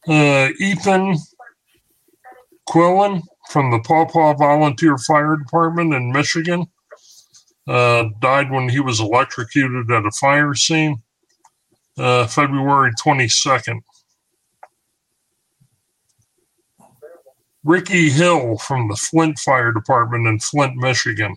Uh, 0.10 0.50
Ethan 0.60 1.18
Quillen 2.68 3.22
from 3.50 3.72
the 3.72 3.80
Paw 3.80 4.06
Paw 4.06 4.34
Volunteer 4.34 4.98
Fire 4.98 5.38
Department 5.38 5.94
in 5.94 6.12
Michigan 6.12 6.68
uh, 7.68 8.06
died 8.20 8.52
when 8.52 8.70
he 8.70 8.80
was 8.80 9.00
electrocuted 9.00 9.92
at 9.92 10.06
a 10.06 10.12
fire 10.12 10.54
scene 10.54 11.02
uh, 11.98 12.28
February 12.28 12.92
22nd. 12.94 13.82
Ricky 17.64 18.10
Hill 18.10 18.58
from 18.60 18.88
the 18.88 18.96
Flint 18.96 19.38
Fire 19.40 19.74
Department 19.74 20.26
in 20.28 20.40
Flint, 20.40 20.78
Michigan, 20.78 21.36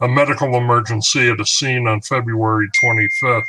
a 0.00 0.08
medical 0.08 0.54
emergency 0.56 1.30
at 1.30 1.40
a 1.40 1.46
scene 1.46 1.86
on 1.86 2.02
February 2.02 2.68
25th. 2.84 3.42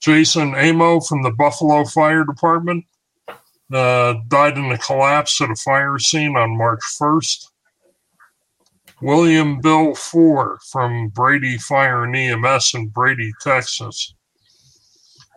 Jason 0.00 0.54
Arno 0.54 1.00
from 1.00 1.22
the 1.22 1.30
Buffalo 1.30 1.84
Fire 1.84 2.24
Department 2.24 2.84
uh, 3.72 4.14
died 4.28 4.56
in 4.56 4.70
a 4.70 4.78
collapse 4.78 5.40
at 5.40 5.50
a 5.50 5.56
fire 5.56 5.98
scene 5.98 6.36
on 6.36 6.56
March 6.56 6.80
1st. 7.00 7.50
William 9.04 9.60
Bill 9.60 9.94
Four 9.94 10.58
from 10.72 11.08
Brady 11.08 11.58
Fire 11.58 12.04
and 12.04 12.16
EMS 12.16 12.72
in 12.72 12.88
Brady, 12.88 13.32
Texas. 13.42 14.14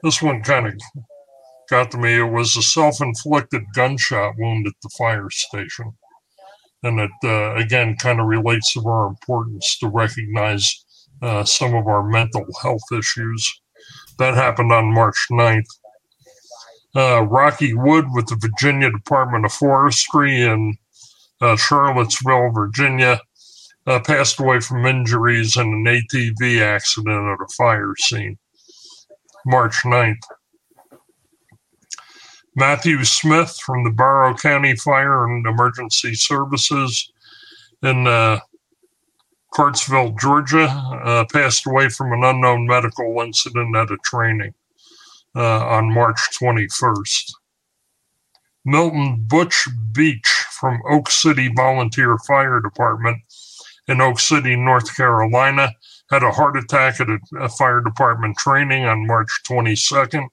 This 0.01 0.21
one 0.21 0.41
kind 0.41 0.67
of 0.67 0.73
got 1.69 1.91
to 1.91 1.97
me. 1.97 2.17
It 2.17 2.31
was 2.31 2.55
a 2.55 2.61
self 2.61 3.01
inflicted 3.01 3.63
gunshot 3.75 4.35
wound 4.37 4.67
at 4.67 4.73
the 4.81 4.89
fire 4.97 5.29
station. 5.29 5.91
And 6.81 7.01
it, 7.01 7.11
uh, 7.25 7.55
again, 7.55 7.97
kind 8.01 8.21
of 8.21 8.27
relates 8.27 8.71
to 8.71 8.87
our 8.87 9.07
importance 9.07 9.77
to 9.79 9.89
recognize 9.89 10.85
uh, 11.21 11.43
some 11.43 11.75
of 11.75 11.87
our 11.87 12.07
mental 12.07 12.45
health 12.61 12.89
issues. 12.97 13.61
That 14.17 14.35
happened 14.35 14.71
on 14.71 14.93
March 14.93 15.27
9th. 15.29 15.67
Uh, 16.95 17.23
Rocky 17.23 17.73
Wood 17.73 18.05
with 18.13 18.27
the 18.27 18.37
Virginia 18.37 18.89
Department 18.89 19.43
of 19.43 19.51
Forestry 19.51 20.41
in 20.41 20.77
uh, 21.41 21.57
Charlottesville, 21.57 22.51
Virginia, 22.51 23.19
uh, 23.87 23.99
passed 24.01 24.39
away 24.39 24.59
from 24.59 24.85
injuries 24.85 25.55
in 25.55 25.65
an 25.65 25.85
ATV 25.85 26.61
accident 26.61 27.07
at 27.07 27.43
a 27.43 27.47
fire 27.57 27.93
scene. 27.97 28.37
March 29.45 29.77
9th. 29.83 30.21
Matthew 32.55 33.03
Smith 33.05 33.57
from 33.65 33.83
the 33.83 33.91
Barrow 33.91 34.35
County 34.35 34.75
Fire 34.75 35.25
and 35.25 35.45
Emergency 35.45 36.15
Services 36.15 37.11
in 37.83 38.07
uh, 38.07 38.39
Georgia, 40.19 40.65
uh, 41.03 41.25
passed 41.31 41.65
away 41.65 41.89
from 41.89 42.13
an 42.13 42.23
unknown 42.23 42.67
medical 42.67 43.21
incident 43.21 43.75
at 43.75 43.91
a 43.91 43.97
training 44.03 44.53
uh, 45.35 45.65
on 45.65 45.93
March 45.93 46.19
21st. 46.39 47.31
Milton 48.65 49.25
Butch 49.27 49.67
Beach 49.93 50.45
from 50.51 50.81
Oak 50.89 51.09
City 51.09 51.49
Volunteer 51.55 52.17
Fire 52.27 52.59
Department 52.59 53.19
in 53.87 54.01
Oak 54.01 54.19
City, 54.19 54.55
North 54.55 54.95
Carolina, 54.95 55.71
had 56.09 56.23
a 56.23 56.31
heart 56.31 56.57
attack 56.57 56.99
at 56.99 57.07
a, 57.39 57.49
fire 57.49 57.81
department 57.81 58.37
training 58.37 58.85
on 58.85 59.07
March 59.07 59.29
22nd. 59.47 60.27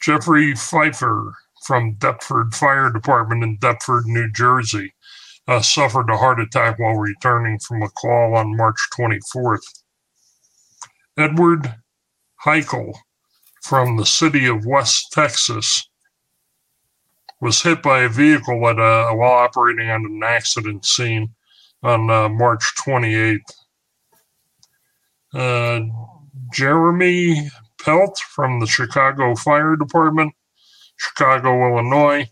Jeffrey 0.00 0.54
Pfeiffer 0.54 1.32
from 1.64 1.94
Deptford 1.94 2.54
Fire 2.54 2.90
Department 2.90 3.42
in 3.42 3.58
Deptford, 3.58 4.06
New 4.06 4.30
Jersey, 4.30 4.92
uh, 5.48 5.60
suffered 5.60 6.10
a 6.10 6.16
heart 6.16 6.40
attack 6.40 6.78
while 6.78 6.94
returning 6.94 7.58
from 7.58 7.82
a 7.82 7.90
call 7.90 8.36
on 8.36 8.56
March 8.56 8.78
24th. 8.96 9.82
Edward 11.18 11.74
Heichel 12.44 12.94
from 13.62 13.96
the 13.96 14.06
city 14.06 14.46
of 14.46 14.66
West 14.66 15.10
Texas 15.12 15.88
was 17.40 17.62
hit 17.62 17.82
by 17.82 18.00
a 18.00 18.08
vehicle 18.08 18.66
at 18.68 18.78
a, 18.78 19.14
while 19.14 19.32
operating 19.32 19.90
on 19.90 20.04
an 20.04 20.22
accident 20.24 20.84
scene 20.84 21.34
on 21.82 22.10
uh, 22.10 22.28
March 22.28 22.72
28th. 22.84 23.40
Uh, 25.34 25.80
Jeremy 26.52 27.50
Pelt 27.82 28.18
from 28.18 28.60
the 28.60 28.66
Chicago 28.66 29.34
Fire 29.34 29.76
Department, 29.76 30.32
Chicago, 30.96 31.68
Illinois, 31.68 32.28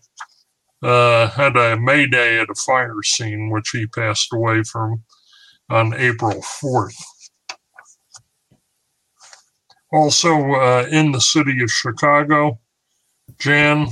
uh, 0.81 1.29
had 1.29 1.55
a 1.55 1.77
mayday 1.77 2.39
at 2.39 2.49
a 2.49 2.55
fire 2.55 3.01
scene, 3.03 3.49
which 3.49 3.69
he 3.69 3.85
passed 3.87 4.33
away 4.33 4.63
from 4.63 5.03
on 5.69 5.93
April 5.93 6.41
4th. 6.61 6.95
Also 9.91 10.53
uh, 10.53 10.87
in 10.91 11.11
the 11.11 11.21
city 11.21 11.61
of 11.63 11.71
Chicago, 11.71 12.59
Jan 13.39 13.87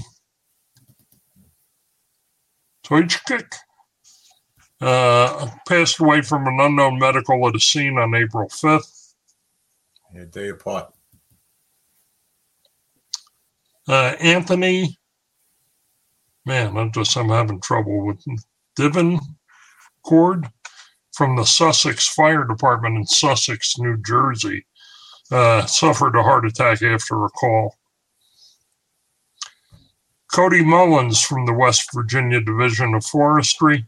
Tchoryk 3.01 3.53
uh, 4.81 5.49
passed 5.67 5.99
away 5.99 6.21
from 6.21 6.47
an 6.47 6.59
unknown 6.59 6.99
medical 6.99 7.47
at 7.47 7.55
a 7.55 7.59
scene 7.59 7.97
on 7.97 8.15
April 8.15 8.47
5th. 8.49 9.13
Yeah, 10.13 10.25
day 10.29 10.49
apart. 10.49 10.93
Uh, 13.87 14.15
Anthony, 14.19 14.97
man, 16.45 16.77
I'm 16.77 16.91
just 16.91 17.17
I'm 17.17 17.29
having 17.29 17.59
trouble 17.59 18.05
with 18.05 18.23
Divin 18.75 19.19
Cord 20.03 20.47
from 21.13 21.35
the 21.35 21.43
Sussex 21.43 22.07
Fire 22.07 22.45
Department 22.45 22.97
in 22.97 23.05
Sussex, 23.05 23.77
New 23.77 23.97
Jersey, 23.97 24.65
uh, 25.31 25.65
suffered 25.65 26.15
a 26.15 26.23
heart 26.23 26.45
attack 26.45 26.81
after 26.81 27.25
a 27.25 27.29
call. 27.29 27.75
Cody 30.34 30.63
Mullins 30.63 31.21
from 31.21 31.45
the 31.45 31.53
West 31.53 31.93
Virginia 31.93 32.41
Division 32.41 32.95
of 32.95 33.05
Forestry, 33.05 33.86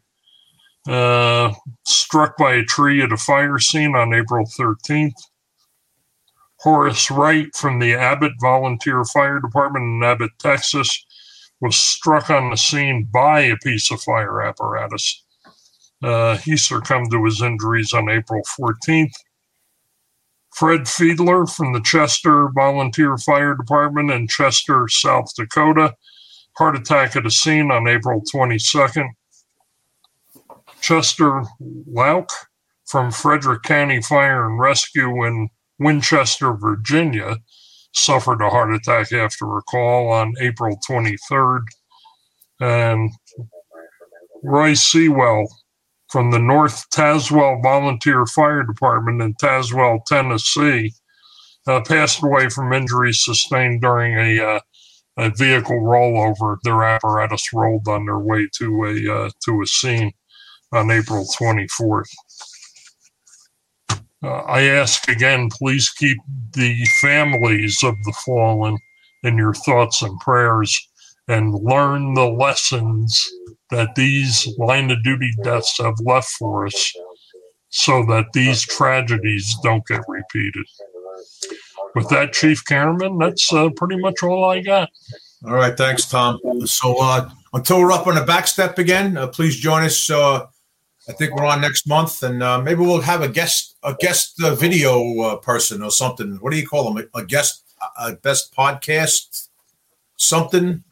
uh, 0.87 1.51
struck 1.87 2.37
by 2.37 2.53
a 2.53 2.63
tree 2.63 3.01
at 3.01 3.11
a 3.11 3.17
fire 3.17 3.57
scene 3.57 3.95
on 3.95 4.13
April 4.13 4.45
13th. 4.45 5.15
Horace 6.59 7.09
Wright 7.09 7.47
from 7.55 7.79
the 7.79 7.95
Abbott 7.95 8.33
Volunteer 8.39 9.03
Fire 9.05 9.39
Department 9.39 9.85
in 9.85 10.03
Abbott, 10.03 10.33
Texas, 10.37 11.03
was 11.61 11.75
struck 11.75 12.29
on 12.29 12.51
the 12.51 12.57
scene 12.57 13.09
by 13.11 13.39
a 13.39 13.57
piece 13.57 13.89
of 13.89 14.01
fire 14.03 14.43
apparatus. 14.43 15.23
Uh, 16.03 16.37
he 16.37 16.55
succumbed 16.55 17.09
to 17.09 17.25
his 17.25 17.41
injuries 17.41 17.91
on 17.91 18.07
April 18.07 18.43
14th. 18.59 19.15
Fred 20.53 20.81
Fiedler 20.81 21.51
from 21.51 21.73
the 21.73 21.81
Chester 21.81 22.49
Volunteer 22.49 23.17
Fire 23.17 23.55
Department 23.55 24.11
in 24.11 24.27
Chester, 24.27 24.87
South 24.87 25.33
Dakota, 25.35 25.95
heart 26.57 26.75
attack 26.75 27.15
at 27.15 27.25
a 27.25 27.31
scene 27.31 27.71
on 27.71 27.87
April 27.87 28.21
22nd. 28.21 29.09
Chester 30.81 31.43
Lauk 31.91 32.29
from 32.85 33.11
Frederick 33.11 33.63
County 33.63 34.01
Fire 34.01 34.45
and 34.45 34.59
Rescue 34.59 35.25
in 35.25 35.49
Winchester, 35.79 36.53
Virginia, 36.53 37.37
suffered 37.93 38.41
a 38.41 38.49
heart 38.49 38.73
attack 38.73 39.11
after 39.11 39.57
a 39.57 39.61
call 39.63 40.09
on 40.11 40.33
April 40.39 40.77
23rd. 40.87 41.61
And 42.59 43.11
Roy 44.43 44.73
Sewell 44.75 45.47
from 46.09 46.31
the 46.31 46.39
North 46.39 46.85
Tazewell 46.91 47.61
Volunteer 47.63 48.25
Fire 48.27 48.63
Department 48.63 49.21
in 49.21 49.33
Tazewell, 49.35 50.05
Tennessee, 50.05 50.93
uh, 51.67 51.81
passed 51.81 52.23
away 52.23 52.47
from 52.47 52.73
injuries 52.73 53.23
sustained 53.23 53.81
during 53.81 54.17
a, 54.17 54.45
uh, 54.45 54.59
a 55.17 55.29
vehicle 55.29 55.79
rollover. 55.79 56.57
Their 56.63 56.83
apparatus 56.83 57.53
rolled 57.53 57.87
on 57.87 58.05
their 58.05 58.19
way 58.19 58.47
to 58.57 58.85
a 58.85 59.15
uh, 59.15 59.29
to 59.45 59.61
a 59.61 59.65
scene 59.65 60.11
on 60.71 60.91
April 60.91 61.25
24th. 61.39 62.09
Uh, 64.23 64.27
I 64.27 64.63
ask 64.63 65.07
again, 65.07 65.49
please 65.49 65.89
keep 65.89 66.17
the 66.53 66.85
families 66.99 67.83
of 67.83 67.95
the 68.03 68.13
fallen 68.25 68.77
in 69.23 69.37
your 69.37 69.53
thoughts 69.53 70.01
and 70.01 70.19
prayers 70.19 70.89
and 71.27 71.53
learn 71.53 72.13
the 72.13 72.25
lessons 72.25 73.27
that 73.69 73.95
these 73.95 74.47
line 74.57 74.91
of 74.91 75.03
duty 75.03 75.31
deaths 75.43 75.77
have 75.79 75.95
left 76.03 76.29
for 76.29 76.65
us 76.65 76.93
so 77.69 78.03
that 78.05 78.31
these 78.33 78.61
tragedies 78.61 79.55
don't 79.63 79.85
get 79.85 80.01
repeated. 80.07 80.65
With 81.95 82.09
that, 82.09 82.33
Chief 82.33 82.63
Kanterman, 82.65 83.19
that's 83.19 83.51
uh, 83.53 83.69
pretty 83.69 83.97
much 83.97 84.21
all 84.21 84.43
I 84.43 84.61
got. 84.61 84.89
All 85.45 85.53
right, 85.53 85.75
thanks, 85.77 86.05
Tom. 86.09 86.39
So 86.65 86.97
uh, 86.99 87.29
until 87.53 87.79
we're 87.79 87.91
up 87.91 88.05
on 88.05 88.15
the 88.15 88.23
back 88.23 88.47
step 88.47 88.77
again, 88.77 89.17
uh, 89.17 89.27
please 89.27 89.55
join 89.55 89.83
us. 89.83 90.09
Uh, 90.09 90.47
I 91.07 91.13
think 91.13 91.35
we're 91.35 91.45
on 91.45 91.61
next 91.61 91.87
month, 91.87 92.21
and 92.23 92.43
uh, 92.43 92.61
maybe 92.61 92.81
we'll 92.81 93.01
have 93.01 93.21
a 93.21 93.29
guest 93.29 93.77
a 93.83 93.95
guest 93.99 94.41
uh, 94.43 94.55
video 94.55 95.37
person 95.37 95.81
or 95.81 95.91
something. 95.91 96.35
What 96.41 96.51
do 96.51 96.57
you 96.57 96.67
call 96.67 96.91
them? 96.91 97.07
A 97.13 97.23
guest, 97.23 97.63
a 97.97 98.13
best 98.13 98.53
podcast, 98.53 99.47
something 100.17 100.83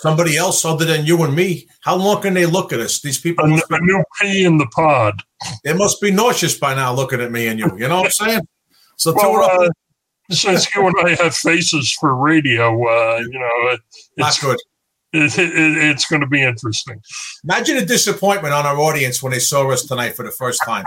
somebody 0.00 0.36
else 0.36 0.64
other 0.64 0.84
than 0.84 1.04
you 1.06 1.22
and 1.22 1.34
me. 1.34 1.68
How 1.80 1.96
long 1.96 2.22
can 2.22 2.34
they 2.34 2.46
look 2.46 2.72
at 2.72 2.80
us? 2.80 3.00
These 3.00 3.20
people. 3.20 3.44
A, 3.44 3.62
a 3.70 3.80
new 3.80 4.04
pea 4.20 4.44
in 4.44 4.58
the 4.58 4.66
pod. 4.66 5.22
They 5.64 5.72
must 5.72 6.00
be 6.00 6.10
nauseous 6.10 6.58
by 6.58 6.74
now 6.74 6.94
looking 6.94 7.20
at 7.20 7.30
me 7.30 7.46
and 7.48 7.58
you. 7.58 7.70
You 7.76 7.88
know 7.88 7.98
what 7.98 8.06
I'm 8.06 8.10
saying? 8.10 8.48
So 8.96 9.12
well, 9.14 9.42
uh, 9.42 9.68
since 10.32 10.74
you 10.74 10.86
and 10.86 10.94
I 11.04 11.22
have 11.22 11.34
faces 11.34 11.92
for 11.92 12.14
radio, 12.14 12.70
uh, 12.70 13.18
you 13.18 13.38
know, 13.38 13.76
it's 14.16 14.40
good. 14.40 14.58
It, 15.12 15.38
it, 15.38 15.50
it's 15.90 16.06
going 16.06 16.22
to 16.22 16.26
be 16.26 16.42
interesting. 16.42 17.00
Imagine 17.44 17.76
the 17.76 17.84
disappointment 17.84 18.54
on 18.54 18.64
our 18.64 18.78
audience 18.78 19.22
when 19.22 19.32
they 19.32 19.38
saw 19.38 19.70
us 19.70 19.84
tonight 19.84 20.16
for 20.16 20.24
the 20.24 20.30
first 20.30 20.62
time. 20.64 20.86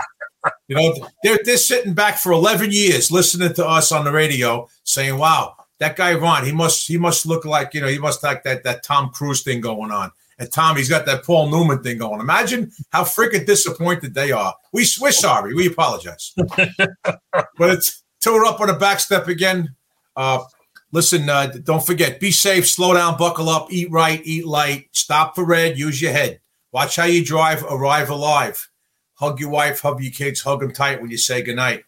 you 0.68 0.76
know, 0.76 0.94
they're 1.22 1.38
they're 1.44 1.56
sitting 1.56 1.94
back 1.94 2.18
for 2.18 2.32
11 2.32 2.72
years 2.72 3.10
listening 3.10 3.54
to 3.54 3.66
us 3.66 3.92
on 3.92 4.04
the 4.04 4.12
radio, 4.12 4.68
saying, 4.82 5.16
"Wow, 5.16 5.54
that 5.78 5.96
guy 5.96 6.14
Ron, 6.14 6.44
he 6.44 6.52
must 6.52 6.88
he 6.88 6.98
must 6.98 7.24
look 7.24 7.44
like 7.44 7.72
you 7.72 7.80
know 7.80 7.88
he 7.88 7.98
must 7.98 8.22
like 8.22 8.42
that 8.42 8.64
that 8.64 8.82
Tom 8.82 9.10
Cruise 9.10 9.42
thing 9.42 9.60
going 9.60 9.90
on." 9.90 10.10
And 10.38 10.52
Tom, 10.52 10.76
he's 10.76 10.88
got 10.88 11.06
that 11.06 11.24
Paul 11.24 11.48
Newman 11.50 11.82
thing 11.82 11.98
going. 11.98 12.20
Imagine 12.20 12.70
how 12.90 13.04
freaking 13.04 13.46
disappointed 13.46 14.14
they 14.14 14.32
are. 14.32 14.54
We 14.72 14.86
we're 15.00 15.12
sorry. 15.12 15.54
We 15.54 15.68
apologize. 15.68 16.34
but 16.36 17.70
it's 17.70 18.02
till 18.26 18.34
we're 18.34 18.44
up 18.44 18.60
on 18.60 18.66
the 18.66 18.74
back 18.74 18.98
step 18.98 19.28
again. 19.28 19.72
Uh, 20.16 20.42
listen, 20.90 21.28
uh, 21.28 21.46
don't 21.62 21.86
forget, 21.86 22.18
be 22.18 22.32
safe, 22.32 22.68
slow 22.68 22.92
down, 22.92 23.16
buckle 23.16 23.48
up, 23.48 23.68
eat 23.70 23.88
right, 23.92 24.20
eat 24.24 24.44
light, 24.44 24.88
stop 24.90 25.36
for 25.36 25.44
red, 25.44 25.78
use 25.78 26.02
your 26.02 26.10
head. 26.10 26.40
Watch 26.72 26.96
how 26.96 27.04
you 27.04 27.24
drive, 27.24 27.62
arrive 27.62 28.10
alive. 28.10 28.68
Hug 29.14 29.38
your 29.38 29.50
wife, 29.50 29.80
hug 29.80 30.02
your 30.02 30.10
kids, 30.10 30.40
hug 30.40 30.58
them 30.58 30.72
tight 30.72 31.00
when 31.00 31.12
you 31.12 31.18
say 31.18 31.40
goodnight. 31.40 31.84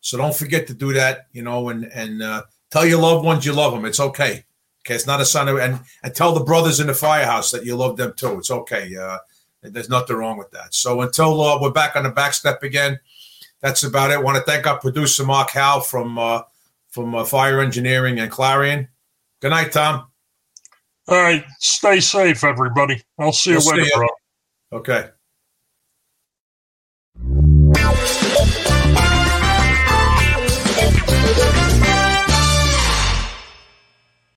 So 0.00 0.16
don't 0.16 0.34
forget 0.34 0.68
to 0.68 0.74
do 0.74 0.92
that, 0.92 1.26
you 1.32 1.42
know, 1.42 1.70
and 1.70 1.86
and 1.86 2.22
uh, 2.22 2.44
tell 2.70 2.86
your 2.86 3.00
loved 3.00 3.24
ones 3.24 3.44
you 3.44 3.52
love 3.52 3.72
them. 3.72 3.84
It's 3.84 3.98
okay. 3.98 4.44
Okay, 4.82 4.94
it's 4.94 5.08
not 5.08 5.20
a 5.20 5.24
sign 5.24 5.48
of 5.48 5.58
and 5.58 5.80
and 6.04 6.14
tell 6.14 6.32
the 6.32 6.44
brothers 6.44 6.78
in 6.78 6.86
the 6.86 6.94
firehouse 6.94 7.50
that 7.50 7.66
you 7.66 7.74
love 7.74 7.96
them 7.96 8.14
too. 8.16 8.38
It's 8.38 8.50
okay. 8.52 8.96
Uh, 8.96 9.18
there's 9.62 9.90
nothing 9.90 10.16
wrong 10.16 10.38
with 10.38 10.52
that. 10.52 10.72
So 10.72 11.00
until 11.00 11.40
uh, 11.40 11.60
we're 11.60 11.72
back 11.72 11.96
on 11.96 12.04
the 12.04 12.10
back 12.10 12.32
step 12.32 12.62
again, 12.62 13.00
that's 13.62 13.82
about 13.82 14.10
it. 14.10 14.14
I 14.14 14.20
want 14.20 14.36
to 14.36 14.42
thank 14.50 14.66
our 14.66 14.78
producer 14.78 15.24
Mark 15.24 15.50
Howe 15.50 15.80
from 15.80 16.18
uh, 16.18 16.42
from 16.88 17.14
uh, 17.14 17.24
Fire 17.24 17.60
Engineering 17.60 18.18
and 18.18 18.30
Clarion. 18.30 18.88
Good 19.40 19.50
night, 19.50 19.72
Tom. 19.72 20.06
All 21.08 21.16
right, 21.16 21.44
stay 21.58 22.00
safe, 22.00 22.44
everybody. 22.44 23.02
I'll 23.18 23.32
see 23.32 23.52
we'll 23.52 23.76
you 23.76 23.82
later, 23.82 23.90
bro. 23.96 24.08
Okay. 24.72 25.08